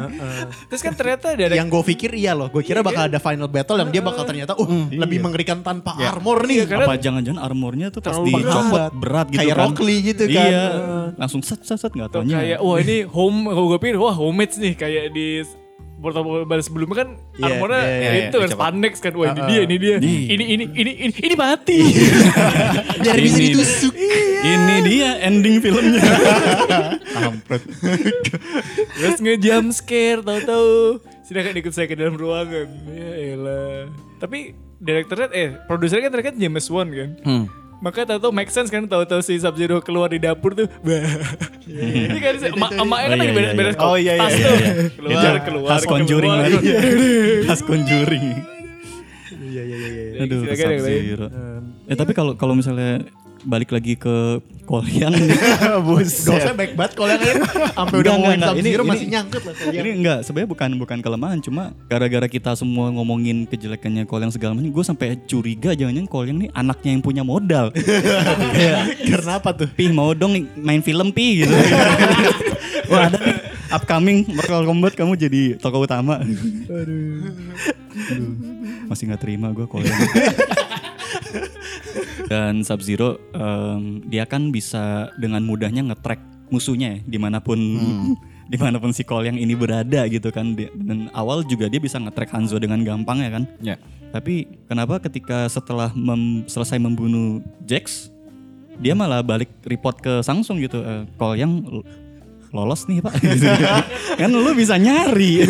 Terus 0.68 0.82
kan 0.82 0.94
ternyata 0.94 1.26
ada 1.32 1.54
Yang 1.54 1.68
gue 1.70 1.84
pikir 1.92 2.10
iya 2.14 2.32
loh. 2.32 2.48
Gue 2.48 2.62
kira 2.62 2.80
bakal 2.80 3.08
ada 3.08 3.20
final 3.20 3.48
battle 3.48 3.78
yang 3.78 3.90
dia 3.90 4.02
bakal 4.02 4.24
ternyata 4.24 4.54
uh 4.56 4.68
lebih 4.88 5.20
mengerikan 5.20 5.60
tanpa 5.60 5.96
armor 5.98 6.46
nih. 6.46 6.64
Iya, 6.64 6.88
Apa 6.88 6.96
jangan-jangan 6.96 7.42
armornya 7.42 7.88
tuh 7.90 8.00
pas 8.00 8.16
Terlalu 8.16 8.42
dicopot 8.42 8.72
berat. 8.72 8.92
berat 8.96 9.28
gitu 9.30 9.40
Kayak 9.42 9.56
kan. 9.56 9.72
Lee 9.82 10.00
gitu 10.02 10.24
kan. 10.28 10.50
Iya. 10.50 10.64
Langsung 11.16 11.42
set 11.42 11.62
set 11.62 11.78
set 11.78 11.92
nggak 11.92 12.10
taunya. 12.10 12.38
kayak 12.38 12.60
wah 12.60 12.78
ini 12.78 12.98
home 13.04 13.38
gue 13.48 13.80
pikir 13.80 13.96
wah 13.96 14.14
homage 14.14 14.56
nih 14.56 14.74
kayak 14.74 15.12
di 15.12 15.44
Mortal 16.06 16.22
Kombat 16.22 16.62
sebelumnya 16.62 16.96
kan 17.02 17.10
Iya, 17.36 17.46
armornya 17.50 17.82
iya, 17.82 17.98
iya, 17.98 18.12
itu 18.30 18.38
kan 18.38 18.50
spandex 18.54 18.94
kan. 19.02 19.12
Wah 19.18 19.34
ini 19.34 19.42
dia 19.50 19.60
ini 19.66 19.76
dia. 19.82 19.96
Iya. 19.98 20.22
ini 20.30 20.44
ini 20.54 20.66
ini 20.78 20.92
ini 21.10 21.14
ini 21.18 21.36
mati. 21.36 21.80
Biar 23.02 23.18
bisa 23.18 23.38
Ini- 23.42 23.48
ditusuk. 23.52 23.94
Ini 24.46 24.76
dia 24.86 25.10
ending 25.26 25.58
filmnya. 25.58 25.98
terus 28.96 29.18
nge 29.18 29.36
jump 29.42 29.68
scare 29.74 30.22
tahu-tahu. 30.22 31.02
Silakan 31.26 31.58
ikut 31.58 31.74
saya 31.74 31.90
ke 31.90 31.98
dalam 31.98 32.16
ruangan. 32.16 32.70
Ya 32.94 33.12
elah. 33.34 33.90
Tapi 34.22 34.54
direkturnya 34.78 35.28
eh 35.34 35.50
produsernya 35.66 36.08
kan 36.08 36.14
ternyata 36.14 36.38
James 36.38 36.68
Wan 36.70 36.88
kan? 36.94 37.10
Hmm. 37.26 37.46
Maka 37.84 38.08
tahu-tahu 38.08 38.32
make 38.32 38.52
sense 38.52 38.72
kan 38.72 38.88
tahu-tahu 38.88 39.20
si 39.20 39.36
Sub 39.40 39.56
Zero 39.60 39.84
keluar 39.84 40.12
di 40.12 40.20
dapur 40.20 40.56
tuh 40.56 40.68
bah 40.86 41.04
ini 41.68 42.20
kan 42.20 42.36
emak 42.40 42.72
emaknya 42.80 43.08
kan 43.08 43.18
lagi 43.20 43.32
iya, 43.32 43.36
beres-beres 43.36 43.76
iya, 43.76 43.82
iya. 43.82 43.90
Oh, 43.90 43.98
iya, 44.04 44.14
iya, 44.16 44.28
iya, 44.30 44.50
iya. 44.56 44.74
keluar 44.96 45.36
keluar 45.44 45.70
khas 45.76 45.84
conjuring 45.84 46.34
lagi. 46.34 46.58
Khas 47.50 47.62
conjuring. 47.66 48.26
Iya 49.36 49.62
iya 49.66 49.78
iya. 49.78 49.90
iya. 49.92 50.24
Aduh, 50.24 50.40
lain. 50.46 50.56
Sub-Zero. 50.56 51.28
Eh 51.90 51.96
tapi 51.98 52.12
kalau 52.14 52.34
kalau 52.40 52.54
misalnya 52.54 53.04
balik 53.46 53.70
lagi 53.70 53.94
ke 53.94 54.42
Kolyang 54.66 55.14
Dosanya 56.26 56.52
baik 56.52 56.74
banget 56.74 56.98
kalau 56.98 57.14
yang 57.14 57.22
lain 57.22 57.38
sampai 57.70 57.98
udah 58.02 58.12
ngomongin 58.12 58.40
Sub 58.42 58.56
ini- 58.56 58.74
ini- 58.74 58.82
masih 58.84 59.08
nyangkut 59.08 59.42
lah. 59.42 59.54
kalian. 59.54 59.78
Ini 59.78 59.90
enggak, 59.94 60.20
sebenarnya 60.26 60.50
bukan 60.50 60.70
bukan 60.76 60.98
kelemahan, 61.00 61.38
cuma 61.40 61.64
gara-gara 61.86 62.26
kita 62.26 62.52
semua 62.54 62.90
ngomongin 62.90 63.46
kejelekannya 63.46 64.04
Kolyang 64.04 64.34
segala 64.34 64.58
macam, 64.58 64.74
gue 64.74 64.82
sampai 64.84 65.22
curiga 65.24 65.72
jangan-jangan 65.72 66.10
Kolyang 66.10 66.38
nih 66.40 66.50
anaknya 66.52 66.90
yang 66.92 67.04
punya 67.04 67.22
modal. 67.22 67.70
Kayak, 68.58 68.82
Karena 69.06 69.32
apa 69.38 69.50
tuh? 69.54 69.70
Pi 69.70 69.86
mau 69.88 70.12
dong 70.12 70.34
nih 70.34 70.44
main 70.58 70.82
film 70.82 71.14
Pi 71.14 71.46
gitu. 71.46 71.54
Wah 72.90 73.06
ada 73.06 73.18
nih 73.18 73.38
upcoming 73.68 74.26
Mortal 74.28 74.62
Kombat 74.64 74.94
kamu 74.94 75.14
jadi 75.16 75.42
tokoh 75.58 75.86
utama. 75.86 76.22
Aduh. 76.66 77.30
Masih 78.86 79.10
nggak 79.10 79.22
terima 79.22 79.50
gue 79.52 79.66
Kolyang. 79.66 79.94
Dan 82.26 82.62
Sub 82.62 82.80
Zero 82.80 83.18
dia 84.04 84.26
kan 84.26 84.50
bisa 84.50 84.84
dengan 85.16 85.42
mudahnya 85.42 85.86
nge-track 85.86 86.22
musuhnya 86.48 86.96
ya, 86.96 87.00
di 87.04 87.18
mana 87.18 87.38
pun 87.38 87.58
di 88.52 88.58
mana 88.58 88.78
pun 88.78 88.90
si 88.90 89.02
Kolyang 89.02 89.36
ini 89.36 89.54
berada 89.54 90.06
gitu 90.06 90.30
kan. 90.30 90.54
Dan 90.54 91.10
awal 91.12 91.42
juga 91.44 91.66
dia 91.66 91.78
bisa 91.78 91.98
nge-track 91.98 92.30
Hanzo 92.30 92.58
dengan 92.58 92.82
gampang 92.82 93.20
ya 93.20 93.30
kan. 93.32 93.44
Ya. 93.60 93.76
Tapi 94.10 94.48
kenapa 94.66 94.98
ketika 95.00 95.46
setelah 95.46 95.92
mem- 95.92 96.46
selesai 96.46 96.78
membunuh 96.78 97.44
Jax, 97.62 98.08
dia 98.76 98.94
malah 98.94 99.20
balik 99.20 99.52
report 99.64 100.00
ke 100.00 100.20
Samsung 100.20 100.62
gitu, 100.62 100.80
e, 100.80 101.04
Kolyang 101.16 101.52
l- 101.64 101.84
lolos 102.50 102.88
nih 102.88 103.04
pak, 103.04 103.12
Gitu. 103.20 103.44
kan 104.22 104.30
lu 104.30 104.52
bisa 104.52 104.80
nyari, 104.80 105.44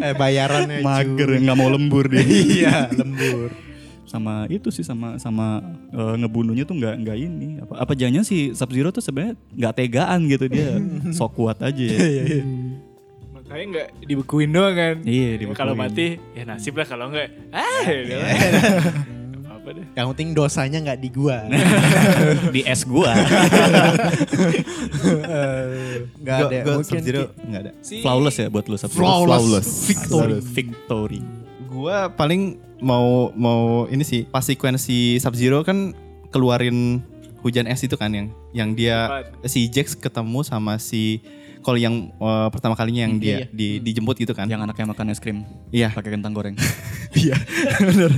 Eh 0.00 0.10
bayarannya 0.12 0.82
mager 0.82 1.38
nggak 1.38 1.54
mau 1.54 1.70
lembur 1.70 2.10
dia. 2.10 2.26
Iya 2.58 2.76
lembur. 2.90 3.54
Sama 4.14 4.34
itu 4.46 4.70
sih 4.70 4.80
sama 4.80 5.18
sama 5.18 5.58
eh, 5.90 6.14
ngebunuhnya 6.16 6.62
tuh 6.62 6.74
nggak 6.74 6.94
nggak 7.00 7.18
ini 7.18 7.48
apa 7.58 7.74
apa 7.76 7.92
jangan 7.92 8.22
si 8.22 8.50
Sub 8.50 8.70
Zero 8.70 8.88
tuh 8.88 9.00
sebenarnya 9.00 9.34
nggak 9.50 9.74
tegaan 9.74 10.20
gitu 10.24 10.46
dia 10.46 10.78
sok 11.16 11.34
kuat 11.34 11.58
aja 11.58 11.82
ya. 11.82 12.40
makanya 13.28 13.64
nggak 13.66 13.88
dibekuin 14.04 14.48
doang 14.48 14.72
kan 14.72 14.94
Iya, 15.02 15.26
Ya, 15.28 15.36
dibekuin. 15.36 15.58
kalau 15.58 15.74
mati 15.74 16.22
ya 16.30 16.42
nasib 16.44 16.74
lah 16.74 16.84
kalau 16.84 17.10
nggak 17.10 17.28
ah 17.50 17.82
ya 17.84 17.98
udah. 18.00 18.20
apa 19.50 19.68
deh 19.72 19.86
Yang 19.92 20.06
penting 20.12 20.28
dosanya 20.32 20.78
nggak 20.80 20.98
di 20.98 21.08
gua. 21.08 21.38
di 22.54 22.60
es 22.62 22.84
gua 22.84 23.10
Nggak 26.14 26.36
ada. 26.38 26.56
Gue 26.62 26.74
Mungkin 26.78 27.00
nggak 27.44 27.60
ada. 27.60 27.72
si 27.80 28.00
flawless 28.00 28.36
ya 28.36 28.46
buat 28.48 28.64
lu 28.64 28.76
Sub 28.76 28.90
Zero 28.90 29.04
Flawless. 29.24 29.68
Victory. 29.86 30.38
victory 30.42 31.20
Gue 31.64 31.96
paling 32.14 32.42
mau 32.84 33.32
mau 33.32 33.62
ini 33.88 34.04
sih 34.04 34.22
pas 34.24 34.44
sekuensi 34.44 35.16
Sub 35.16 35.32
Zero 35.32 35.64
kan 35.64 35.96
keluarin 36.28 37.00
hujan 37.40 37.64
es 37.64 37.80
itu 37.80 37.96
kan 37.96 38.12
yang 38.12 38.28
yang 38.52 38.72
dia 38.72 39.24
si 39.44 39.66
Jax 39.66 39.96
ketemu 39.96 40.44
sama 40.44 40.76
si 40.76 41.24
Cole 41.60 41.80
yang 41.80 42.12
eh, 42.12 42.48
pertama 42.52 42.76
kalinya 42.76 43.08
yang 43.08 43.16
dia 43.16 43.48
di, 43.48 43.80
dijemput 43.80 44.20
gitu 44.20 44.36
kan. 44.36 44.44
yang 44.44 44.60
anaknya 44.60 44.84
makan 44.84 45.08
es 45.08 45.16
krim 45.16 45.48
Iya. 45.72 45.96
pakai 45.96 46.12
kentang 46.12 46.36
goreng 46.36 46.52
Iya. 47.16 47.32
Bener. 47.88 48.12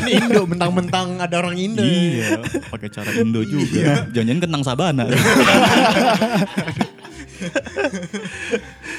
Ini 0.00 0.10
Indo 0.16 0.48
mentang-mentang 0.48 1.20
ada 1.20 1.34
orang 1.36 1.58
Indo. 1.58 1.84
iya 1.84 2.40
pakai 2.72 2.88
cara 2.88 3.12
Indo 3.12 3.44
juga 3.44 4.08
jangan-jangan 4.08 4.40
kentang 4.40 4.62
sabana 4.64 5.04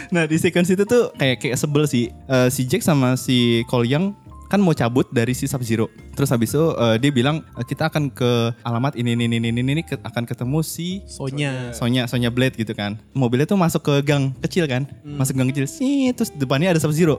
Nah 0.10 0.24
di 0.24 0.38
sequence 0.38 0.70
itu 0.70 0.84
tuh 0.84 1.10
kayak 1.14 1.38
kayak 1.40 1.58
sebel 1.58 1.86
sih 1.86 2.12
Eh, 2.26 2.50
si 2.50 2.64
Jack 2.64 2.82
sama 2.82 3.16
si 3.16 3.38
Cole 3.66 3.88
Young 3.88 4.14
kan 4.46 4.62
mau 4.62 4.72
cabut 4.72 5.10
dari 5.10 5.34
si 5.34 5.44
Sub 5.44 5.62
Zero. 5.62 5.90
Terus 6.14 6.30
habis 6.30 6.50
itu 6.50 6.62
eh, 6.72 6.96
dia 6.98 7.10
bilang 7.10 7.42
"Eh, 7.54 7.66
kita 7.66 7.90
akan 7.90 8.08
ke 8.08 8.32
alamat 8.62 8.94
ini 8.94 9.18
ini 9.18 9.26
ini 9.28 9.50
ini 9.50 9.62
ini 9.64 9.82
ke- 9.82 9.98
akan 9.98 10.24
ketemu 10.24 10.62
si 10.62 11.02
Sonya. 11.06 11.74
Sonya 11.74 12.06
Sonya 12.06 12.30
Blade 12.30 12.54
gitu 12.56 12.72
kan. 12.72 13.02
Mobilnya 13.12 13.46
tuh 13.46 13.58
masuk 13.58 13.82
ke 13.82 13.96
gang 14.04 14.30
kecil 14.40 14.66
kan. 14.66 14.86
Masuk 15.04 15.34
gang 15.34 15.50
kecil 15.50 15.66
sih 15.66 16.14
terus 16.14 16.30
depannya 16.30 16.70
ada 16.70 16.78
Sub 16.78 16.94
Zero. 16.94 17.18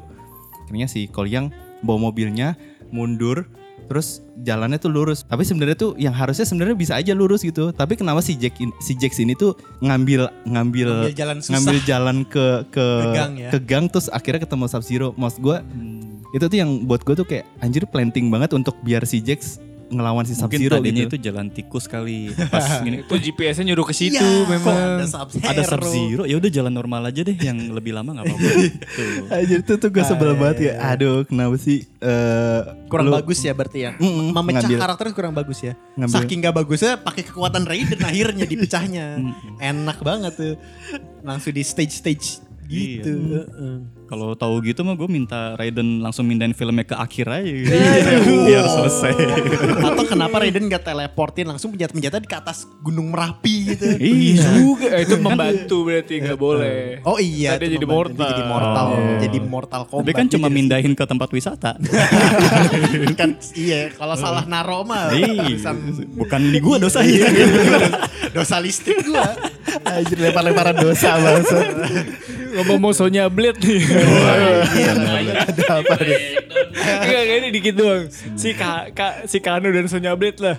Akhirnya 0.64 0.86
si 0.86 1.06
Cole 1.06 1.28
Young 1.28 1.50
bawa 1.80 1.98
mobilnya 2.00 2.54
mundur 2.88 3.50
terus 3.84 4.20
jalannya 4.38 4.76
tuh 4.76 4.88
lurus. 4.88 5.22
Tapi 5.22 5.42
sebenarnya 5.42 5.74
tuh 5.74 5.92
yang 5.94 6.10
harusnya 6.10 6.42
sebenarnya 6.42 6.74
bisa 6.74 6.92
aja 6.94 7.12
lurus 7.12 7.40
gitu. 7.40 7.70
Tapi 7.70 7.94
kenapa 7.94 8.20
si 8.20 8.34
Jack 8.34 8.58
in- 8.58 8.74
si 8.78 8.92
Jax 8.92 9.18
ini 9.18 9.32
tuh 9.32 9.52
ngambil 9.78 10.28
ngambil 10.44 10.88
Ngambil 11.04 11.14
jalan 11.14 11.36
susah. 11.38 11.52
ngambil 11.54 11.76
jalan 11.82 12.16
ke 12.24 12.46
ke 12.68 12.86
Ke 12.86 13.08
gang 13.12 13.32
ya. 13.34 13.50
ke 13.50 13.58
gang, 13.60 13.84
terus 13.86 14.06
akhirnya 14.08 14.42
ketemu 14.42 14.64
Sub 14.66 14.82
Zero. 14.82 15.08
Maksud 15.14 15.40
gue 15.40 15.56
itu 16.32 16.44
tuh 16.44 16.58
yang 16.58 16.70
buat 16.84 17.00
gue 17.00 17.14
tuh 17.14 17.24
kayak 17.24 17.46
anjir 17.58 17.84
planting 17.84 18.26
banget 18.26 18.50
untuk 18.52 18.74
biar 18.80 19.04
si 19.04 19.20
Jax 19.20 19.62
ngelawan 19.94 20.22
si 20.22 20.34
Sub 20.34 20.46
mungkin 20.46 20.60
Zero 20.60 20.74
tadinya 20.76 21.02
gitu. 21.02 21.14
itu 21.14 21.18
jalan 21.22 21.46
tikus 21.48 21.84
kali 21.84 22.18
pas 22.46 22.66
gini 22.84 23.00
itu 23.00 23.14
GPS-nya 23.16 23.64
nyuruh 23.66 23.86
ke 23.86 23.94
situ 23.94 24.18
Iya, 24.18 24.44
memang 24.46 25.06
kok 25.06 25.40
ada 25.40 25.62
Sub 25.62 25.82
Zero 25.84 26.22
ya 26.24 26.34
udah 26.34 26.50
jalan 26.50 26.70
normal 26.70 27.06
aja 27.06 27.20
deh 27.20 27.36
yang 27.36 27.56
lebih 27.70 27.92
lama 27.92 28.10
nggak 28.12 28.24
apa-apa. 28.24 28.50
Anjir 29.34 29.58
itu 29.60 29.72
tuh 29.74 29.88
gue 29.88 30.02
sebel 30.02 30.34
banget 30.34 30.58
ya. 30.68 30.72
Aduh, 30.88 31.22
kenapa 31.22 31.56
sih 31.56 31.86
eh 31.98 32.60
Kurang 32.86 33.08
lu- 33.08 33.16
bagus 33.16 33.38
ya 33.40 33.52
berarti 33.52 33.78
ya. 33.80 33.92
Mm-mm, 33.96 34.30
Memecah 34.30 34.60
ngambil. 34.60 34.78
karakternya 34.78 35.14
kurang 35.14 35.32
bagus 35.32 35.58
ya. 35.60 35.72
Ngambil. 35.94 36.14
Saking 36.14 36.38
gak 36.40 36.54
bagusnya 36.54 36.92
pakai 36.96 37.22
kekuatan 37.22 37.62
Raiden 37.64 38.00
akhirnya 38.00 38.44
dipecahnya. 38.44 39.06
Enak 39.56 39.98
banget 40.00 40.32
tuh. 40.34 40.54
Langsung 41.20 41.50
di 41.50 41.64
stage-stage 41.64 42.43
gitu. 42.66 43.12
Heeh. 43.34 43.76
Kalau 44.04 44.36
tahu 44.36 44.60
gitu 44.60 44.84
mah 44.84 44.94
gue 44.94 45.08
minta 45.08 45.56
Raiden 45.56 45.98
langsung 45.98 46.28
mindahin 46.28 46.52
filmnya 46.52 46.84
ke 46.84 46.92
akhir 46.92 47.24
aja 47.26 47.48
gitu. 47.48 47.72
Biar 48.44 48.66
selesai. 48.68 49.12
Atau 49.88 50.04
kenapa 50.04 50.38
Raiden 50.38 50.68
gak 50.68 50.84
teleportin 50.84 51.48
langsung 51.48 51.72
penjata-penjata 51.72 52.20
di 52.20 52.28
ke 52.28 52.36
atas 52.36 52.68
Gunung 52.80 53.10
Merapi 53.10 53.74
gitu. 53.74 53.86
iya. 53.96 54.44
Juga 54.54 54.86
eh, 54.92 55.02
itu 55.02 55.16
membantu 55.16 55.88
berarti 55.88 56.14
nggak 56.20 56.38
boleh. 56.38 57.00
Oh 57.02 57.16
iya, 57.16 57.56
Tadi 57.56 57.74
jadi 57.74 57.86
mortal. 57.88 58.28
Jadi 58.28 58.42
mortal, 58.44 58.86
Oh. 58.86 59.16
jadi 59.18 59.38
mortal 59.40 59.82
kombat. 59.88 60.04
Tapi 60.04 60.12
kan 60.12 60.26
cuma 60.28 60.46
Jadi- 60.46 60.56
mindahin 60.56 60.92
ke 60.92 61.04
tempat 61.04 61.28
wisata. 61.32 61.72
kan 63.20 63.30
iya, 63.56 63.88
kalau 63.94 64.14
salah 64.14 64.44
naro 64.44 64.84
mah 64.84 65.10
Iya. 65.16 65.72
Bukan 66.12 66.40
di 66.52 66.58
gua 66.60 66.76
dosanya. 66.76 67.24
dosa 68.30 68.60
listrik 68.60 69.00
gua. 69.02 69.32
Anjir 69.88 70.20
lempar-lemparan 70.20 70.76
dosa 70.76 71.16
banget. 71.18 71.46
Ngomong-ngomong 72.54 72.94
Sonya 72.94 73.26
Blade 73.26 73.58
nih. 73.58 73.82
Ada 75.50 75.66
apa 75.82 75.94
nih? 75.98 76.18
Enggak, 76.74 77.22
ini 77.42 77.48
dikit 77.50 77.74
doang. 77.74 78.06
Si 78.38 78.54
Ka, 78.54 78.88
Ka- 78.94 79.26
si 79.26 79.42
Kano 79.42 79.68
dan 79.68 79.90
Sonya 79.90 80.14
Blade 80.14 80.38
lah. 80.38 80.56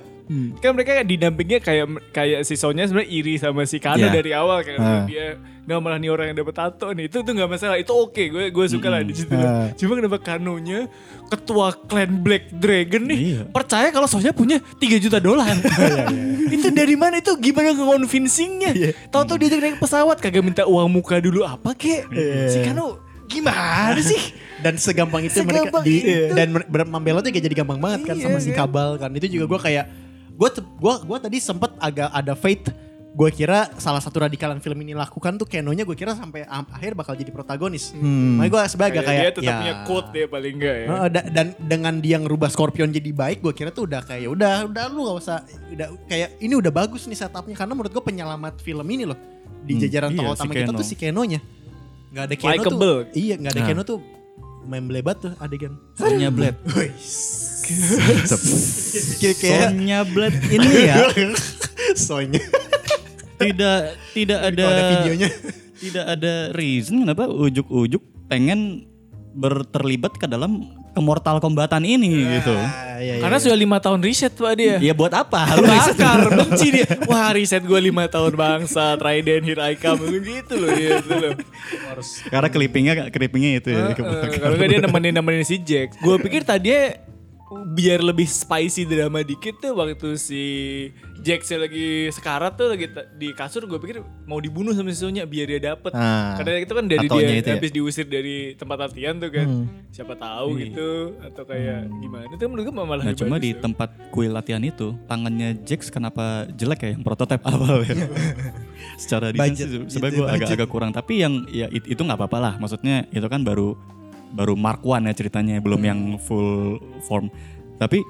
Kan 0.56 0.74
mereka 0.74 0.92
kan 0.96 1.06
dinampingnya 1.06 1.60
kayak 1.60 1.86
kayak 2.10 2.40
si 2.42 2.54
Sonya 2.54 2.84
sebenarnya 2.84 3.10
iri 3.10 3.36
sama 3.36 3.62
si 3.64 3.78
Kano 3.78 4.02
Iya. 4.02 4.10
dari 4.12 4.32
awal 4.32 4.62
kan. 4.62 4.78
Ah. 4.78 5.04
Dia 5.04 5.38
nggak 5.66 5.80
malah 5.80 5.98
nih 5.98 6.10
orang 6.10 6.26
yang 6.30 6.38
dapat 6.38 6.56
tato 6.56 6.90
nih. 6.90 7.06
Itu 7.06 7.22
tuh 7.22 7.32
nggak 7.32 7.46
masalah. 7.48 7.76
Itu 7.76 7.94
oke. 7.94 8.24
Gue 8.28 8.50
gue 8.50 8.66
suka 8.68 8.88
lah 8.88 9.02
di 9.02 9.14
situ. 9.14 9.30
Ah. 9.32 9.70
Cuma 9.72 9.94
kenapa 9.94 10.18
Kanonya 10.18 10.90
ketua 11.26 11.78
klan 11.80 12.12
Black 12.20 12.50
Dragon 12.52 13.04
nih 13.04 13.20
Iya. 13.22 13.42
percaya 13.48 13.90
kalau 13.90 14.06
Sonya 14.06 14.30
punya 14.32 14.58
3 14.76 14.98
juta 14.98 15.18
dolar. 15.18 15.54
itu 16.56 16.68
dari 16.70 16.94
mana 16.94 17.18
itu 17.18 17.34
gimana 17.36 17.74
nge-convincingnya? 17.74 18.72
Tahu-tahu 19.10 19.38
dia 19.38 19.50
naik 19.54 19.78
pesawat 19.78 20.18
kagak 20.18 20.42
minta 20.42 20.64
uang 20.64 20.90
muka 20.92 21.18
dulu 21.18 21.42
apa 21.42 21.72
kek? 21.72 22.10
Si 22.48 22.62
Kano 22.62 22.98
gimana 23.26 23.98
sih? 23.98 24.22
Dan 24.56 24.78
segampang 24.78 25.22
itu 25.22 25.38
mereka 25.40 25.70
Segampang 25.70 25.84
di 25.84 25.96
itu. 26.02 26.34
dan 26.34 26.48
membelotnya 26.88 27.30
kayak 27.30 27.46
jadi 27.46 27.56
gampang 27.56 27.78
banget 27.78 28.02
kan 28.04 28.16
Iya, 28.18 28.24
sama 28.24 28.38
si 28.40 28.50
kan? 28.50 28.66
kabal 28.66 28.98
kan. 28.98 29.14
Itu 29.14 29.28
juga 29.30 29.46
gua 29.46 29.60
kayak 29.62 29.86
gua 30.36 30.50
te- 30.50 30.68
gua 30.76 31.00
gua 31.02 31.18
tadi 31.18 31.40
sempet 31.40 31.72
agak 31.80 32.12
ada 32.12 32.36
fate 32.36 32.70
gue 33.16 33.32
kira 33.32 33.72
salah 33.80 34.04
satu 34.04 34.28
radikalan 34.28 34.60
film 34.60 34.76
ini 34.84 34.92
lakukan 34.92 35.40
tuh 35.40 35.48
Kenonya 35.48 35.88
gue 35.88 35.96
kira 35.96 36.12
sampai 36.12 36.44
am- 36.52 36.68
akhir 36.68 37.00
bakal 37.00 37.16
jadi 37.16 37.32
protagonis. 37.32 37.96
Makanya 37.96 38.52
gue 38.52 38.62
sebagai 38.68 39.00
Kayak 39.00 39.08
kayak 39.08 39.24
dia 39.24 39.32
tetap 39.32 39.48
ya, 39.48 39.56
punya 39.56 39.76
quote 39.88 40.10
dia 40.12 40.26
paling 40.28 40.54
enggak 40.60 40.76
ya. 40.76 40.88
Heeh, 40.92 41.08
da- 41.08 41.28
dan 41.32 41.46
dengan 41.56 41.94
dia 42.04 42.20
ngerubah 42.20 42.52
Scorpion 42.52 42.92
jadi 42.92 43.16
baik, 43.16 43.40
gue 43.40 43.56
kira 43.56 43.72
tuh 43.72 43.88
udah 43.88 44.04
kayak 44.04 44.28
udah 44.28 44.68
udah 44.68 44.84
lu 44.92 45.08
gak 45.08 45.18
usah 45.24 45.38
udah 45.48 45.88
kayak 46.12 46.44
ini 46.44 46.60
udah 46.60 46.72
bagus 46.76 47.08
nih 47.08 47.16
setupnya 47.16 47.56
karena 47.56 47.72
menurut 47.72 47.96
gue 47.96 48.04
penyelamat 48.04 48.60
film 48.60 48.84
ini 48.84 49.08
loh 49.08 49.16
di 49.64 49.80
jajaran 49.80 50.12
iya, 50.12 50.20
tokoh 50.20 50.34
si 50.36 50.36
utama 50.36 50.52
kita 50.52 50.68
Keno. 50.68 50.76
tuh 50.76 50.84
si 50.84 50.96
Kenonya. 51.00 51.40
Gak 52.12 52.24
ada 52.28 52.36
Keno 52.36 52.52
Likeable. 52.52 52.76
tuh. 52.84 53.00
Iya 53.16 53.36
gak 53.40 53.52
ada 53.56 53.62
Nah. 53.64 53.68
Keno 53.72 53.82
tuh 53.88 53.98
main 54.66 54.86
blebat 54.90 55.22
tuh 55.22 55.34
adegan. 55.40 55.78
Sonya 55.96 56.30
Blade. 56.34 56.58
Sonya 59.34 60.06
Blade 60.06 60.38
ini 60.54 60.70
ya 60.86 61.10
soalnya 61.98 62.42
tidak 63.40 63.96
tidak 64.16 64.40
ada, 64.54 64.64
ada 64.64 64.84
videonya. 64.92 65.30
tidak 65.80 66.06
ada 66.08 66.34
reason 66.56 67.04
kenapa 67.04 67.28
ujuk-ujuk 67.30 68.02
pengen 68.32 68.90
berterlibat 69.36 70.16
ke 70.16 70.26
dalam 70.26 70.75
Mortal 71.00 71.40
Kombatan 71.40 71.84
ini 71.84 72.40
gitu. 72.40 72.56
Ah, 72.56 73.00
iya, 73.00 73.20
iya. 73.20 73.22
Karena 73.24 73.38
sudah 73.40 73.58
lima 73.58 73.78
tahun 73.80 74.00
riset 74.00 74.32
pak 74.32 74.54
dia. 74.56 74.76
Ya 74.80 74.94
buat 74.96 75.12
apa? 75.12 75.56
Lu 75.60 75.68
Bakar, 75.72 76.20
benci 76.32 76.68
dia. 76.72 76.88
Wah 77.08 77.32
riset 77.36 77.64
gue 77.64 77.80
lima 77.80 78.08
tahun 78.08 78.36
bangsa, 78.36 78.96
Raiden, 78.96 79.44
Here 79.44 79.60
I 79.60 79.76
Come, 79.76 80.08
gitu 80.24 80.56
loh. 80.56 80.70
Gitu 80.72 81.12
loh. 81.12 81.34
Karena 82.32 82.48
clippingnya 82.48 82.94
clippingnya 83.12 83.52
itu 83.60 83.70
ya. 83.72 83.92
Eh, 83.92 83.96
Kalau 84.40 84.56
nggak 84.56 84.70
dia 84.70 84.80
nemenin-nemenin 84.84 85.44
si 85.44 85.60
Jack. 85.60 86.00
Gue 86.00 86.20
pikir 86.20 86.44
tadinya 86.44 86.96
biar 87.46 88.02
lebih 88.02 88.26
spicy 88.26 88.90
drama 88.90 89.22
dikit 89.22 89.62
tuh 89.62 89.78
waktu 89.78 90.18
si 90.18 90.44
Jack 91.22 91.46
sih 91.46 91.56
lagi 91.56 92.10
sekarat 92.10 92.58
tuh 92.58 92.74
lagi 92.74 92.90
di 93.16 93.30
kasur 93.32 93.66
gue 93.66 93.78
pikir 93.78 94.02
mau 94.26 94.42
dibunuh 94.42 94.74
sama 94.74 94.90
si 94.90 94.98
Sonya 94.98 95.24
biar 95.24 95.46
dia 95.48 95.74
dapet. 95.74 95.94
Ah, 95.94 96.34
karena 96.36 96.58
itu 96.58 96.74
kan 96.74 96.86
dari 96.86 97.06
dia 97.06 97.38
itu 97.38 97.46
ya? 97.46 97.54
habis 97.54 97.70
diusir 97.70 98.06
dari 98.06 98.54
tempat 98.54 98.90
latihan 98.90 99.14
tuh 99.16 99.30
kan. 99.30 99.48
Siapa 99.94 100.18
tahu 100.18 100.58
gitu 100.58 100.90
atau 101.22 101.44
kayak 101.46 101.86
gimana. 101.88 102.26
Itu 102.34 102.44
menurut 102.46 102.66
gue 102.66 102.74
malah 102.76 103.04
Nah 103.06 103.14
cuma 103.14 103.38
di 103.38 103.54
tuh. 103.54 103.62
tempat 103.62 103.90
kuil 104.10 104.34
latihan 104.34 104.62
itu 104.62 104.98
tangannya 105.06 105.62
Jax 105.62 105.94
kenapa 105.94 106.50
jelek 106.50 106.82
ya? 106.82 106.90
Yang 106.98 107.04
prototipe 107.06 107.46
awal 107.46 107.86
ya. 107.86 107.94
Secara 108.98 109.30
desain 109.30 109.86
sebenarnya 109.86 110.18
gue 110.18 110.28
agak-agak 110.34 110.70
kurang. 110.70 110.92
Tapi 110.92 111.22
yang 111.22 111.46
ya 111.54 111.70
it- 111.70 111.86
itu 111.86 112.02
nggak 112.02 112.18
apa-apa 112.18 112.38
lah. 112.42 112.54
Maksudnya 112.58 113.06
itu 113.14 113.26
kan 113.30 113.46
baru 113.46 113.78
baru 114.36 114.54
Mark 114.60 114.84
One 114.84 115.08
ya 115.08 115.14
ceritanya 115.16 115.64
belum 115.64 115.82
yang 115.82 116.00
full 116.20 116.78
form. 117.08 117.32
Tapi 117.80 118.04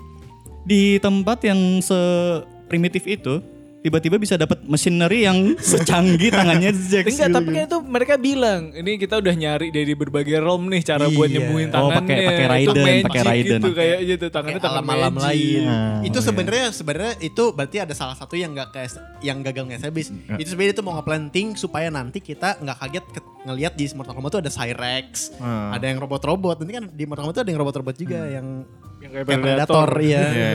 di 0.65 0.97
tempat 0.97 1.45
yang 1.45 1.79
seprimitif 1.79 3.05
itu 3.05 3.39
tiba-tiba 3.85 4.17
bisa 4.17 4.33
dapat 4.33 4.65
machinery 4.65 5.23
yang 5.23 5.53
secanggih 5.55 6.33
tangannya 6.33 6.73
Jax. 6.89 7.05
Enggak, 7.05 7.29
gitu. 7.29 7.35
tapi 7.35 7.49
kan 7.51 7.63
itu 7.63 7.77
mereka 7.85 8.13
bilang, 8.17 8.61
ini 8.73 8.97
kita 8.97 9.15
udah 9.15 9.29
nyari 9.31 9.69
dari 9.69 9.93
berbagai 9.93 10.41
realm 10.41 10.65
nih 10.67 10.81
cara 10.83 11.05
buat 11.07 11.29
Iya. 11.29 11.35
nyembuhin 11.37 11.69
Oh, 11.69 11.73
tangannya. 11.93 11.97
pakai- 12.01 12.25
pakai 12.25 12.41
Itu 12.41 12.49
Raiden, 12.49 13.03
pakai 13.05 13.21
Raiden. 13.21 13.59
Gitu, 13.61 13.69
kayak 13.71 13.97
gitu, 14.03 14.25
tangannya 14.27 14.57
Kayak 14.57 14.65
tangan 14.65 14.83
magic. 14.83 15.21
lain. 15.21 15.63
Ah, 15.63 15.97
itu 16.01 16.17
iya. 16.17 16.25
sebenarnya 16.25 16.65
sebenarnya 16.71 17.13
itu 17.21 17.43
berarti 17.47 17.77
ada 17.79 17.93
salah 17.93 18.15
satu 18.15 18.33
yang 18.33 18.49
nggak 18.51 18.69
kayak 18.71 18.89
yang 19.21 19.37
gagal 19.39 19.63
nge-establish. 19.65 20.09
Itu 20.35 20.49
sebenarnya 20.49 20.73
itu 20.73 20.83
mau 20.83 20.93
nge-planting 20.97 21.47
supaya 21.53 21.87
nanti 21.87 22.17
kita 22.19 22.57
nggak 22.57 22.77
kaget 22.79 23.05
ke- 23.11 23.25
ngelihat 23.45 23.73
di 23.73 23.85
Mortal 23.93 24.13
Kombat 24.13 24.31
tuh 24.31 24.41
ada 24.41 24.49
Cyrex, 24.49 25.29
Ah. 25.37 25.69
ada 25.71 25.85
yang 25.85 25.99
robot-robot. 25.99 26.57
Nanti 26.57 26.73
kan 26.73 26.85
di 26.89 27.05
Mortal 27.05 27.23
Kombat 27.23 27.35
tuh 27.35 27.43
ada 27.45 27.51
yang 27.51 27.61
robot-robot 27.61 27.95
juga 27.95 28.19
yang 28.25 28.65
Yang 29.05 29.11
kayak 29.13 29.25
Predator. 29.25 29.45
Predator, 29.45 29.89
iya. 30.01 30.21
Iya. 30.25 30.51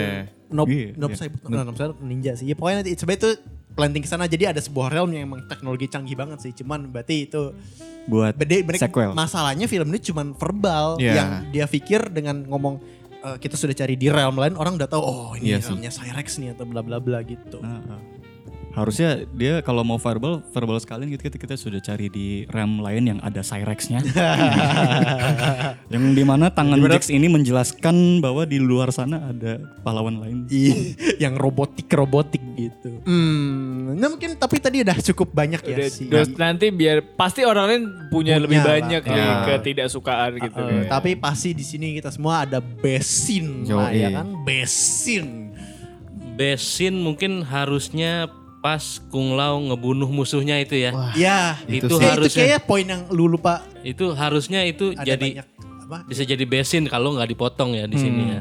Nob, 0.50 0.66
Iya, 0.66 0.86
Nob 0.94 1.10
iya. 1.10 1.16
Cyber, 1.16 1.38
no, 1.46 1.62
Nob 1.62 1.76
Cyber 1.76 1.94
ninja 2.02 2.32
sih. 2.34 2.44
Ya, 2.44 2.54
pokoknya 2.54 2.82
nanti 2.82 2.90
sebenarnya 2.92 3.20
itu 3.20 3.30
planting 3.70 4.02
ke 4.02 4.10
sana 4.10 4.26
jadi 4.26 4.50
ada 4.50 4.58
sebuah 4.58 4.90
realm 4.90 5.14
yang 5.14 5.24
emang 5.24 5.46
teknologi 5.46 5.86
canggih 5.86 6.18
banget 6.18 6.42
sih. 6.42 6.52
Cuman 6.52 6.90
berarti 6.90 7.24
itu 7.24 7.54
buat 8.04 8.34
mereka 8.34 8.90
sequel. 8.90 9.14
masalahnya 9.14 9.64
film 9.64 9.86
ini 9.88 10.02
cuman 10.02 10.34
verbal 10.34 10.98
Iya. 10.98 11.14
yang 11.14 11.30
dia 11.48 11.64
pikir 11.64 12.10
dengan 12.10 12.42
ngomong 12.42 12.82
"Eh, 13.20 13.36
kita 13.38 13.54
sudah 13.54 13.70
cari 13.72 13.94
di 13.94 14.10
realm 14.10 14.34
lain 14.34 14.56
orang 14.56 14.74
udah 14.74 14.88
tahu 14.88 14.98
oh 14.98 15.30
ini 15.36 15.54
Iya 15.54 15.62
sih. 15.62 15.70
realmnya 15.70 15.90
Cyrex 15.92 16.26
nih 16.40 16.50
atau 16.50 16.66
bla 16.66 16.82
bla 16.82 16.98
bla 16.98 17.22
gitu. 17.22 17.62
Ah, 17.62 17.78
ah. 17.86 18.00
Harusnya 18.70 19.26
dia 19.34 19.58
kalau 19.60 19.82
mau 19.82 19.98
verbal, 19.98 20.46
verbal 20.54 20.78
sekalian 20.78 21.10
gitu 21.10 21.26
kita, 21.26 21.36
kita 21.36 21.54
sudah 21.58 21.82
cari 21.82 22.06
di 22.06 22.46
RAM 22.46 22.78
lain 22.78 23.02
yang 23.10 23.18
ada 23.18 23.42
Cyrex-nya. 23.42 23.98
yang 25.92 26.14
di 26.14 26.22
mana 26.22 26.48
tangan 26.48 26.78
Jax 26.86 27.10
ini 27.10 27.26
menjelaskan 27.26 28.22
bahwa 28.22 28.46
di 28.46 28.62
luar 28.62 28.94
sana 28.94 29.34
ada 29.34 29.58
pahlawan 29.82 30.22
lain. 30.22 30.46
Ih, 30.46 30.94
yang 31.18 31.34
robotik 31.34 31.90
robotik 31.90 32.38
gitu. 32.54 33.02
Hmm, 33.02 33.98
nah 33.98 34.06
mungkin 34.06 34.38
tapi 34.38 34.62
tadi 34.62 34.86
udah 34.86 34.96
cukup 35.02 35.34
banyak 35.34 35.60
ya 35.66 35.76
Udah, 35.76 35.88
sih. 35.90 36.06
terus 36.06 36.30
nanti 36.38 36.70
biar 36.70 37.02
pasti 37.18 37.42
orang 37.42 37.64
lain 37.66 37.82
punya, 38.06 38.08
Punya 38.10 38.34
lebih 38.38 38.58
lah. 38.62 38.66
banyak 38.78 39.02
Ya. 39.02 39.16
yang 39.16 39.38
ketidaksukaan 39.50 40.30
gitu. 40.38 40.60
Eh, 40.60 40.86
kan. 40.86 41.00
tapi 41.00 41.18
pasti 41.18 41.50
di 41.50 41.64
sini 41.66 41.98
kita 41.98 42.14
semua 42.14 42.46
ada 42.46 42.62
besin 42.62 43.66
lah 43.66 43.90
ya 43.90 44.22
kan 44.22 44.30
besin. 44.46 45.50
Scene 46.40 46.96
mungkin 46.96 47.44
harusnya 47.44 48.24
pas 48.60 48.80
Kung 49.08 49.34
Lao 49.34 49.56
ngebunuh 49.58 50.06
musuhnya 50.06 50.60
itu 50.60 50.76
ya. 50.76 50.92
Ya, 51.16 51.56
Itu 51.64 51.88
itu 51.88 51.96
sih. 51.96 51.96
Itu 51.96 51.96
harusnya 52.04 52.44
kayaknya 52.44 52.60
poin 52.60 52.86
yang 52.86 53.02
lu 53.08 53.24
lupa 53.26 53.64
itu 53.80 54.12
harusnya 54.12 54.60
itu 54.64 54.92
ada 54.92 55.04
jadi 55.06 55.28
banyak 55.40 55.46
apa? 55.88 55.98
bisa 56.06 56.22
jadi 56.22 56.44
besin 56.44 56.84
kalau 56.86 57.16
nggak 57.16 57.28
dipotong 57.28 57.74
ya 57.74 57.88
di 57.88 57.96
sini 57.96 58.22
ya. 58.30 58.40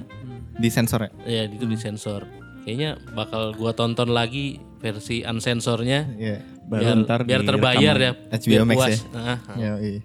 Di 0.60 0.68
sensor 0.68 1.08
ya? 1.08 1.12
Ya 1.24 1.42
itu 1.48 1.64
disensor. 1.64 2.28
Kayaknya 2.62 3.00
bakal 3.16 3.56
gua 3.56 3.72
tonton 3.72 4.12
lagi 4.12 4.60
versi 4.78 5.24
unsensornya 5.24 6.12
Iya. 6.16 6.38
Baru 6.70 6.84
biar, 6.86 6.96
ntar 7.02 7.20
biar 7.26 7.42
terbayar 7.42 7.96
ya. 7.98 8.12
HBO 8.30 8.46
biar 8.46 8.64
Max 8.68 8.78
puas. 8.78 8.92
ya? 8.92 8.98
Nah, 9.10 9.38
Ya, 9.58 9.72
iya. 9.82 10.00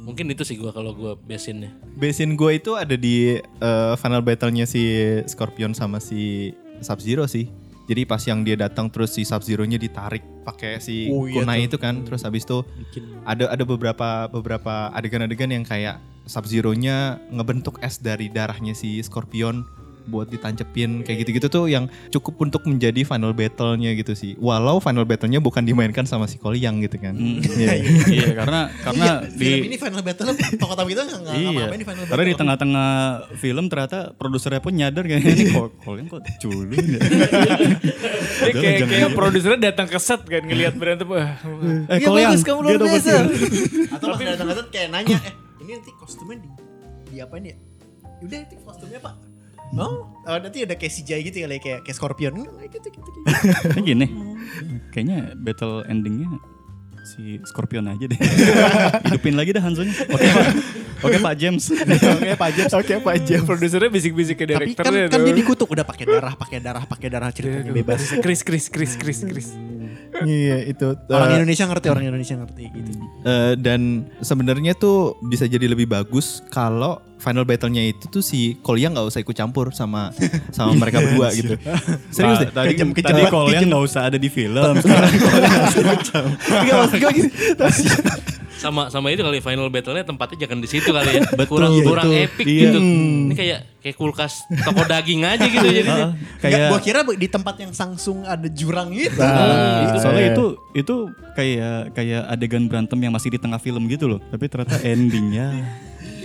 mungkin 0.00 0.32
itu 0.32 0.42
sih 0.42 0.56
gua 0.56 0.72
kalau 0.72 0.94
gua 0.94 1.12
besinnya. 1.14 1.74
Basin 1.94 2.32
gue 2.32 2.56
itu 2.56 2.72
ada 2.72 2.96
di 2.96 3.36
eh, 3.36 3.92
final 3.98 4.24
battle-nya 4.24 4.64
si 4.64 4.80
Scorpion 5.26 5.76
sama 5.76 6.00
si 6.00 6.54
Sub-Zero 6.80 7.28
sih. 7.28 7.52
Jadi 7.90 8.06
pas 8.06 8.22
yang 8.22 8.46
dia 8.46 8.54
datang 8.54 8.86
terus 8.86 9.10
si 9.18 9.26
Sub-Zero-nya 9.26 9.74
ditarik 9.74 10.22
pakai 10.46 10.78
si 10.78 11.10
Oh 11.10 11.26
iya 11.26 11.42
kunai 11.42 11.66
tuh. 11.66 11.74
itu 11.74 11.76
kan. 11.82 11.94
Terus 12.06 12.22
habis 12.22 12.46
itu 12.46 12.62
ada 13.26 13.50
ada 13.50 13.64
beberapa 13.66 14.30
beberapa 14.30 14.94
adegan-adegan 14.94 15.50
yang 15.50 15.66
kayak 15.66 15.98
Sub-Zero-nya 16.30 17.18
ngebentuk 17.34 17.82
es 17.82 17.98
dari 17.98 18.30
darahnya 18.30 18.78
si 18.78 19.02
Scorpion 19.02 19.66
buat 20.04 20.26
ditancepin 20.26 21.02
kayak 21.02 21.22
gitu-gitu 21.22 21.46
tuh 21.46 21.64
yang 21.66 21.84
cukup 22.08 22.40
untuk 22.40 22.64
menjadi 22.64 23.02
final 23.02 23.30
battle-nya 23.30 23.92
gitu 23.92 24.12
sih. 24.12 24.32
Walau 24.36 24.78
final 24.78 25.02
battle-nya 25.02 25.38
bukan 25.38 25.62
dimainkan 25.62 26.04
sama 26.04 26.24
si 26.24 26.36
Koliang 26.36 26.80
gitu 26.80 26.96
kan. 26.96 27.12
Iya. 27.16 27.76
iya 28.16 28.28
karena 28.32 28.60
karena 28.80 29.04
Iya, 29.04 29.14
di 29.28 29.44
film 29.44 29.64
ini 29.64 29.76
Final 29.76 30.00
Battle 30.00 30.28
tokoh 30.56 30.74
tamu 30.74 30.88
kita 30.88 31.02
nggak 31.02 31.18
nggak 31.20 31.34
Iya, 31.34 31.44
ngapa-ngapain 31.46 31.76
di 31.76 31.86
Final 31.86 32.00
karena 32.00 32.08
di 32.08 32.16
Battle. 32.22 32.38
tengah-tengah 32.38 32.88
film 33.36 33.64
ternyata 33.66 33.98
produsernya 34.12 34.60
pun 34.60 34.72
nyadar 34.72 35.02
kayaknya 35.02 35.30
ini 35.30 35.44
kok 35.50 35.70
kalian 35.80 36.06
kok 36.06 36.20
culun 36.38 36.68
ya. 36.86 37.00
Ini 38.40 38.52
kayak, 38.52 38.78
kayak 38.86 39.10
produsernya 39.12 39.60
datang 39.60 39.86
ke 39.86 39.98
set 39.98 40.22
kan 40.22 40.42
ngelihat 40.42 40.74
berantem. 40.74 41.06
Wah, 41.06 41.36
Eh, 41.90 41.98
iya 41.98 42.06
Koliang, 42.08 42.32
bagus 42.32 42.42
kamu 42.42 42.58
dia 42.58 42.68
luar 42.70 42.80
biasa. 42.82 43.12
Atau 43.94 44.06
pas 44.10 44.20
datang-datang 44.22 44.66
kayak 44.70 44.88
nanya, 44.90 45.18
eh 45.20 45.34
ini 45.60 45.70
nanti 45.76 45.90
kostumnya 45.92 46.36
di, 46.38 46.48
di 47.06 47.16
apain 47.18 47.44
ya? 47.44 47.56
Udah 48.20 48.38
itu 48.40 48.54
kostumnya 48.62 48.98
pak. 48.98 49.14
Oh, 49.78 50.10
oh, 50.26 50.38
nanti 50.42 50.66
ada 50.66 50.74
kayak 50.74 50.90
CGI 50.90 51.20
gitu 51.30 51.46
kali 51.46 51.56
ya, 51.56 51.60
kayak 51.62 51.80
kayak 51.86 51.96
Scorpion. 51.96 52.32
Enggak, 52.34 52.74
gitu, 52.74 52.88
gitu, 52.90 53.06
gitu. 53.06 53.78
Gini, 53.88 54.06
kayaknya 54.90 55.38
battle 55.38 55.86
endingnya 55.86 56.26
si 57.06 57.38
Scorpion 57.46 57.86
aja 57.86 58.04
deh. 58.06 58.18
Hidupin 59.06 59.34
lagi 59.38 59.54
dah 59.54 59.62
Hanzonya. 59.62 59.94
Oke 60.14 60.26
Pak. 60.26 60.46
Oke 61.00 61.16
Pak 61.16 61.34
James. 61.38 61.64
Oke 61.72 62.32
Pak 62.36 62.50
James. 62.52 62.72
Oke 62.76 62.94
Pak 63.00 63.16
Jam. 63.24 63.42
Produsernya 63.48 63.88
bisik-bisik 63.88 64.36
ke 64.36 64.44
Tapi 64.44 64.52
kan, 64.52 64.60
direkturnya 64.84 65.04
kan 65.08 65.20
dia 65.24 65.34
dikutuk 65.34 65.68
udah 65.72 65.84
pakai 65.86 66.04
darah, 66.04 66.34
pakai 66.36 66.58
darah, 66.60 66.84
pakai 66.84 67.08
darah 67.08 67.30
ceritanya 67.32 67.72
bebas. 67.72 68.04
Kris, 68.20 68.44
kris, 68.44 68.68
kris, 68.68 68.92
kris, 69.00 69.18
kris. 69.24 69.48
Iya 70.20 70.68
itu. 70.68 70.92
Orang 71.08 71.32
Eh, 71.32 71.36
Indonesia 71.40 71.64
ngerti, 71.64 71.86
orang 71.88 72.04
Indonesia 72.04 72.36
ngerti 72.36 72.64
gitu. 72.68 72.90
Eh, 73.24 73.54
dan 73.56 74.10
sebenarnya 74.20 74.76
tuh 74.76 75.16
bisa 75.24 75.48
jadi 75.48 75.64
lebih 75.72 75.88
bagus 75.88 76.44
kalau 76.52 77.00
final 77.20 77.44
battle-nya 77.44 77.92
itu 77.92 78.08
tuh 78.08 78.24
si 78.24 78.56
Koliang 78.64 78.92
nggak 78.96 79.06
usah 79.06 79.20
ikut 79.20 79.36
campur 79.36 79.70
sama 79.70 80.10
sama 80.50 80.72
mereka 80.74 81.04
berdua 81.04 81.28
gitu. 81.30 81.54
Serius 82.10 82.40
deh. 82.42 82.50
Tadi, 82.50 82.74
Kejam, 82.74 82.90
kejam. 82.96 83.12
tadi 83.12 83.22
Kolian 83.28 83.62
nggak 83.68 83.82
usah 83.84 84.08
ada 84.08 84.16
di 84.16 84.32
film. 84.32 84.64
Sekarang. 84.80 85.12
Sama 88.60 88.92
sama 88.92 89.08
itu 89.08 89.24
kali 89.24 89.40
final 89.40 89.72
battle-nya 89.72 90.04
tempatnya 90.04 90.44
jangan 90.44 90.60
di 90.60 90.68
situ 90.68 90.92
kali 90.92 91.16
ya. 91.16 91.24
Betul, 91.40 91.48
kurang 91.48 91.72
iya, 91.72 91.84
kurang 91.88 92.08
betul. 92.12 92.24
epic 92.28 92.44
Iya. 92.44 92.60
gitu. 92.68 92.78
Ini 92.84 93.34
kayak 93.34 93.58
kayak 93.80 93.96
kulkas 93.96 94.32
toko 94.60 94.82
daging 94.84 95.24
aja 95.24 95.46
gitu 95.48 95.64
jadinya. 95.64 96.12
Kayak 96.44 96.58
gua 96.68 96.78
kira 96.84 97.00
di 97.08 97.28
tempat 97.32 97.56
yang 97.56 97.72
Samsung 97.72 98.28
ada 98.28 98.44
jurang 98.52 98.92
gitu. 98.92 99.16
Nah, 99.16 99.96
soalnya 99.96 100.36
itu 100.36 100.60
itu 100.76 100.94
kayak 101.32 101.96
kayak 101.96 102.22
adegan 102.28 102.68
berantem 102.68 103.00
yang 103.00 103.16
masih 103.16 103.32
di 103.32 103.40
tengah 103.40 103.56
film 103.56 103.80
gitu 103.88 104.12
loh. 104.12 104.20
Tapi 104.28 104.44
ternyata 104.44 104.76
endingnya. 104.84 105.48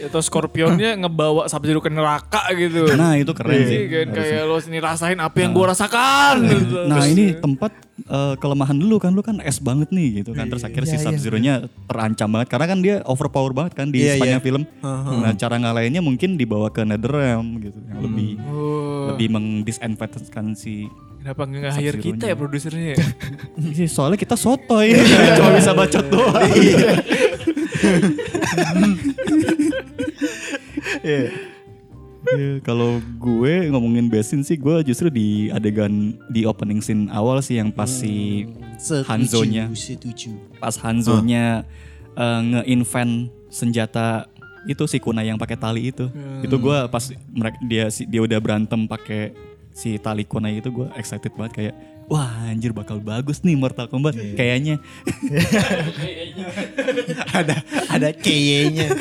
Atau 0.06 0.22
Scorpionnya 0.22 0.94
ngebawa 1.02 1.46
Sub-Zero 1.46 1.80
ke 1.80 1.90
neraka 1.90 2.46
gitu. 2.52 2.86
Nah 2.92 3.16
itu 3.16 3.32
keren 3.32 3.54
Iya 3.54 3.66
sih. 3.66 3.82
kan 3.86 4.08
kayak 4.12 4.42
lo 4.44 4.58
sini 4.58 4.78
rasain 4.78 5.18
apa 5.18 5.38
yang 5.38 5.52
gua 5.52 5.72
rasakan 5.72 6.36
gitu. 6.46 6.78
Nah 6.86 7.04
ini 7.04 7.34
tempat 7.34 7.72
eh, 8.04 8.34
kelemahan 8.36 8.76
dulu 8.76 8.96
kan 8.98 9.12
lu 9.12 9.20
kan 9.20 9.40
es 9.40 9.58
banget 9.58 9.90
nih 9.90 10.22
gitu 10.22 10.32
kan 10.32 10.46
terus 10.46 10.62
akhirnya 10.62 10.88
si 10.88 10.98
Sub 10.98 11.16
Zero 11.16 11.36
nya 11.36 11.54
terancam 11.86 12.30
banget 12.30 12.48
karena 12.48 12.66
kan 12.68 12.80
dia 12.80 12.96
overpower 13.04 13.52
banget 13.52 13.74
kan 13.74 13.88
di 13.88 14.00
Iya, 14.00 14.16
sepanjang 14.16 14.40
iya. 14.40 14.46
film. 14.46 14.64
Nah 15.16 15.34
cara 15.34 15.56
ngalahinnya 15.56 16.00
mungkin 16.00 16.36
dibawa 16.36 16.70
ke 16.70 16.84
Netherrealm 16.84 17.60
gitu 17.60 17.80
yang 17.84 18.00
lebih 18.02 18.30
Oh, 18.46 19.10
lebih 19.10 19.32
mengdisinfectkan 19.32 20.54
si 20.54 20.86
kenapa 21.18 21.42
nggak 21.44 21.74
hire 21.74 21.98
kita 21.98 22.24
ya 22.28 22.36
produsernya 22.36 22.94
ya? 22.94 22.98
Soalnya 23.90 24.14
kita 24.16 24.36
sotoy 24.36 24.94
cuma 25.38 25.50
bisa 25.52 25.72
bacot 25.72 26.06
doang. 26.06 26.46
Iya, 32.26 32.58
kalau 32.66 32.98
gue 33.22 33.70
ngomongin 33.70 34.10
besin 34.10 34.42
sih 34.42 34.58
gue 34.58 34.82
justru 34.82 35.14
di 35.14 35.54
adegan 35.54 36.18
di 36.34 36.42
opening 36.42 36.82
scene 36.82 37.06
awal 37.14 37.38
sih 37.38 37.62
yang 37.62 37.70
pas 37.70 37.86
si 37.86 38.50
Hanzo-nya 39.06 39.70
Setuju. 39.70 40.34
pas 40.58 40.74
Hanzo-nya 40.74 41.70
eh, 42.18 42.40
nge-invent 42.50 43.30
senjata 43.54 44.26
itu 44.66 44.84
si 44.90 44.98
Kuna 44.98 45.22
yang 45.22 45.38
pakai 45.38 45.58
tali 45.62 45.94
itu. 45.94 46.10
Itu 46.42 46.58
gua 46.58 46.90
pas 46.90 47.14
mereka 47.30 47.58
dia 47.70 47.86
dia 47.88 48.22
udah 48.26 48.40
berantem 48.42 48.90
pakai 48.90 49.38
si 49.72 50.02
tali 50.02 50.26
Kuna 50.26 50.50
itu 50.50 50.74
gua 50.74 50.90
excited 50.98 51.30
banget 51.38 51.54
kayak 51.54 51.76
wah 52.06 52.30
anjir 52.46 52.70
bakal 52.70 53.00
bagus 53.00 53.42
nih 53.42 53.54
Mortal 53.54 53.88
Kombat 53.88 54.18
kayaknya. 54.36 54.82
ada 57.40 57.56
ada 57.90 58.10
kayaknya. 58.14 58.94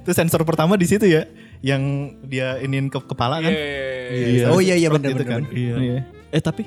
Itu 0.00 0.10
sensor 0.12 0.42
pertama 0.44 0.76
di 0.80 0.86
situ 0.88 1.04
ya, 1.04 1.28
yang 1.60 2.14
dia 2.24 2.56
inin 2.60 2.88
ke 2.88 2.98
kepala 3.04 3.44
kan. 3.44 3.52
Iya. 3.52 4.46
Oh 4.50 4.60
iya 4.60 4.74
iya 4.76 4.88
Sprot 4.88 5.00
benar 5.00 5.10
gitu 5.12 5.24
benar. 5.24 5.32
kan. 5.32 5.42
Iya. 5.52 5.74
Iya. 5.76 5.98
Eh 6.30 6.42
tapi 6.42 6.62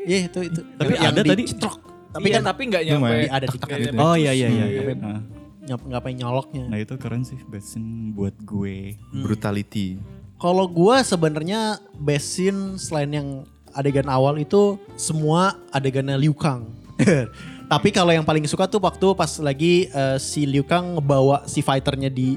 Iya 0.00 0.18
itu 0.32 0.38
itu. 0.48 0.60
Tapi 0.80 0.92
Yang 0.96 1.12
ada 1.12 1.20
di 1.20 1.30
tadi. 1.30 1.42
cetrok. 1.44 1.76
Tapi 2.10 2.26
kan 2.32 2.42
tapi 2.42 2.62
nggak 2.66 2.82
nyampe. 2.88 3.14
Ada 3.28 3.46
di 3.46 3.58
gitu. 3.58 3.96
oh 4.00 4.16
iya 4.16 4.32
iya 4.32 4.48
iya. 4.48 4.66
Iya. 4.66 4.94
Nah, 4.96 5.20
Nyap 5.60 5.80
ngapain 5.86 6.16
nyoloknya. 6.16 6.64
nah 6.72 6.78
itu 6.80 6.96
keren 6.96 7.22
sih 7.22 7.38
besin 7.46 8.16
buat 8.16 8.32
gue. 8.42 8.96
Brutality. 9.12 10.00
Kalau 10.40 10.64
gua 10.66 11.04
sebenarnya 11.04 11.78
scene 12.16 12.80
selain 12.80 13.12
yang 13.12 13.28
adegan 13.72 14.06
awal 14.06 14.36
itu 14.36 14.76
semua 14.94 15.58
adegannya 15.70 16.16
Liu 16.16 16.34
Kang. 16.34 16.68
Tapi 17.70 17.94
kalau 17.94 18.10
yang 18.10 18.26
paling 18.26 18.42
suka 18.50 18.66
tuh 18.66 18.82
waktu 18.82 19.14
pas 19.14 19.30
lagi 19.38 19.86
eh, 19.86 20.18
si 20.18 20.42
Liu 20.44 20.66
Kang 20.66 20.98
ngebawa 20.98 21.46
si 21.46 21.62
fighternya 21.62 22.10
di 22.10 22.34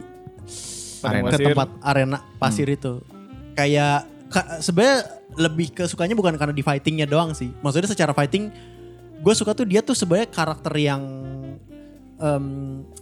Padang 1.04 1.28
ke 1.28 1.36
pasir. 1.36 1.46
tempat 1.52 1.70
arena 1.84 2.18
pasir 2.38 2.68
itu. 2.70 3.02
Kayak 3.54 4.08
ka- 4.32 4.62
sebenarnya 4.62 5.04
lebih 5.36 5.74
ke 5.74 5.84
sukanya 5.84 6.16
bukan 6.16 6.38
karena 6.38 6.54
di 6.54 6.64
fightingnya 6.64 7.10
doang 7.10 7.34
sih. 7.36 7.52
Maksudnya 7.60 7.92
secara 7.92 8.14
fighting 8.14 8.54
gue 9.20 9.34
suka 9.34 9.52
tuh 9.52 9.68
dia 9.68 9.84
tuh 9.84 9.98
sebenarnya 9.98 10.30
karakter 10.32 10.74
yang 10.78 11.02
em, 12.20 12.46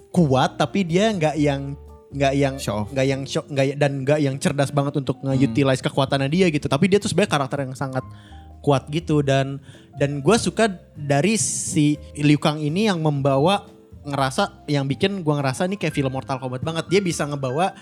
kuat 0.09 0.57
tapi 0.57 0.81
dia 0.81 1.11
nggak 1.11 1.35
yang 1.37 1.75
nggak 2.11 2.33
yang 2.35 2.55
nggak 2.91 3.05
yang 3.07 3.21
shock 3.23 3.47
nggak 3.47 3.79
dan 3.79 4.03
nggak 4.03 4.19
yang 4.19 4.35
cerdas 4.35 4.69
banget 4.69 4.99
untuk 4.99 5.23
nge-utilize 5.23 5.79
kekuatannya 5.79 6.27
dia 6.27 6.51
gitu. 6.51 6.67
Tapi 6.67 6.91
dia 6.91 6.99
tuh 6.99 7.07
sebenarnya 7.07 7.31
karakter 7.31 7.57
yang 7.63 7.73
sangat 7.73 8.03
kuat 8.61 8.85
gitu 8.93 9.25
dan 9.25 9.57
dan 9.97 10.21
gue 10.21 10.37
suka 10.37 10.69
dari 10.93 11.33
si 11.35 11.95
Liu 12.13 12.37
Kang 12.37 12.61
ini 12.61 12.85
yang 12.85 13.01
membawa 13.01 13.65
ngerasa 14.01 14.65
yang 14.65 14.85
bikin 14.85 15.21
gue 15.21 15.33
ngerasa 15.33 15.65
ini 15.65 15.77
kayak 15.77 15.93
film 15.93 16.11
Mortal 16.11 16.37
Kombat 16.37 16.61
banget. 16.61 16.85
Dia 16.87 17.01
bisa 17.01 17.25
ngebawa 17.25 17.73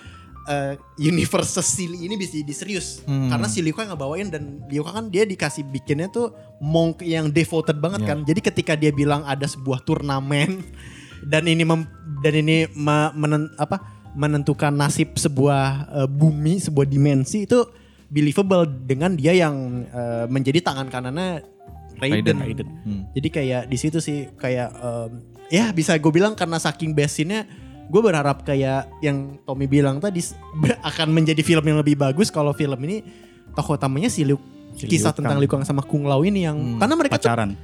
eh, 0.46 0.74
universe 0.98 1.60
si 1.62 1.86
ini 1.86 2.16
bisa 2.16 2.38
jadi 2.38 2.54
serius. 2.54 3.04
Karena 3.04 3.46
si 3.46 3.60
Liu 3.60 3.74
Kang 3.74 3.90
ngebawain 3.90 4.30
dan 4.30 4.64
Liu 4.68 4.84
Kang 4.84 4.96
kan 4.96 5.06
dia 5.08 5.24
dikasih 5.24 5.66
bikinnya 5.66 6.08
tuh 6.08 6.32
monk 6.60 7.02
yang 7.02 7.28
devoted 7.28 7.78
banget 7.78 8.04
kan. 8.06 8.18
Jadi 8.24 8.40
ketika 8.40 8.74
dia 8.74 8.90
bilang 8.90 9.24
ada 9.24 9.44
sebuah 9.44 9.82
turnamen 9.82 10.64
dan 11.32 11.44
ini 11.44 11.64
mem- 11.64 11.92
dan 12.20 12.34
ini 12.34 12.72
me- 12.72 13.14
menen- 13.16 13.52
apa 13.56 13.99
menentukan 14.18 14.74
nasib 14.74 15.18
sebuah 15.18 15.90
eh, 16.04 16.10
bumi 16.10 16.62
sebuah 16.62 16.88
dimensi 16.90 17.46
itu 17.46 17.62
believable 18.10 18.66
dengan 18.66 19.14
dia 19.14 19.34
yang 19.38 19.86
eh, 19.86 20.26
menjadi 20.30 20.66
tangan 20.66 20.90
kanannya 20.90 21.46
Raiden. 22.00 22.38
Raiden. 22.40 22.68
Hmm. 22.88 23.04
Jadi 23.12 23.28
kayak 23.28 23.64
di 23.68 23.78
situ 23.78 24.00
sih 24.00 24.32
kayak 24.40 24.72
em, 24.72 25.12
ya 25.52 25.76
bisa 25.76 26.00
gue 26.00 26.12
bilang 26.16 26.32
karena 26.32 26.56
saking 26.56 26.96
besinnya 26.96 27.44
gue 27.90 28.02
berharap 28.02 28.48
kayak 28.48 28.88
yang 29.04 29.42
Tommy 29.44 29.68
bilang 29.68 30.00
tadi 30.00 30.24
akan 30.80 31.08
menjadi 31.12 31.42
film 31.44 31.66
yang 31.68 31.84
lebih 31.84 32.00
bagus 32.00 32.32
kalau 32.32 32.56
film 32.56 32.80
ini 32.88 33.04
tokoh 33.52 33.76
utamanya 33.76 34.08
si 34.08 34.24
Si 34.78 34.86
kisah 34.86 35.12
Liu 35.12 35.18
tentang. 35.18 35.38
Liu 35.42 35.50
Kang 35.50 35.66
sama 35.66 35.82
Kung 35.82 36.06
Lao 36.06 36.22
ini 36.22 36.46
yang 36.46 36.78
karena 36.78 36.96
mereka 36.96 37.18
tuh 37.18 37.26
Pacaran. 37.26 37.58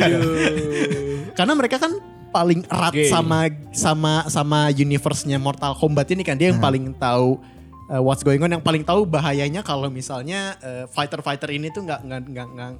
karena 1.38 1.52
mereka 1.52 1.76
kan 1.76 1.92
paling 2.34 2.66
erat 2.66 2.90
Gay. 2.90 3.06
sama 3.06 3.46
sama 3.70 4.26
sama 4.26 4.58
universe-nya 4.68 5.38
Mortal 5.38 5.70
Kombat 5.72 6.10
ini 6.10 6.20
kan 6.20 6.34
dia 6.34 6.50
yang 6.50 6.58
paling 6.58 6.90
tahu 6.96 7.38
uh, 7.86 8.02
what's 8.02 8.20
going 8.20 8.42
on 8.42 8.50
yang 8.50 8.60
paling 8.60 8.82
tahu 8.82 9.06
bahayanya 9.06 9.62
kalau 9.62 9.86
misalnya 9.88 10.58
uh, 10.58 10.84
fighter-fighter 10.90 11.46
ini 11.48 11.70
tuh 11.70 11.86
nggak 11.86 12.02
nggak 12.02 12.20
nggak 12.26 12.70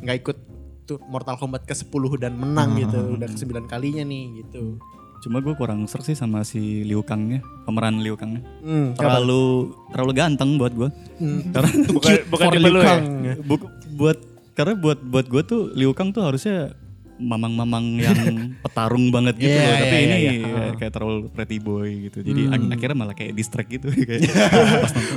nggak 0.00 0.16
ikut 0.18 0.36
tuh 0.82 0.96
Mortal 1.06 1.36
Kombat 1.36 1.62
ke 1.62 1.76
10 1.76 1.92
dan 2.16 2.32
menang 2.34 2.74
gitu 2.74 3.14
udah 3.14 3.28
ke 3.28 3.36
9 3.36 3.68
kalinya 3.68 4.02
nih 4.02 4.24
gitu. 4.40 4.80
Cuma 5.22 5.38
gue 5.38 5.54
kurang 5.54 5.86
serak 5.86 6.02
sih 6.02 6.18
sama 6.18 6.42
si 6.42 6.82
Liu 6.82 6.98
Kangnya, 6.98 7.38
pemeran 7.62 8.02
Liu 8.02 8.18
Kangnya. 8.18 8.42
Hmm, 8.58 8.90
Terlalu 8.98 9.70
terlalu 9.94 10.12
ganteng 10.18 10.58
buat 10.58 10.74
gue. 10.74 10.90
Karena 11.54 11.70
Bukan 11.86 12.12
bukan 12.26 12.46
Liu 12.50 12.66
lu 12.66 12.80
ya? 12.80 12.86
Kang. 12.88 13.02
Bu- 13.46 13.70
buat 13.94 14.18
karena 14.52 14.74
buat 14.74 14.98
buat 14.98 15.26
gue 15.30 15.42
tuh 15.46 15.62
Liu 15.72 15.94
Kang 15.94 16.10
tuh 16.10 16.26
harusnya 16.26 16.74
mamang-mamang 17.22 17.84
yang 17.96 18.18
petarung 18.64 19.08
banget 19.08 19.38
gitu 19.38 19.54
Iya, 19.54 19.62
loh. 19.62 19.76
Tapi 19.78 19.94
iya, 19.94 20.02
ini 20.02 20.16
iya, 20.18 20.32
ya, 20.34 20.64
kayak 20.76 20.92
terlalu 20.92 21.18
pretty 21.30 21.58
boy 21.58 21.88
gitu. 22.10 22.18
Jadi 22.20 22.42
ak- 22.50 22.68
akhirnya 22.74 22.96
malah 22.98 23.14
kayak 23.14 23.32
distract 23.32 23.70
gitu. 23.70 23.88
kayak, 24.08 24.20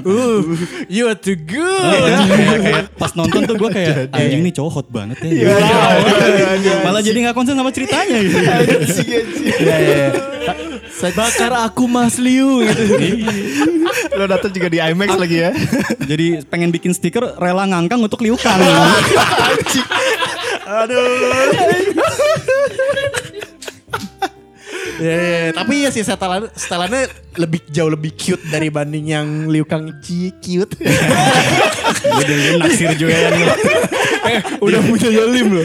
Uh, 0.06 0.42
you 0.88 1.10
are 1.10 1.18
too 1.18 1.34
good. 1.34 1.66
kayak, 2.30 2.60
kayak 2.62 2.86
pas 2.96 3.12
nonton 3.18 3.42
tuh 3.44 3.56
gue 3.58 3.70
kayak 3.74 4.14
anjing 4.14 4.42
nih 4.46 4.54
cowok 4.54 4.72
hot 4.72 4.88
banget 4.90 5.18
ya. 5.20 5.30
gitu. 5.34 6.72
malah 6.86 7.02
jadi 7.02 7.18
gak 7.26 7.36
konsen 7.36 7.58
sama 7.58 7.72
ceritanya 7.74 8.18
gitu. 8.22 8.38
Bakar 11.06 11.52
aku 11.70 11.86
Mas 11.86 12.18
Liu 12.18 12.66
gitu. 12.66 12.84
Lo 14.16 14.26
datang 14.26 14.52
juga 14.52 14.68
di 14.70 14.80
IMAX 14.80 15.10
lagi 15.16 15.38
ya. 15.42 15.52
jadi 16.02 16.42
pengen 16.48 16.70
bikin 16.72 16.92
stiker 16.94 17.36
rela 17.38 17.66
ngangkang 17.66 18.00
untuk 18.00 18.22
Liu 18.22 18.38
Kang. 18.38 18.62
Ya, 24.96 25.12
ya, 25.12 25.28
ya. 25.28 25.52
tapi 25.52 25.84
ya 25.84 25.90
sih 25.92 26.08
setelan 26.08 26.48
setelannya 26.56 27.12
lebih 27.36 27.68
jauh 27.68 27.92
lebih 27.92 28.16
cute 28.16 28.40
dari 28.48 28.72
banding 28.72 29.12
yang 29.12 29.28
Liu 29.52 29.68
Kang 29.68 29.92
Chi 30.00 30.32
cute. 30.40 30.72
Gue 32.16 32.24
dia 32.24 32.56
naksir 32.56 32.96
juga 32.96 33.12
kan. 33.12 33.34
Udah 34.64 34.80
punya 34.88 35.10
Yalim 35.12 35.48
loh. 35.52 35.64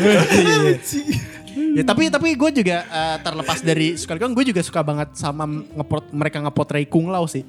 ya, 1.78 1.82
tapi 1.86 2.10
tapi 2.10 2.34
gue 2.34 2.50
juga 2.60 2.82
eh, 2.82 3.16
terlepas 3.22 3.62
dari 3.62 3.94
suka 3.94 4.18
Kang, 4.18 4.34
gue 4.34 4.44
juga 4.50 4.60
suka 4.66 4.82
banget 4.82 5.14
sama 5.14 5.46
ngeport, 5.46 6.10
mereka 6.10 6.42
ngepotray 6.42 6.84
Kung 6.90 7.08
Lao 7.08 7.30
sih. 7.30 7.46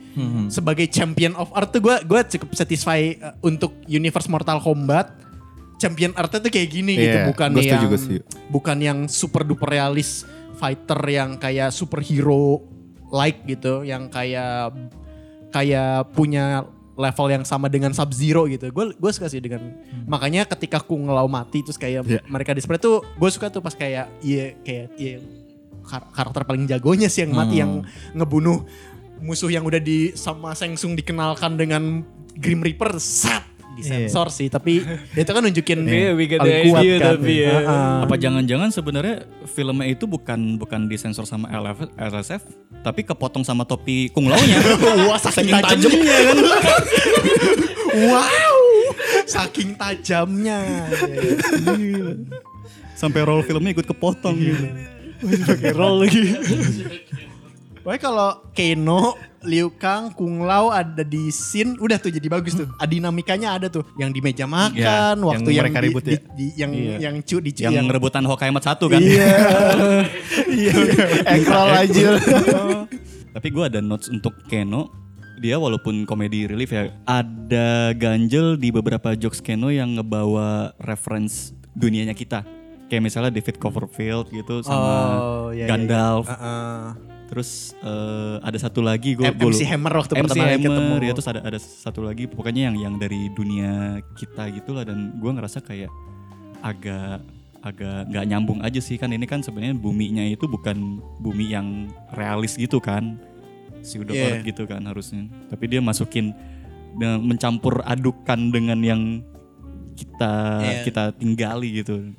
Sebagai 0.54 0.86
champion 0.86 1.34
of 1.34 1.50
art 1.52 1.74
tuh 1.74 1.82
gue 1.82 1.96
gue 2.06 2.20
cukup 2.38 2.54
satisfy 2.54 3.18
eh, 3.18 3.34
untuk 3.42 3.74
universe 3.90 4.30
Mortal 4.30 4.62
Kombat. 4.62 5.31
Champion 5.82 6.14
art 6.14 6.30
tuh 6.30 6.46
kayak 6.46 6.70
gini 6.70 6.94
gitu, 6.94 7.18
Iya, 7.18 7.26
bukan 7.26 7.50
yang 7.58 7.82
bukan 8.48 8.78
yang 8.78 9.00
super 9.10 9.42
duper 9.42 9.66
realis 9.68 10.24
fighter 10.56 11.02
yang 11.04 11.36
kayak 11.36 11.74
superhero 11.74 12.62
like 13.10 13.42
gitu, 13.44 13.82
yang 13.82 14.06
kayak 14.08 14.78
kayak 15.50 16.14
punya 16.14 16.64
level 16.94 17.28
yang 17.28 17.42
sama 17.42 17.66
dengan 17.66 17.92
Sub 17.92 18.14
Zero 18.14 18.46
gitu. 18.46 18.70
Gue 18.70 18.94
gue 18.94 19.12
suka 19.12 19.26
sih 19.26 19.42
dengan 19.42 19.74
makanya 20.06 20.46
ketika 20.46 20.78
Kung 20.78 21.10
Lao 21.10 21.26
mati 21.26 21.66
terus 21.66 21.76
kayak 21.76 22.06
Iya. 22.06 22.22
mereka 22.26 22.54
display 22.54 22.78
tuh 22.78 23.02
gue 23.02 23.30
suka 23.30 23.50
tuh 23.50 23.60
pas 23.60 23.74
kayak 23.74 24.06
iya 24.22 24.54
kayak 24.62 24.88
iya 24.96 25.18
kar- 25.82 26.14
karakter 26.14 26.46
paling 26.46 26.70
jagonya 26.70 27.10
sih 27.10 27.26
yang 27.26 27.34
mati 27.34 27.58
yang 27.58 27.82
ngebunuh 28.14 28.64
musuh 29.18 29.50
yang 29.50 29.66
udah 29.66 29.78
di 29.78 30.14
sama 30.14 30.54
Sengsung 30.54 30.94
dikenalkan 30.94 31.58
dengan 31.58 32.06
Grim 32.38 32.62
Reaper 32.62 32.96
sat 32.98 33.44
disensor 33.74 34.28
sih 34.30 34.48
tapi 34.48 34.84
itu 35.20 35.32
kan 35.32 35.42
nunjukin 35.42 35.80
Iya, 35.84 36.12
we 36.14 36.26
get 36.28 36.40
paling 36.40 36.70
kuat 36.70 36.84
idea 36.84 36.96
kan. 36.98 37.10
tapi 37.16 37.34
ya. 37.40 37.52
Heeh. 37.52 37.96
Apa 38.06 38.16
jangan-jangan 38.16 38.70
sebenarnya 38.70 39.16
filmnya 39.48 39.88
itu 39.88 40.06
bukan 40.06 40.56
bukan 40.56 40.86
disensor 40.86 41.24
sama 41.24 41.48
LF, 41.50 41.90
LSF, 41.96 42.44
tapi 42.82 43.02
kepotong 43.02 43.42
sama 43.42 43.64
topi 43.64 44.12
Kung 44.12 44.28
Lao-nya. 44.28 44.60
Wah 45.08 45.18
saking 45.18 45.50
tajamnya 45.50 46.18
kan. 46.28 46.38
wow. 48.10 48.58
Saking 49.26 49.70
tajamnya. 49.76 50.60
Sampai 52.94 53.26
roll 53.26 53.42
filmnya 53.42 53.72
ikut 53.74 53.88
kepotong 53.88 54.36
gitu. 54.38 54.66
Pakai 55.48 55.72
roll 55.74 56.06
lagi. 56.06 56.22
Pokoknya 57.82 57.98
kalau 58.00 58.30
Keno, 58.52 59.18
Liu 59.42 59.74
Kang, 59.74 60.14
Kung 60.14 60.46
Lao 60.46 60.70
ada 60.70 61.02
di 61.02 61.28
scene, 61.28 61.74
udah 61.76 61.98
tuh 61.98 62.10
jadi 62.10 62.30
bagus 62.30 62.54
tuh. 62.54 62.70
Dinamikanya 62.80 63.58
ada 63.58 63.68
tuh. 63.68 63.82
Yang 63.98 64.10
di 64.14 64.22
meja 64.22 64.46
makan, 64.46 64.76
Ya, 64.78 65.18
waktu 65.18 65.50
yang 65.50 65.56
yang, 65.58 65.66
mereka 65.66 65.80
di- 65.80 65.86
ribut 65.90 66.04
di- 66.04 66.14
ya. 66.14 66.22
di- 66.32 66.56
yang 66.56 66.72
Iya. 66.72 66.96
yang 67.02 67.16
cu 67.20 67.38
di 67.40 67.50
Yang 67.58 67.88
rebutan 67.90 68.22
Hokaimat 68.22 68.62
satu 68.62 68.86
kan. 68.86 69.02
Iya. 69.02 69.34
Ekrol 71.36 71.70
aja. 71.72 72.08
Tapi 73.36 73.48
gue 73.50 73.64
ada 73.66 73.80
notes 73.80 74.08
untuk 74.08 74.38
Keno. 74.46 74.94
Dia 75.36 75.58
walaupun 75.58 76.06
komedi 76.06 76.46
relief 76.46 76.70
ya, 76.70 76.94
ada 77.02 77.98
ganjel 77.98 78.54
di 78.56 78.70
beberapa 78.70 79.18
jokes 79.18 79.42
Keno 79.42 79.74
yang 79.74 79.98
ngebawa 79.98 80.78
reference 80.78 81.50
dunianya 81.74 82.14
kita. 82.14 82.46
Kayak 82.86 83.04
misalnya 83.04 83.32
David 83.32 83.58
Copperfield 83.58 84.30
gitu 84.30 84.62
sama 84.62 84.94
Oh, 85.18 85.50
iya, 85.50 85.66
iya, 85.66 85.66
Gandalf. 85.66 86.30
iya. 86.30 86.38
Heeh. 86.38 86.84
Terus 87.32 87.72
eh, 87.80 88.36
ada 88.44 88.58
satu 88.60 88.84
lagi 88.84 89.16
gue 89.16 89.24
MC 89.24 89.64
Hammer 89.64 89.94
waktu 89.96 90.20
MC 90.20 90.24
pertama 90.28 90.44
kali 90.44 90.60
ketemu. 90.60 90.96
ya 91.00 91.12
terus 91.16 91.30
ada 91.32 91.40
ada 91.42 91.56
satu 91.56 92.04
lagi 92.04 92.28
pokoknya 92.28 92.68
yang 92.68 92.76
yang 92.76 92.94
dari 93.00 93.32
dunia 93.32 94.04
kita 94.20 94.52
gitulah 94.52 94.84
dan 94.84 95.16
gue 95.16 95.32
ngerasa 95.32 95.64
kayak 95.64 95.88
agak 96.60 97.24
agak 97.62 98.10
nggak 98.10 98.26
nyambung 98.28 98.60
aja 98.60 98.82
sih 98.82 98.98
kan 98.98 99.14
ini 99.14 99.24
kan 99.24 99.40
sebenarnya 99.40 99.78
buminya 99.78 100.28
itu 100.28 100.44
bukan 100.44 101.00
bumi 101.22 101.56
yang 101.56 101.88
realis 102.12 102.60
gitu 102.60 102.84
kan 102.84 103.16
pseudo 103.80 104.12
Yeah. 104.12 104.36
earth 104.36 104.46
gitu 104.46 104.68
kan 104.68 104.84
harusnya 104.84 105.30
tapi 105.48 105.72
dia 105.72 105.80
masukin 105.80 106.36
mencampur 107.00 107.80
adukan 107.88 108.52
dengan 108.52 108.82
yang 108.84 109.02
kita 109.96 110.34
Yeah. 110.60 110.84
kita 110.84 111.04
tinggali 111.16 111.80
gitu 111.80 112.12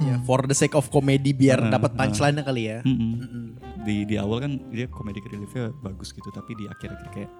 Ya, 0.00 0.16
for 0.24 0.40
the 0.48 0.56
sake 0.56 0.72
of 0.72 0.88
comedy 0.88 1.36
biar 1.36 1.60
Heeh, 1.60 1.72
dapat 1.72 1.92
heeh. 1.92 2.00
punchline-nya 2.00 2.44
kali 2.44 2.62
ya. 2.72 2.78
Mm-mm. 2.82 3.52
Di 3.84 4.08
di 4.08 4.16
awal 4.16 4.40
kan 4.40 4.52
dia 4.72 4.88
komedi 4.88 5.20
reliefnya 5.20 5.72
bagus 5.84 6.16
gitu, 6.16 6.32
tapi 6.32 6.56
di 6.56 6.64
akhir-akhir 6.64 7.08
kayak 7.12 7.30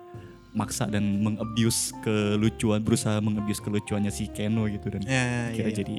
maksa 0.53 0.85
dan 0.91 1.25
mengabuse 1.25 1.95
kelucuan, 2.03 2.83
berusaha 2.83 3.17
mengabuse 3.23 3.63
kelucuannya 3.63 4.11
si 4.11 4.29
Keno 4.29 4.67
gitu 4.67 4.91
dan 4.93 5.07
akhirnya 5.07 5.55
iya, 5.55 5.67
iya. 5.71 5.79
jadi 5.79 5.97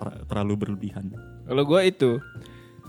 ter- 0.00 0.20
terlalu 0.26 0.54
berlebihan. 0.66 1.12
Kalau 1.46 1.62
gue 1.62 1.80
itu 1.84 2.10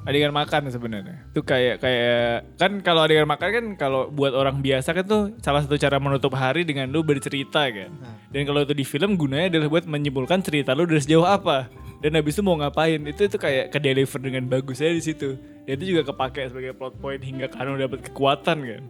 adegan 0.01 0.34
makan 0.34 0.72
sebenarnya. 0.74 1.30
Itu 1.30 1.45
kayak 1.45 1.84
kayak 1.84 2.57
kan 2.57 2.82
kalau 2.82 3.05
adegan 3.05 3.30
makan 3.30 3.49
kan 3.53 3.65
kalau 3.78 4.09
buat 4.09 4.34
orang 4.34 4.63
biasa 4.65 4.97
kan 4.97 5.05
tuh 5.05 5.22
salah 5.45 5.61
satu 5.61 5.78
cara 5.78 6.01
menutup 6.01 6.34
hari 6.34 6.65
dengan 6.65 6.89
lu 6.89 7.05
bercerita 7.05 7.69
kan. 7.69 7.91
Dan 8.32 8.47
kalau 8.47 8.65
itu 8.65 8.74
di 8.74 8.82
film 8.88 9.13
gunanya 9.13 9.51
adalah 9.51 9.67
buat 9.67 9.86
menyimpulkan 9.86 10.41
cerita 10.41 10.74
lu 10.74 10.89
dari 10.89 11.03
sejauh 11.03 11.28
apa. 11.28 11.69
Dan 12.01 12.17
habis 12.17 12.33
itu 12.33 12.41
mau 12.41 12.57
ngapain 12.57 12.97
itu 13.05 13.29
itu 13.29 13.37
kayak 13.37 13.69
ke 13.69 13.77
deliver 13.77 14.17
dengan 14.17 14.49
bagus 14.49 14.81
aja 14.81 14.89
di 14.89 15.05
situ. 15.05 15.37
Dan 15.69 15.77
itu 15.77 15.93
juga 15.93 16.09
kepake 16.09 16.49
sebagai 16.49 16.73
plot 16.73 16.97
point 16.97 17.21
hingga 17.21 17.45
Kano 17.45 17.77
dapat 17.77 18.01
kekuatan 18.09 18.57
kan. 18.65 18.83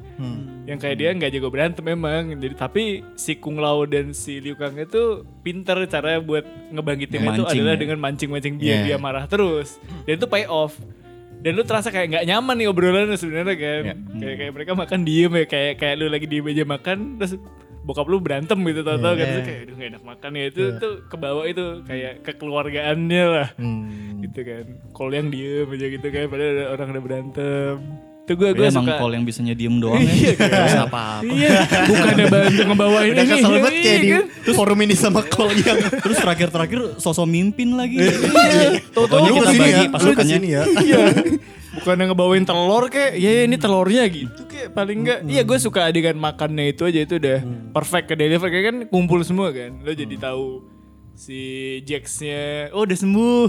Yang 0.63 0.79
kayak 0.79 0.95
dia 0.95 1.09
nggak 1.11 1.31
jago 1.35 1.51
berantem 1.51 1.83
memang. 1.83 2.31
Jadi 2.39 2.55
tapi 2.55 2.83
si 3.19 3.35
Kung 3.35 3.59
Lao 3.59 3.83
dan 3.83 4.15
si 4.15 4.39
Liu 4.39 4.55
Kang 4.55 4.79
itu 4.79 5.27
pinter 5.43 5.75
cara 5.91 6.23
buat 6.23 6.47
ngebangkitin 6.71 7.19
itu 7.19 7.43
adalah 7.43 7.75
ya. 7.75 7.79
dengan 7.83 7.99
mancing-mancing 7.99 8.55
biar 8.55 8.71
Yeah. 8.71 8.95
dia 8.95 8.97
marah 8.97 9.27
terus. 9.27 9.75
Dan 10.07 10.15
itu 10.15 10.27
pay 10.31 10.47
off. 10.47 10.79
Dan 11.43 11.59
lu 11.59 11.67
terasa 11.67 11.91
kayak 11.91 12.07
nggak 12.15 12.25
nyaman 12.31 12.55
nih 12.63 12.67
obrolannya 12.71 13.17
sebenarnya 13.19 13.55
kan. 13.59 13.83
Yeah. 13.83 13.97
Kayak 14.15 14.35
kayak 14.39 14.51
mereka 14.55 14.71
makan 14.71 14.99
diem 15.03 15.31
ya 15.35 15.45
kayak 15.51 15.73
kayak 15.75 15.95
lu 15.99 16.07
lagi 16.07 16.27
di 16.31 16.39
meja 16.39 16.63
makan 16.63 17.19
terus 17.19 17.35
bokap 17.81 18.05
lu 18.05 18.21
berantem 18.21 18.57
gitu 18.61 18.81
tau 18.81 18.95
tau 18.95 19.13
kan 19.13 19.25
Terus 19.25 19.41
kayak 19.41 19.59
aduh 19.65 19.75
gak 19.75 19.89
enak 19.89 20.03
makan 20.05 20.31
ya 20.33 20.45
itu 20.47 20.61
tuh 20.77 20.93
ke 21.05 21.15
bawah 21.17 21.45
itu 21.45 21.65
kayak 21.83 22.13
kekeluargaannya 22.21 23.23
lah 23.25 23.47
gitu 24.21 24.39
kan 24.41 24.65
kalau 24.91 25.09
yang 25.11 25.27
diem 25.27 25.65
aja 25.65 25.87
gitu 25.89 26.07
kan 26.07 26.29
padahal 26.29 26.51
ada 26.51 26.65
orang 26.69 26.87
udah 26.93 27.03
berantem 27.03 27.75
itu 28.21 28.37
gue 28.37 28.49
gue 28.53 28.67
emang 28.69 28.85
suka 28.85 29.01
Paul 29.01 29.11
yang 29.11 29.25
bisanya 29.25 29.53
diem 29.57 29.75
doang 29.81 29.97
ya. 29.97 30.37
Gak 30.37 30.61
bisa 30.61 30.81
apa-apa. 30.85 31.25
iya 31.25 31.51
bukannya 31.83 32.25
bantu 32.29 32.61
ngebawain 32.63 33.09
Udah 33.11 33.23
ini 33.25 33.31
kesel 33.33 33.49
banget 33.49 33.73
iya 33.73 33.81
kayak 33.81 33.99
di 33.99 34.09
kan? 34.13 34.23
forum 34.53 34.79
ini 34.79 34.93
sama 34.93 35.21
Cole 35.25 35.53
yang 35.57 35.77
Terus 35.99 36.17
terakhir-terakhir 36.21 36.79
sosok 36.95 37.25
mimpin 37.25 37.73
lagi. 37.73 37.97
Iya. 37.97 38.13
Pokoknya 38.93 39.25
Lu 39.25 39.35
kita 39.35 39.51
bagi 39.51 39.73
ya, 39.73 39.89
pasukannya. 39.89 40.37
ya. 40.37 40.61
iya 40.85 40.97
bukan 41.71 41.95
yang 41.95 42.09
ngebawain 42.11 42.43
telur 42.43 42.83
kayak 42.87 43.15
ya 43.15 43.43
ini 43.43 43.55
telurnya 43.55 44.03
gitu 44.05 44.41
kayak 44.43 44.71
paling 44.71 44.97
enggak 45.01 45.19
iya 45.25 45.41
gue 45.41 45.57
suka 45.57 45.87
adegan 45.87 46.15
makannya 46.15 46.69
itu 46.69 46.83
aja 46.83 46.99
itu 46.99 47.15
udah 47.15 47.39
perfect 47.71 48.05
ke 48.07 48.15
deliver. 48.15 48.47
Kayak 48.47 48.65
kan 48.67 48.77
kumpul 48.87 49.23
semua 49.23 49.49
kan. 49.49 49.79
Lo 49.79 49.91
jadi 49.91 50.15
tahu 50.15 50.67
si 51.11 51.39
Jax-nya 51.83 52.71
oh 52.71 52.83
udah 52.83 52.97
sembuh. 52.97 53.47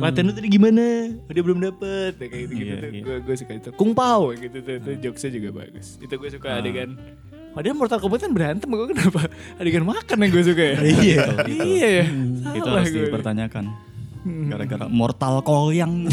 Latihan 0.00 0.26
lu 0.26 0.32
tadi 0.32 0.48
gimana? 0.48 0.84
Oh, 1.22 1.32
dia 1.32 1.40
belum 1.40 1.60
dapet. 1.62 2.12
Ya, 2.16 2.26
kayak 2.26 2.42
gitu 2.42 2.52
gitu 2.52 2.66
Iya, 2.66 2.76
tuh. 2.76 2.90
iya. 2.90 3.02
gue 3.02 3.16
gue 3.22 3.34
suka 3.36 3.52
itu. 3.54 3.68
Kung 3.72 3.92
pao 3.92 4.32
gitu 4.32 4.56
tuh 4.58 4.74
itu 4.76 4.90
jokesnya 5.00 5.30
juga 5.32 5.48
bagus. 5.54 5.96
Itu 5.96 6.12
gue 6.12 6.28
suka 6.28 6.58
adegan. 6.58 6.98
Padahal 7.52 7.76
Mortal 7.76 8.00
Kombat 8.00 8.24
kan 8.24 8.32
berantem, 8.32 8.64
gue 8.64 8.88
kenapa? 8.88 9.28
Adegan 9.60 9.84
makan 9.84 10.16
yang 10.18 10.30
gue 10.30 10.40
suka 10.42 10.62
ya? 10.64 10.76
Iya. 10.82 11.22
iya 11.68 11.88
ya. 12.00 12.04
Itu 12.52 12.64
harus 12.66 12.88
gue. 12.88 13.04
dipertanyakan. 13.06 13.91
Gara-gara 14.22 14.86
mortal 14.86 15.42
kolyang. 15.42 16.06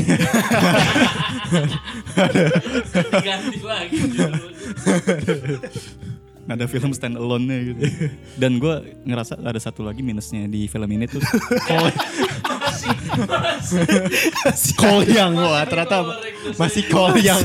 Ganti 3.21 3.59
lagi. 3.61 3.97
ada 6.49 6.65
film 6.65 6.89
stand 6.97 7.13
alone-nya 7.13 7.57
gitu. 7.61 8.09
Dan 8.41 8.57
gue 8.57 8.97
ngerasa 9.05 9.37
ada 9.37 9.61
satu 9.61 9.85
lagi 9.85 10.01
minusnya 10.01 10.49
di 10.49 10.65
film 10.65 10.89
ini 10.89 11.05
tuh. 11.05 11.21
Cole 14.73 15.05
yang 15.13 15.37
wah 15.37 15.61
ternyata 15.69 16.09
masih 16.57 16.89
Cole 16.89 17.21
yang. 17.21 17.37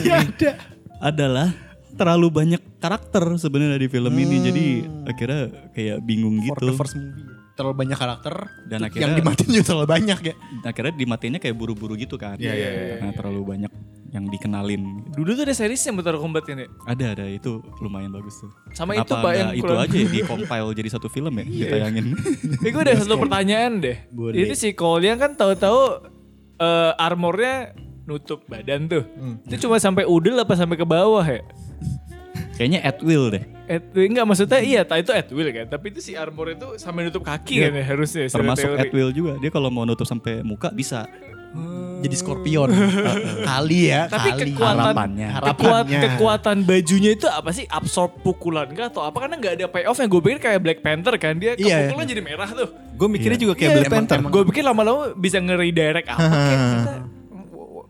adalah 1.04 1.52
terlalu 2.00 2.32
banyak 2.32 2.62
karakter 2.80 3.36
sebenarnya 3.36 3.76
di 3.76 3.88
film 3.92 4.14
ini. 4.16 4.36
Jadi 4.40 4.66
akhirnya 5.04 5.52
kayak 5.76 6.00
bingung 6.00 6.40
For 6.40 6.56
gitu. 6.56 6.72
the 6.72 6.74
first 6.80 6.96
movie. 6.96 7.43
Terlalu 7.54 7.86
banyak 7.86 7.98
karakter 7.98 8.34
Dan 8.66 8.78
yang 8.82 8.90
akhirnya- 8.90 9.18
dimatiin 9.18 9.50
juga 9.50 9.64
terlalu 9.64 9.88
banyak 9.88 10.18
ya. 10.20 10.34
Akhirnya 10.62 10.92
dimatiinnya 10.92 11.38
kayak 11.38 11.54
buru-buru 11.54 11.94
gitu 11.94 12.18
kan. 12.18 12.34
Iya, 12.36 12.50
iya, 12.50 12.68
iya. 12.70 12.94
Karena 12.98 13.14
terlalu 13.14 13.40
banyak 13.46 13.72
yang 14.10 14.30
dikenalin. 14.30 14.82
Dulu 15.10 15.30
tuh 15.32 15.42
ada 15.42 15.54
series 15.54 15.82
yang 15.82 15.94
Mortal 15.94 16.18
Kombat 16.18 16.46
ya? 16.46 16.66
Ada 16.86 17.04
ada 17.14 17.24
itu 17.26 17.58
lumayan 17.78 18.10
bagus 18.10 18.38
tuh. 18.38 18.50
Sama 18.70 18.94
Kenapa 18.94 19.06
itu 19.06 19.14
Pak 19.18 19.32
yang 19.32 19.50
itu 19.52 19.62
kurang- 19.66 19.82
aja 19.82 19.96
ya, 19.96 20.06
di 20.06 20.20
compile 20.22 20.70
jadi 20.70 20.88
satu 20.88 21.08
film 21.08 21.34
ya 21.34 21.44
ditayangin. 21.44 22.06
Ini 22.62 22.68
gue 22.70 22.82
ada 22.84 22.94
satu 22.94 23.14
pertanyaan 23.18 23.72
deh. 23.78 23.96
Itu 24.32 24.54
si 24.54 24.70
Cole 24.70 25.06
yang 25.06 25.18
kan 25.18 25.34
tahu-tahu 25.34 26.10
eh, 26.56 26.92
armornya 26.96 27.74
nutup 28.04 28.46
badan 28.46 28.86
tuh. 28.86 29.02
Itu 29.46 29.66
cuma 29.66 29.78
sampai 29.78 30.06
udel 30.06 30.38
apa 30.38 30.54
sampai 30.54 30.74
ke 30.74 30.86
bawah 30.86 31.22
ya? 31.22 31.42
Kayaknya 32.54 32.80
at 32.80 32.98
will 33.00 33.26
deh. 33.28 33.44
At, 33.64 33.82
enggak 33.90 34.24
maksudnya 34.24 34.60
iya, 34.60 34.80
itu 34.84 35.10
at 35.10 35.28
will 35.28 35.50
kan. 35.50 35.66
Tapi 35.66 35.86
itu 35.90 36.00
si 36.00 36.12
armor 36.14 36.52
itu 36.52 36.76
sampai 36.76 37.08
nutup 37.08 37.22
kaki 37.22 37.60
kan 37.60 37.72
ya 37.72 37.84
harusnya. 37.84 38.28
Termasuk 38.28 38.70
teori. 38.70 38.80
at 38.80 38.90
will 38.90 39.10
juga. 39.10 39.32
Dia 39.38 39.50
kalau 39.50 39.68
mau 39.68 39.82
nutup 39.82 40.04
sampai 40.04 40.40
muka 40.40 40.70
bisa. 40.70 41.08
Jadi 42.02 42.14
Scorpion. 42.14 42.68
kali 43.48 43.88
ya, 43.88 44.10
Tapi 44.10 44.28
kali. 44.34 44.52
kekuatan 44.52 44.92
Harapannya. 44.92 45.28
Kekuat, 45.30 45.86
Harapannya. 45.86 46.00
kekuatan 46.04 46.56
bajunya 46.66 47.10
itu 47.14 47.26
apa 47.30 47.50
sih? 47.54 47.64
Absorb 47.64 48.20
pukulan 48.20 48.68
kah 48.74 48.90
atau 48.90 49.06
apa? 49.06 49.24
Karena 49.24 49.38
nggak 49.38 49.54
ada 49.56 49.66
payoff 49.70 49.96
yang 49.96 50.10
gue 50.10 50.20
pikir 50.20 50.38
kayak 50.42 50.60
Black 50.60 50.80
Panther 50.82 51.14
kan. 51.16 51.38
Dia 51.38 51.54
Iya. 51.54 51.88
kepukulan 51.88 52.06
jadi 52.10 52.22
merah 52.22 52.50
tuh. 52.50 52.68
Gue 52.94 53.08
mikirnya 53.08 53.38
juga 53.38 53.54
kayak 53.56 53.70
Iya, 53.70 53.76
Black 53.80 53.92
Panther. 53.94 54.18
Gue 54.20 54.42
pikir 54.50 54.62
lama-lama 54.62 55.14
bisa 55.16 55.38
nge-redirect 55.38 56.06
apa 56.10 56.20
kayak 56.28 56.58
kita. 56.60 56.92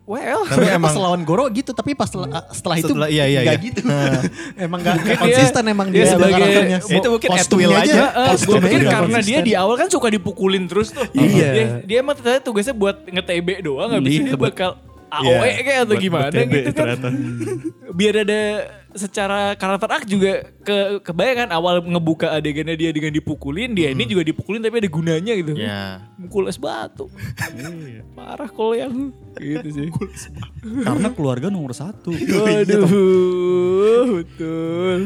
Well, 0.04 0.44
Tapi 0.44 0.68
emang 0.68 0.84
pas 0.84 1.00
lawan 1.00 1.24
Goro 1.24 1.48
gitu, 1.48 1.72
tapi 1.72 1.96
pas 1.96 2.04
setelah, 2.04 2.28
setelah 2.52 2.76
itu 2.76 2.92
Setelah- 2.92 3.08
iya, 3.08 3.24
iya, 3.24 3.40
nggak 3.40 3.56
iya. 3.56 3.64
gitu. 3.64 3.80
emang 4.68 4.78
nggak 4.78 4.94
nggak 4.94 5.08
dia- 5.08 5.22
konsisten 5.24 5.64
emang 5.64 5.88
dia 5.88 5.96
dia, 5.96 6.12
sebagai- 6.12 6.34
karakternya. 6.36 6.78
Ya, 6.78 6.94
itu 6.94 7.08
mungkin 7.08 7.24
at 7.26 7.32
Kostumnya 7.34 7.66
will 7.66 7.80
aja. 7.80 7.92
aja. 8.12 8.36
Gue 8.38 8.56
pikir 8.60 8.80
karena 8.84 8.92
dia 9.16 9.16
konsisten. 9.16 9.44
di 9.44 9.52
awal 9.56 9.74
kan 9.74 9.88
suka 9.88 10.08
dipukulin 10.08 10.64
terus 10.66 10.92
tuh. 10.92 11.08
Iya. 11.10 11.48
Dia, 11.48 11.64
dia 11.82 11.96
emang 11.98 12.14
ternyata 12.14 12.44
tugasnya 12.44 12.74
buat 12.74 13.00
nge-TB 13.02 13.48
doang. 13.64 13.88
Gak 13.90 14.02
bisa 14.02 14.12
Iya, 14.14 14.24
dia 14.26 14.36
buat- 14.36 14.52
bakal 14.52 14.70
AOE 15.16 15.50
kayak 15.60 15.80
atau 15.80 15.94
Buat- 15.94 16.02
gimana 16.02 16.28
buat 16.30 16.48
gitu 16.48 16.70
kan. 16.70 16.74
ternyata. 16.74 17.08
Biar 17.98 18.14
ada 18.20 18.40
secara 18.94 19.38
karakter 19.54 19.90
arc 19.90 20.06
juga 20.06 20.32
ke 20.60 20.76
kebayang 21.00 21.46
kan 21.46 21.50
awal 21.50 21.78
ngebuka 21.80 22.30
adegannya 22.30 22.74
dia 22.74 22.90
dengan 22.90 23.10
dipukulin. 23.10 23.70
Dia 23.70 23.90
ini 23.90 24.02
juga 24.04 24.22
dipukulin 24.22 24.58
tapi 24.58 24.78
ada 24.78 24.90
gunanya 24.90 25.32
gitu. 25.34 25.52
Ya. 25.54 26.02
Mukul 26.16 26.46
es 26.46 26.58
batu. 26.58 27.06
Parah 28.12 28.48
kalau 28.48 28.74
yang 28.74 29.14
gitu 29.36 29.68
sih. 29.68 29.88
Karena 30.82 31.10
keluarga 31.10 31.46
nomor 31.48 31.70
satu. 31.70 32.10
Waduh, 32.34 32.86
betul. 34.12 35.00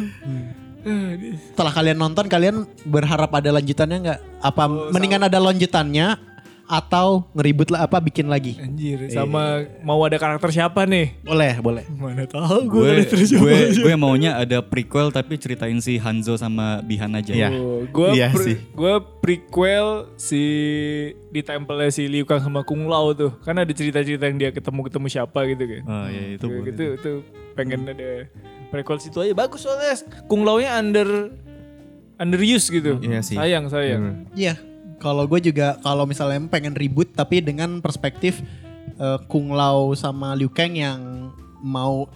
Aduh. 0.79 1.35
Setelah 1.53 1.73
kalian 1.75 1.99
nonton, 1.99 2.25
kalian 2.27 2.57
berharap 2.85 3.29
ada 3.31 3.51
lanjutannya 3.53 3.97
nggak? 4.01 4.21
Apa 4.41 4.63
Oh, 4.65 4.89
mendingan 4.89 5.27
ada 5.27 5.37
lanjutannya 5.37 6.17
atau 6.69 7.25
ngeribut 7.33 7.73
lah 7.73 7.89
apa 7.89 7.97
bikin 8.05 8.29
lagi? 8.29 8.61
Anjir, 8.61 9.09
sama 9.09 9.65
mau 9.81 10.05
ada 10.05 10.21
karakter 10.21 10.53
siapa 10.53 10.85
nih? 10.85 11.17
Boleh, 11.25 11.57
boleh. 11.65 11.85
Mana 11.89 12.29
tahu 12.29 12.69
gue 12.69 13.09
gue 13.09 13.59
gue 13.73 13.95
maunya 13.97 14.37
ada 14.37 14.61
prequel 14.61 15.09
tapi 15.09 15.41
ceritain 15.41 15.81
si 15.81 15.97
Hanzo 15.97 16.37
sama 16.37 16.85
Bihan 16.85 17.17
aja. 17.17 17.33
Iya. 17.33 17.49
gue 17.89 18.11
Iya 18.13 18.29
sih. 18.37 18.61
gue 18.77 18.95
prequel 19.25 20.13
si 20.21 20.45
di 21.33 21.41
temple 21.41 21.89
si 21.89 22.05
Liu 22.05 22.29
Kang 22.29 22.45
sama 22.45 22.61
Kung 22.69 22.85
Lao 22.85 23.17
tuh. 23.17 23.33
Kan 23.41 23.57
ada 23.57 23.73
cerita-cerita 23.73 24.29
yang 24.29 24.37
dia 24.37 24.51
ketemu-ketemu 24.53 25.07
siapa 25.09 25.49
gitu 25.49 25.65
kan. 25.65 25.83
Oh 25.89 26.07
ya 26.13 26.23
itu 26.37 26.47
boleh. 26.47 26.65
gitu 26.69 26.85
itu 27.01 27.13
pengen 27.57 27.89
ada 27.89 28.29
prequel 28.69 29.01
situ 29.01 29.25
aja 29.25 29.33
bagus 29.33 29.65
soalnya 29.65 29.97
Kung 30.29 30.45
Lao-nya 30.45 30.77
under 30.77 31.33
underuse 32.21 32.69
gitu. 32.69 33.01
Iya 33.01 33.25
sih. 33.25 33.41
Sayang, 33.41 33.73
sayang. 33.73 34.29
Iya. 34.37 34.68
Kalau 34.99 35.25
gue 35.25 35.41
juga 35.41 35.79
kalau 35.81 36.05
misalnya 36.05 36.43
pengen 36.51 36.75
ribut 36.75 37.15
tapi 37.15 37.39
dengan 37.39 37.79
perspektif 37.79 38.43
eh, 38.99 39.19
Kung 39.31 39.55
Lao 39.55 39.95
sama 39.95 40.35
Liu 40.35 40.51
Kang 40.51 40.75
yang 40.75 41.31
mau 41.59 42.07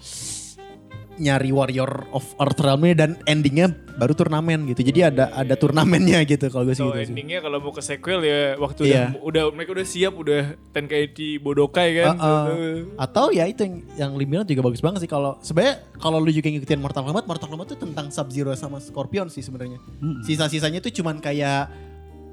nyari 1.12 1.52
Warrior 1.52 2.08
of 2.16 2.24
Earth 2.40 2.56
Realm-nya 2.56 2.94
dan 2.96 3.10
endingnya 3.28 3.68
baru 4.00 4.16
turnamen 4.16 4.64
gitu. 4.64 4.80
Jadi 4.80 5.12
ada 5.12 5.28
ada 5.30 5.54
turnamennya 5.54 6.24
gitu 6.32 6.48
kalau 6.48 6.64
gue 6.64 6.72
sih 6.72 6.80
So 6.80 6.88
gitu 6.96 7.12
endingnya 7.12 7.44
kalau 7.44 7.60
mau 7.60 7.68
ke 7.68 7.84
sequel 7.84 8.24
ya 8.24 8.56
waktu 8.56 8.88
Iya. 8.88 9.20
udah, 9.20 9.20
udah 9.20 9.44
mereka 9.52 9.76
udah 9.76 9.86
siap 9.86 10.16
udah 10.16 10.56
Tenkaichi 10.72 11.36
Bodokai 11.36 12.00
kan. 12.00 12.16
Uh-uh. 12.16 12.44
Uh, 12.48 12.76
Atau 12.96 13.28
ya 13.30 13.44
itu 13.44 13.60
yang 13.60 13.76
yang 13.94 14.10
lu 14.16 14.24
bilang 14.24 14.48
juga 14.48 14.64
bagus 14.64 14.80
banget 14.80 15.04
sih 15.04 15.10
kalau 15.12 15.36
sebenarnya 15.44 15.84
kalau 16.00 16.16
lu 16.16 16.32
juga 16.32 16.48
ngikutin 16.48 16.80
Mortal 16.80 17.04
Kombat, 17.04 17.28
Mortal 17.28 17.48
Kombat 17.52 17.66
tuh 17.76 17.78
tentang 17.84 18.08
Sub 18.08 18.32
Zero 18.32 18.56
sama 18.56 18.80
Scorpion 18.80 19.28
sih 19.28 19.44
sebenarnya. 19.44 19.78
Sisa-sisanya 20.24 20.80
tuh 20.80 20.90
cuman 20.96 21.20
kayak 21.20 21.91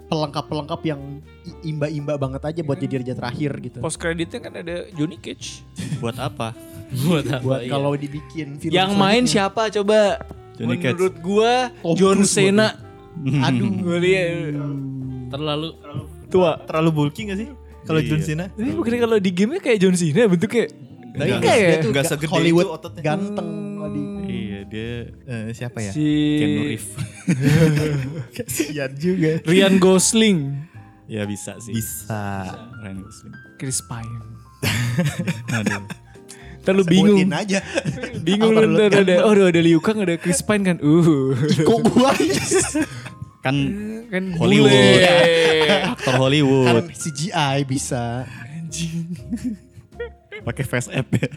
pelengkap-pelengkap 0.10 0.82
yang 0.89 1.22
imba-imba 1.62 2.18
banget 2.18 2.41
aja 2.41 2.62
buat 2.66 2.82
jadi 2.82 3.05
raja 3.05 3.14
terakhir 3.14 3.51
gitu. 3.62 3.78
Post 3.80 4.01
creditnya 4.01 4.39
kan 4.41 4.53
ada 4.57 4.89
Johnny 4.97 5.22
Cage. 5.22 5.62
Buat 6.01 6.18
apa? 6.18 6.57
Buat 7.05 7.26
apa? 7.30 7.45
buat 7.45 7.62
iya. 7.62 7.70
kalau 7.70 7.93
dibikin 7.93 8.57
film 8.57 8.74
Yang 8.74 8.91
main 8.97 9.24
siapa 9.30 9.70
coba? 9.70 10.18
Johnny 10.57 10.82
Cage. 10.82 10.97
Menurut 10.97 11.16
gua 11.22 11.53
Tom 11.86 11.93
John 11.95 12.20
Cena. 12.26 12.74
Aduh. 13.45 13.70
Gue 13.70 13.97
liat 14.01 14.57
terlalu 15.30 15.70
tua. 16.34 16.57
Terlalu 16.66 16.89
bulky 16.89 17.30
gak 17.30 17.38
sih? 17.38 17.49
Kalau 17.86 18.01
John 18.01 18.22
Cena? 18.26 18.45
Ini 18.57 18.74
bukannya 18.74 18.99
kalau 19.05 19.18
di 19.22 19.32
game 19.34 19.62
kayak 19.62 19.78
John 19.78 19.93
Cena 19.93 20.26
bentuknya. 20.26 20.66
Tapi 21.10 21.26
Enggak, 21.26 21.38
enggak 21.41 21.55
ya? 21.57 21.70
enggak 21.70 21.89
Nggak 21.89 22.05
segede 22.05 22.30
Hollywood 22.30 22.66
itu 22.66 22.76
ototnya. 22.78 23.01
ganteng 23.01 23.49
tadi. 23.82 24.01
Iya 24.60 24.68
dia 24.68 24.91
Eh, 25.24 25.55
siapa 25.55 25.80
ya? 25.80 25.91
Si 25.95 26.07
Keanu 26.36 26.62
Reeves. 26.68 26.91
Kasian 28.36 28.91
juga. 28.99 29.32
Ryan 29.47 29.76
Gosling. 29.80 30.39
ya 31.07 31.24
bisa 31.24 31.55
sih. 31.64 31.72
Bisa. 31.80 32.43
Ryan 32.84 32.99
Gosling. 32.99 33.34
Chris 33.55 33.80
Pine. 33.80 34.20
Aduh. 35.55 35.88
Ntar 36.60 36.74
lu 36.76 36.84
bingung. 36.84 37.24
Sebutin 37.24 37.32
aja. 37.32 37.60
Bingung 38.20 38.51
lu 38.51 38.68
ntar 38.76 38.99
ada. 38.99 39.16
Oh 39.24 39.32
ada 39.32 39.62
Liu 39.64 39.80
Kang 39.80 40.03
ada 40.03 40.20
Chris 40.20 40.43
Pine 40.43 40.64
kan. 40.68 40.78
Uh. 40.84 41.32
Kok 41.68 41.80
gua 41.88 42.12
Kan 43.39 43.55
kan 44.12 44.24
Hollywood. 44.36 44.76
bule. 44.76 45.88
aktor 45.95 46.14
Hollywood 46.20 46.68
kan 46.68 46.91
CGI 46.91 47.64
bisa. 47.64 48.28
pakai 50.39 50.64
face 50.68 50.91
app 50.91 51.07
ya. 51.16 51.28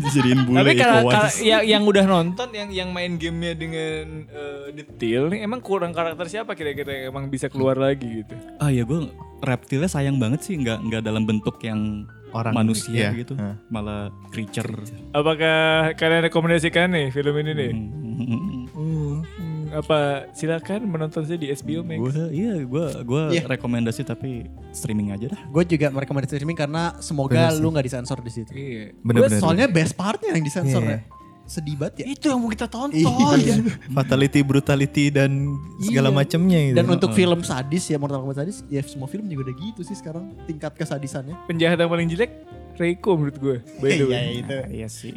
Dijadiin 0.00 0.40
bule 0.48 0.56
Tapi 0.64 0.72
Uwais. 0.80 1.36
yang 1.44 1.62
yang 1.62 1.82
udah 1.84 2.04
nonton 2.08 2.48
yang 2.56 2.68
yang 2.72 2.88
main 2.90 3.20
gamenya 3.20 3.52
dengan 3.52 4.24
eh, 4.26 4.66
detail 4.72 5.28
nih 5.28 5.44
emang 5.44 5.60
kurang 5.60 5.92
karakter 5.92 6.26
siapa 6.26 6.56
kira-kira 6.56 6.90
yang 6.90 7.04
emang 7.12 7.28
bisa 7.28 7.52
keluar 7.52 7.76
lagi 7.76 8.24
gitu. 8.24 8.34
Ah 8.56 8.72
ya 8.72 8.88
gue 8.88 9.12
reptilnya 9.44 9.88
sayang 9.88 10.16
banget 10.16 10.40
sih 10.44 10.56
nggak 10.56 10.78
nggak 10.88 11.02
dalam 11.04 11.24
bentuk 11.28 11.60
yang 11.60 12.08
Orang 12.30 12.54
manusia 12.54 13.10
iya. 13.10 13.10
gitu, 13.10 13.34
Hah. 13.34 13.58
malah 13.74 14.14
creature. 14.30 14.70
Apakah 15.10 15.90
kalian 15.98 16.30
rekomendasikan 16.30 16.94
nih 16.94 17.10
film 17.10 17.34
ini 17.42 17.52
nih? 17.58 17.72
Hmm. 17.74 18.64
Hmm, 18.70 19.16
apa 19.70 19.98
silakan 20.30 20.80
menonton 20.84 21.22
saya 21.22 21.38
di 21.38 21.48
HBO 21.48 21.80
Max. 21.80 21.98
Gue 22.00 22.24
iya 22.30 22.52
gue 22.58 22.86
gue 23.02 23.22
Iya. 23.32 23.42
rekomendasi 23.46 24.02
tapi 24.02 24.44
streaming 24.70 25.14
aja 25.14 25.30
dah. 25.30 25.40
Gue 25.46 25.62
juga 25.64 25.88
merekomendasi 25.88 26.36
streaming 26.36 26.58
karena 26.58 26.98
semoga 26.98 27.50
Bener 27.50 27.58
lu 27.58 27.70
nggak 27.70 27.86
disensor 27.86 28.18
di 28.18 28.30
situ. 28.30 28.50
Iya. 28.50 28.98
Bener-bener. 29.00 29.38
Soalnya 29.38 29.66
best 29.66 29.94
partnya 29.94 30.34
yang 30.34 30.42
disensor 30.42 30.82
Iya. 30.82 30.90
ya. 30.90 31.00
Sedih 31.50 31.74
banget 31.74 32.06
ya. 32.06 32.14
Itu 32.14 32.30
yang 32.30 32.38
mau 32.38 32.46
kita 32.46 32.70
tonton. 32.70 32.94
Iya. 32.94 33.58
Fatality, 33.90 34.38
brutality 34.40 35.10
dan 35.10 35.58
segala 35.82 36.14
Iya. 36.14 36.14
macamnya 36.14 36.58
gitu. 36.62 36.76
Dan 36.78 36.86
untuk 36.86 37.10
film 37.10 37.42
sadis 37.42 37.90
ya 37.90 37.98
Mortal 37.98 38.22
Kombat 38.22 38.46
sadis 38.46 38.62
ya 38.70 38.78
semua 38.86 39.10
film 39.10 39.26
juga 39.26 39.50
udah 39.50 39.56
gitu 39.58 39.82
sih 39.82 39.98
sekarang 39.98 40.30
tingkat 40.46 40.78
kesadisannya. 40.78 41.34
Penjahat 41.50 41.74
yang 41.74 41.90
paling 41.90 42.06
jelek 42.06 42.30
Reiko 42.78 43.18
menurut 43.18 43.36
gue. 43.36 43.56
By 43.76 43.90
the 43.92 44.06
way. 44.06 44.40
itu. 44.40 44.56
Iya 44.70 44.86
sih. 44.88 45.12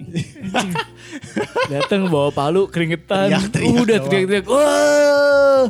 Datang 1.71 2.09
bawa 2.09 2.33
palu 2.33 2.65
keringetan. 2.65 3.29
Teriak-teriak 3.29 3.77
udah 3.77 3.97
doang. 4.01 4.09
teriak-teriak. 4.09 4.45
Wah. 4.49 5.63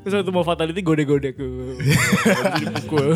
Terus 0.00 0.12
waktu 0.16 0.32
mau 0.32 0.42
fatality 0.42 0.80
godek-godek. 0.80 1.34
Dipukul. 2.62 3.06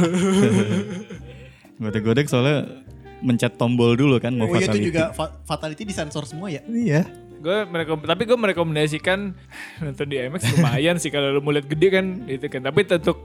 Godek-godek 1.80 2.28
soalnya 2.28 2.84
mencet 3.20 3.54
tombol 3.54 3.92
dulu 3.92 4.16
kan 4.16 4.32
mau 4.32 4.44
Oh 4.44 4.52
iya 4.52 4.62
itu 4.62 4.66
fatality. 4.68 4.86
juga 4.86 5.04
fa- 5.10 5.34
fatality 5.42 5.82
disensor 5.84 6.24
semua 6.24 6.48
ya. 6.48 6.60
Iya. 6.62 7.04
gue 7.36 7.58
merekom 7.64 8.00
tapi 8.02 8.22
gue 8.22 8.36
merekomendasikan 8.36 9.32
nonton 9.80 10.06
di 10.06 10.16
IMAX 10.18 10.44
lumayan 10.52 10.96
sih 10.96 11.08
kalau 11.08 11.30
lu 11.30 11.40
mau 11.40 11.50
lihat 11.50 11.64
gede 11.66 11.88
kan 11.90 12.06
itu 12.26 12.44
kan 12.46 12.60
tapi 12.60 12.84
untuk 12.84 13.16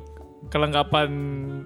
kelengkapan 0.45 1.09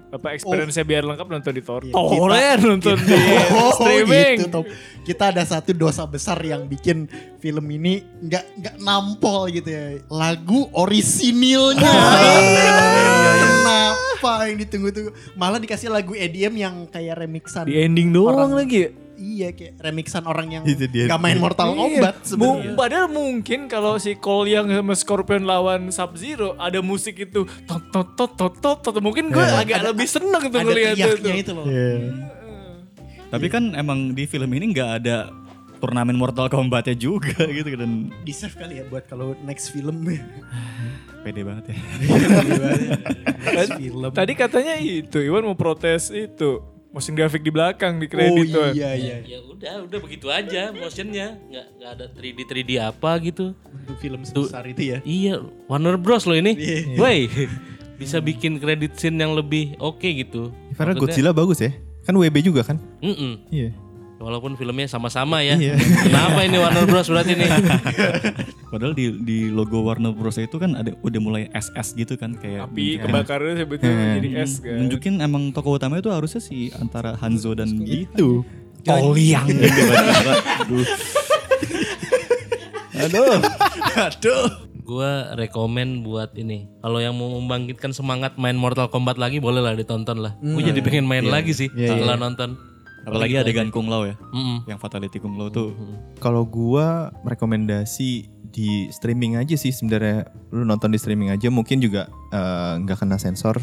apa 0.08 0.32
experience 0.32 0.80
biar 0.80 1.04
lengkap 1.04 1.28
nonton 1.28 1.52
di 1.52 1.60
Tor. 1.60 1.84
Iya, 1.84 1.92
Torrent 1.92 2.58
kita- 2.58 2.66
nonton 2.66 2.96
di 2.98 3.12
Oh, 3.60 3.72
streaming. 3.76 4.36
gitu. 4.40 4.60
Kita 5.00 5.24
ada 5.28 5.42
satu 5.42 5.70
dosa 5.72 6.04
besar 6.04 6.40
yang 6.40 6.64
bikin 6.64 7.04
film 7.38 7.66
ini 7.68 8.00
nggak 8.00 8.44
nggak 8.56 8.76
nampol 8.80 9.48
gitu 9.48 9.68
ya. 9.68 10.00
Lagu 10.08 10.64
orisinilnya. 10.72 11.92
Kenapa 13.40 14.32
yang 14.46 14.58
ditunggu-tunggu? 14.58 15.10
Malah 15.34 15.58
dikasih 15.58 15.88
lagu 15.88 16.12
EDM 16.12 16.54
yang 16.54 16.74
kayak 16.86 17.18
remixan. 17.18 17.64
Di 17.64 17.80
ending 17.80 18.10
doang 18.10 18.36
Orang- 18.48 18.56
lagi 18.56 18.88
ya. 18.88 18.90
Iya 19.20 19.52
kayak 19.52 19.76
remixan 19.78 20.24
orang 20.24 20.48
yang 20.50 20.62
Itu 20.64 20.84
dia. 20.86 21.04
gak 21.06 21.20
main 21.20 21.36
Mortal 21.36 21.70
Kombat 21.70 22.16
Iya. 22.16 22.26
sebenarnya. 22.26 22.72
Padahal 22.72 23.06
mungkin 23.06 23.60
kalau 23.66 23.94
si 23.96 24.16
Cole 24.16 24.48
yang 24.50 24.66
sama 24.66 24.94
Scorpion 24.94 25.44
lawan 25.44 25.88
Sub 25.88 26.16
Zero 26.16 26.56
ada 26.56 26.80
musik 26.80 27.20
itu 27.20 27.44
tot 27.62 27.84
tot 27.88 28.08
tot 28.14 28.32
tot 28.32 28.54
tot, 28.56 28.78
tot. 28.80 28.96
mungkin 28.98 29.28
gue 29.28 29.44
agak 29.44 29.84
lebih 29.84 30.04
seneng 30.04 30.40
tuh 30.42 30.58
Ada 30.58 30.66
teriaknya 30.66 31.06
tuh. 31.12 31.36
itu 31.36 31.52
loh. 31.52 31.66
Tapi 33.28 33.46
kan 33.46 33.70
emang 33.72 34.10
di 34.10 34.24
film 34.24 34.50
ini 34.50 34.72
nggak 34.72 34.90
ada 34.98 35.30
turnamen 35.78 36.12
Mortal 36.12 36.48
Kombatnya 36.48 36.92
juga 36.92 37.46
gitu 37.50 37.70
dan 37.72 38.10
Deserve 38.20 38.56
kali 38.56 38.80
ya 38.80 38.84
buat 38.84 39.04
kalau 39.04 39.36
next 39.40 39.70
film. 39.70 40.02
pede 41.22 41.44
banget 41.44 41.70
ya. 41.70 41.76
next 43.54 43.72
film. 43.76 44.10
Tadi 44.10 44.32
katanya 44.34 44.74
itu 44.76 45.20
Iwan 45.20 45.44
mau 45.44 45.52
protes 45.52 46.08
itu 46.08 46.64
motion 46.90 47.14
graphic 47.14 47.40
di 47.40 47.50
belakang 47.50 47.98
di 47.98 48.06
kredit 48.06 48.50
tuh. 48.50 48.60
oh 48.60 48.70
iya 48.70 48.94
iya. 48.94 49.16
Ya 49.22 49.38
udah, 49.40 49.86
udah 49.86 49.98
begitu 49.98 50.26
aja 50.28 50.70
motionnya, 50.70 51.38
nggak 51.46 51.66
nggak 51.76 51.90
ada 51.92 52.06
3D 52.10 52.38
3D 52.44 52.70
apa 52.78 53.10
gitu. 53.20 53.54
Untuk 53.54 53.96
film 53.98 54.20
sebesar 54.22 54.66
itu 54.66 54.82
ya. 54.82 54.98
Iya, 55.02 55.38
Warner 55.66 55.96
Bros 55.96 56.26
loh 56.26 56.34
ini. 56.34 56.54
Iya. 56.54 56.96
Woi, 56.96 57.30
bisa 57.94 58.18
bikin 58.18 58.58
credit 58.58 58.96
scene 58.96 59.16
yang 59.16 59.32
lebih 59.32 59.76
oke 59.76 60.02
gitu. 60.02 60.50
Karena 60.74 60.92
Maksudnya- 60.92 61.14
Godzilla 61.14 61.32
bagus 61.32 61.58
ya. 61.60 61.70
Kan 62.00 62.16
WB 62.16 62.36
juga 62.40 62.64
kan? 62.64 62.80
Mm-mm. 62.98 63.44
Iya. 63.48 63.70
Walaupun 64.20 64.52
filmnya 64.52 64.84
sama-sama 64.84 65.40
ya. 65.40 65.56
Iya. 65.56 65.80
Kenapa 65.80 66.44
ini 66.44 66.60
Warner 66.60 66.84
Bros 66.84 67.08
berarti 67.08 67.40
nih? 67.40 67.48
Padahal 68.70 68.92
di 68.92 69.16
di 69.24 69.38
logo 69.48 69.80
Warner 69.80 70.12
Bros 70.12 70.36
itu 70.36 70.60
kan 70.60 70.76
ada 70.76 70.92
udah 71.00 71.20
mulai 71.24 71.48
SS 71.56 71.96
gitu 71.96 72.20
kan 72.20 72.36
kayak 72.36 72.68
Api 72.68 73.00
kebakarnya 73.00 73.64
sebetulnya 73.64 74.20
jadi 74.20 74.28
es 74.44 74.60
kan. 74.60 74.76
nunjukin 74.76 75.24
emang 75.24 75.56
tokoh 75.56 75.80
utamanya 75.80 76.04
itu 76.04 76.12
harusnya 76.12 76.44
si 76.44 76.68
antara 76.76 77.16
Hanzo 77.16 77.56
dan 77.56 77.80
Itu. 77.80 78.44
Poliang. 78.84 79.48
Aduh. 80.68 80.84
Aduh. 83.00 83.36
Aduh. 83.96 84.46
Gua 84.84 85.32
rekomen 85.32 86.04
buat 86.04 86.36
ini. 86.36 86.68
Kalau 86.84 87.00
yang 87.00 87.16
mau 87.16 87.40
membangkitkan 87.40 87.96
semangat 87.96 88.36
main 88.36 88.58
Mortal 88.58 88.92
Kombat 88.92 89.16
lagi 89.16 89.40
boleh 89.40 89.64
lah 89.64 89.72
ditonton 89.72 90.20
lah. 90.20 90.36
Gue 90.42 90.60
jadi 90.60 90.82
pengen 90.84 91.08
main 91.08 91.24
lagi 91.24 91.56
sih 91.56 91.72
setelah 91.72 92.20
nonton. 92.20 92.69
Apalagi 93.08 93.40
adegan 93.40 93.72
Kung 93.72 93.88
Lao 93.88 94.04
ya. 94.04 94.16
Mm-mm. 94.34 94.68
Yang 94.68 94.78
fatality 94.80 95.18
Kung 95.22 95.40
Lao 95.40 95.48
tuh 95.48 95.72
Kalau 96.20 96.44
gua 96.44 97.14
rekomendasi 97.24 98.28
di 98.50 98.90
streaming 98.90 99.38
aja 99.38 99.54
sih 99.54 99.70
sebenarnya. 99.70 100.28
Lu 100.50 100.66
nonton 100.66 100.90
di 100.90 100.98
streaming 100.98 101.30
aja 101.32 101.48
mungkin 101.48 101.80
juga 101.80 102.10
eh, 102.34 102.72
nggak 102.82 103.06
kena 103.06 103.16
sensor 103.16 103.62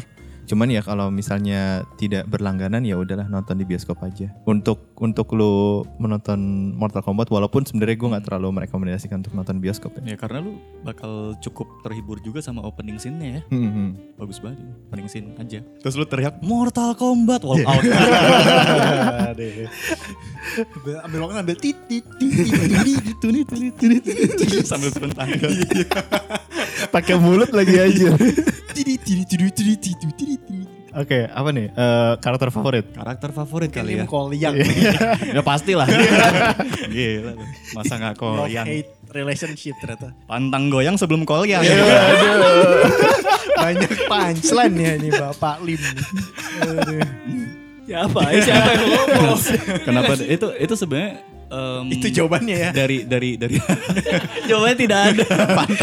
cuman 0.50 0.68
ya 0.72 0.82
kalau 0.82 1.14
misalnya 1.14 1.86
tidak 1.94 2.26
berlangganan 2.26 2.82
ya 2.82 2.98
udahlah 2.98 3.30
nonton 3.30 3.60
di 3.60 3.64
bioskop 3.68 4.02
aja 4.02 4.34
untuk 4.48 4.98
untuk 4.98 5.30
lu 5.38 5.86
menonton 6.02 6.72
Mortal 6.74 7.06
Kombat 7.06 7.30
walaupun 7.30 7.62
sebenarnya 7.62 7.94
gue 7.94 8.08
nggak 8.16 8.24
terlalu 8.26 8.48
merekomendasikan 8.58 9.22
untuk 9.22 9.36
nonton 9.38 9.62
bioskop 9.62 9.94
ya 10.02 10.08
Ya 10.08 10.16
karena 10.16 10.40
lu 10.40 10.56
bakal 10.80 11.36
cukup 11.44 11.68
terhibur 11.84 12.16
juga 12.24 12.40
sama 12.40 12.64
opening 12.64 12.96
scene-nya 12.96 13.28
ya. 13.28 13.42
Hmm, 13.52 13.68
hmm. 13.68 14.16
Bagus 14.16 14.40
banget 14.40 14.64
opening 14.88 15.08
scene 15.12 15.36
aja. 15.36 15.60
Terus 15.84 15.94
lu 16.00 16.08
teriak 16.08 16.40
Mortal 16.40 16.96
Kombat 16.96 17.44
walk 17.44 17.60
out. 17.68 17.84
Ambil 20.58 20.96
ambil 21.04 21.18
waktu 21.28 21.38
ambil 21.44 21.56
tit 21.60 21.76
tit 21.92 22.04
tit 22.16 22.32
tit 22.32 22.72
tit 22.88 23.16
Tunit 23.20 23.46
tunit 23.52 23.74
tunit 23.76 24.02
tunit. 24.02 24.64
Sambil 24.64 24.88
tangga 25.12 25.48
pakai 26.94 27.14
mulut 27.18 27.50
lagi 27.50 27.76
aja 27.78 28.14
Oke, 30.98 31.14
okay, 31.14 31.22
apa 31.30 31.54
nih? 31.54 31.70
Uh, 31.78 32.18
karakter 32.18 32.50
favorit? 32.50 32.90
Karakter 32.90 33.30
favorit 33.30 33.70
kali 33.70 34.02
ya. 34.02 34.04
Kolyang. 34.08 34.58
Iya. 34.58 34.92
ya 35.38 35.42
pastilah. 35.46 35.86
Gila. 36.94 37.38
Masa 37.76 38.02
nggak 38.02 38.14
kolyang. 38.18 38.66
yang 38.66 38.82
relationship 39.14 39.78
ternyata. 39.78 40.10
Pantang 40.26 40.72
goyang 40.72 40.98
sebelum 40.98 41.22
kolyang. 41.22 41.62
ya. 41.62 41.70
Iya. 41.70 41.94
Banyak 43.54 43.92
punchline 44.10 44.74
ya 44.74 44.92
ini 44.98 45.08
Bapak 45.14 45.62
Lim. 45.62 45.82
Siapa? 47.86 48.20
Ya, 48.34 48.40
siapa 48.42 48.70
yang 48.74 48.84
ngomong? 48.90 49.40
Kenapa 49.86 50.12
itu 50.18 50.46
itu 50.56 50.74
sebenarnya 50.74 51.12
em, 51.48 51.84
Itu 51.92 52.06
jawabannya 52.12 52.56
ya. 52.56 52.70
dari 52.72 53.04
dari 53.04 53.36
dari 53.36 53.56
jawabannya 54.48 54.78
tidak 54.78 55.00
ada 55.12 55.26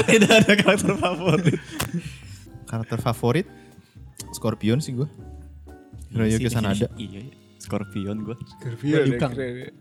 tidak 0.05 0.31
ada 0.43 0.53
karakter 0.57 0.93
favorit 0.97 1.55
karakter 2.65 2.99
favorit 3.01 3.47
Scorpion 4.31 4.79
sih 4.79 4.93
gue 4.95 5.07
Hiroyuki 6.13 6.47
Sanada 6.47 6.87
iya 6.95 7.19
iya. 7.25 7.33
Scorpion 7.59 8.17
gue 8.21 8.37
Liu 8.85 9.17
Kang. 9.17 9.33
Keren. 9.33 9.73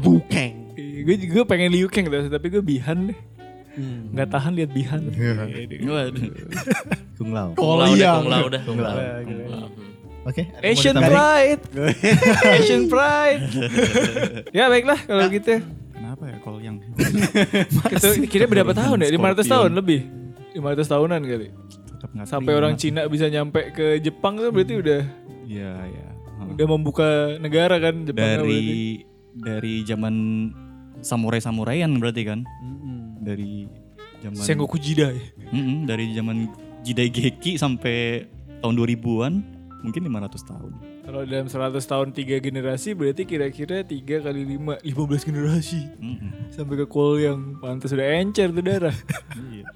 Bukeng. 0.00 0.72
Gue 0.76 1.16
juga 1.20 1.44
pengen 1.44 1.72
Liu 1.72 1.88
Kang 1.88 2.08
tapi 2.08 2.46
gue 2.48 2.60
Bihan 2.64 3.12
deh. 3.12 3.18
Nggak 4.12 4.28
tahan 4.32 4.52
lihat 4.56 4.70
Bihan. 4.72 5.00
Waduh. 5.84 6.32
Kung 7.20 7.32
Lao 7.32 7.52
Kung 7.56 7.80
Lao 7.80 7.92
udah, 7.92 8.12
Kung 8.20 8.28
Lao 8.28 8.44
udah. 8.48 8.62
Kung 8.64 8.78
Lao. 8.80 9.68
Oke 10.26 10.42
yang 10.58 10.74
mau 10.74 10.82
Asian? 10.82 10.94
Pride. 10.98 11.62
Asian 12.58 12.82
Pride. 12.90 13.42
ya 14.50 14.66
baiklah 14.66 14.98
kalau 15.06 15.30
gitu. 15.30 15.62
kenapa 15.94 16.22
ya 16.26 16.36
kolyang 16.42 16.76
Itu 17.94 18.08
kira 18.26 18.50
berapa 18.50 18.74
tahun 18.74 19.06
ya? 19.06 19.08
500 19.14 19.16
Scorpion. 19.16 19.46
tahun 19.46 19.70
lebih. 19.78 20.00
500 20.58 20.92
tahunan 20.92 21.20
kali. 21.22 21.48
Sampai 22.26 22.52
orang 22.58 22.74
Cina 22.74 23.06
bisa 23.06 23.30
nyampe 23.30 23.70
ke 23.70 24.02
Jepang 24.02 24.38
itu 24.38 24.50
berarti 24.50 24.74
udah 24.78 25.00
iya 25.46 25.72
iya 25.86 26.06
udah 26.46 26.66
membuka 26.68 27.38
negara 27.38 27.78
kan 27.78 28.02
Jepang 28.06 28.42
berarti. 28.42 28.42
dari 28.42 28.64
dari 29.36 29.74
zaman 29.86 30.14
samurai 31.02 31.38
samuraian 31.38 31.90
berarti 32.02 32.22
kan 32.26 32.40
dari 33.22 33.66
zaman 34.22 34.42
Sengoku 34.42 34.78
Jidai. 34.78 35.18
Mm-mm, 35.54 35.86
dari 35.86 36.10
zaman 36.14 36.50
Jidaigeki 36.82 37.58
sampai 37.58 38.26
tahun 38.62 38.74
2000-an 38.78 39.55
mungkin 39.80 40.02
500 40.04 40.40
tahun 40.42 40.72
Kalau 41.04 41.20
dalam 41.22 41.46
100 41.46 41.78
tahun 41.82 42.08
3 42.10 42.40
generasi 42.40 42.92
berarti 42.92 43.22
kira-kira 43.22 43.80
3 43.80 44.24
kali 44.24 44.40
5 44.56 44.82
15 44.82 45.28
generasi. 45.28 45.80
Mm-mm. 45.96 46.50
Sampai 46.50 46.74
ke 46.76 46.86
kol 46.86 47.18
yang 47.18 47.58
pantas 47.58 47.92
sudah 47.92 48.06
encer 48.16 48.50
tuh 48.50 48.64
darah. 48.64 48.96
Iya. 49.36 49.66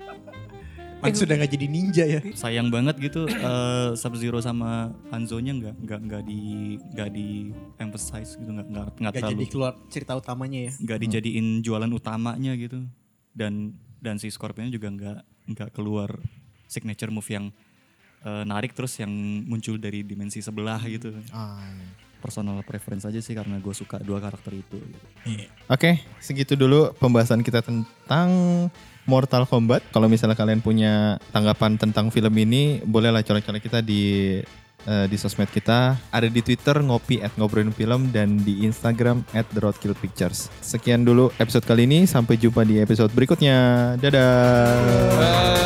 Man 1.01 1.16
sudah 1.16 1.32
gak 1.32 1.48
jadi 1.48 1.64
ninja 1.64 2.05
ya. 2.05 2.20
sayang 2.36 2.68
banget 2.68 3.01
gitu 3.01 3.24
eh 3.24 3.96
Sub 3.96 4.12
Zero 4.20 4.36
sama 4.44 4.92
Hanzo-nya 5.09 5.57
nggak 5.57 5.74
nggak 5.80 6.01
nggak 6.05 6.22
di 6.28 6.40
nggak 6.76 7.09
di 7.09 7.28
emphasize 7.80 8.36
gitu 8.36 8.53
nggak 8.53 8.68
nggak 8.68 8.88
nggak 9.01 9.12
Gak 9.16 9.22
jadi 9.24 9.32
terlalu 9.32 9.48
keluar 9.48 9.72
cerita 9.88 10.12
utamanya 10.12 10.68
ya. 10.68 10.72
nggak 10.76 10.98
dijadiin 11.01 11.46
jualan 11.64 11.88
utamanya 11.88 12.53
gitu 12.53 12.84
dan 13.32 13.72
dan 13.96 14.20
si 14.20 14.28
Scorpion 14.28 14.68
juga 14.68 14.92
nggak 14.92 15.18
nggak 15.57 15.70
keluar 15.72 16.20
signature 16.68 17.09
move 17.09 17.24
yang 17.32 17.48
eh, 18.24 18.44
narik 18.44 18.72
terus 18.76 18.96
yang 19.00 19.10
muncul 19.46 19.76
dari 19.76 20.04
dimensi 20.04 20.40
sebelah 20.40 20.80
gitu 20.86 21.12
personal 22.20 22.60
preference 22.62 23.08
aja 23.08 23.18
sih 23.24 23.32
karena 23.32 23.56
gue 23.56 23.72
suka 23.72 23.96
dua 24.04 24.20
karakter 24.20 24.52
itu 24.52 24.76
gitu. 24.76 25.06
Oke, 25.72 26.04
segitu 26.20 26.52
dulu 26.52 26.92
pembahasan 27.00 27.40
kita 27.40 27.64
tentang 27.64 28.28
Mortal 29.08 29.48
Kombat. 29.48 29.82
Kalau 29.90 30.06
misalnya 30.06 30.36
kalian 30.36 30.60
punya 30.60 31.16
tanggapan 31.32 31.80
tentang 31.80 32.12
film 32.12 32.36
ini, 32.36 32.84
bolehlah 32.84 33.24
colek-colek 33.24 33.64
kita 33.64 33.80
di 33.80 34.36
eh, 34.86 35.06
di 35.08 35.16
sosmed 35.16 35.48
kita. 35.50 35.96
Ada 36.12 36.28
di 36.28 36.44
Twitter 36.44 36.78
ngopi 36.84 37.24
at 37.24 37.32
ngobrolin 37.34 37.72
film 37.72 38.12
dan 38.12 38.38
di 38.44 38.68
Instagram 38.68 39.24
at 39.32 39.48
the 39.50 39.58
Roadkill 39.64 39.96
Pictures. 39.98 40.52
Sekian 40.60 41.02
dulu 41.02 41.32
episode 41.40 41.64
kali 41.66 41.88
ini. 41.88 42.04
Sampai 42.06 42.36
jumpa 42.36 42.62
di 42.62 42.78
episode 42.78 43.10
berikutnya. 43.16 43.96
Dadah. 43.98 45.58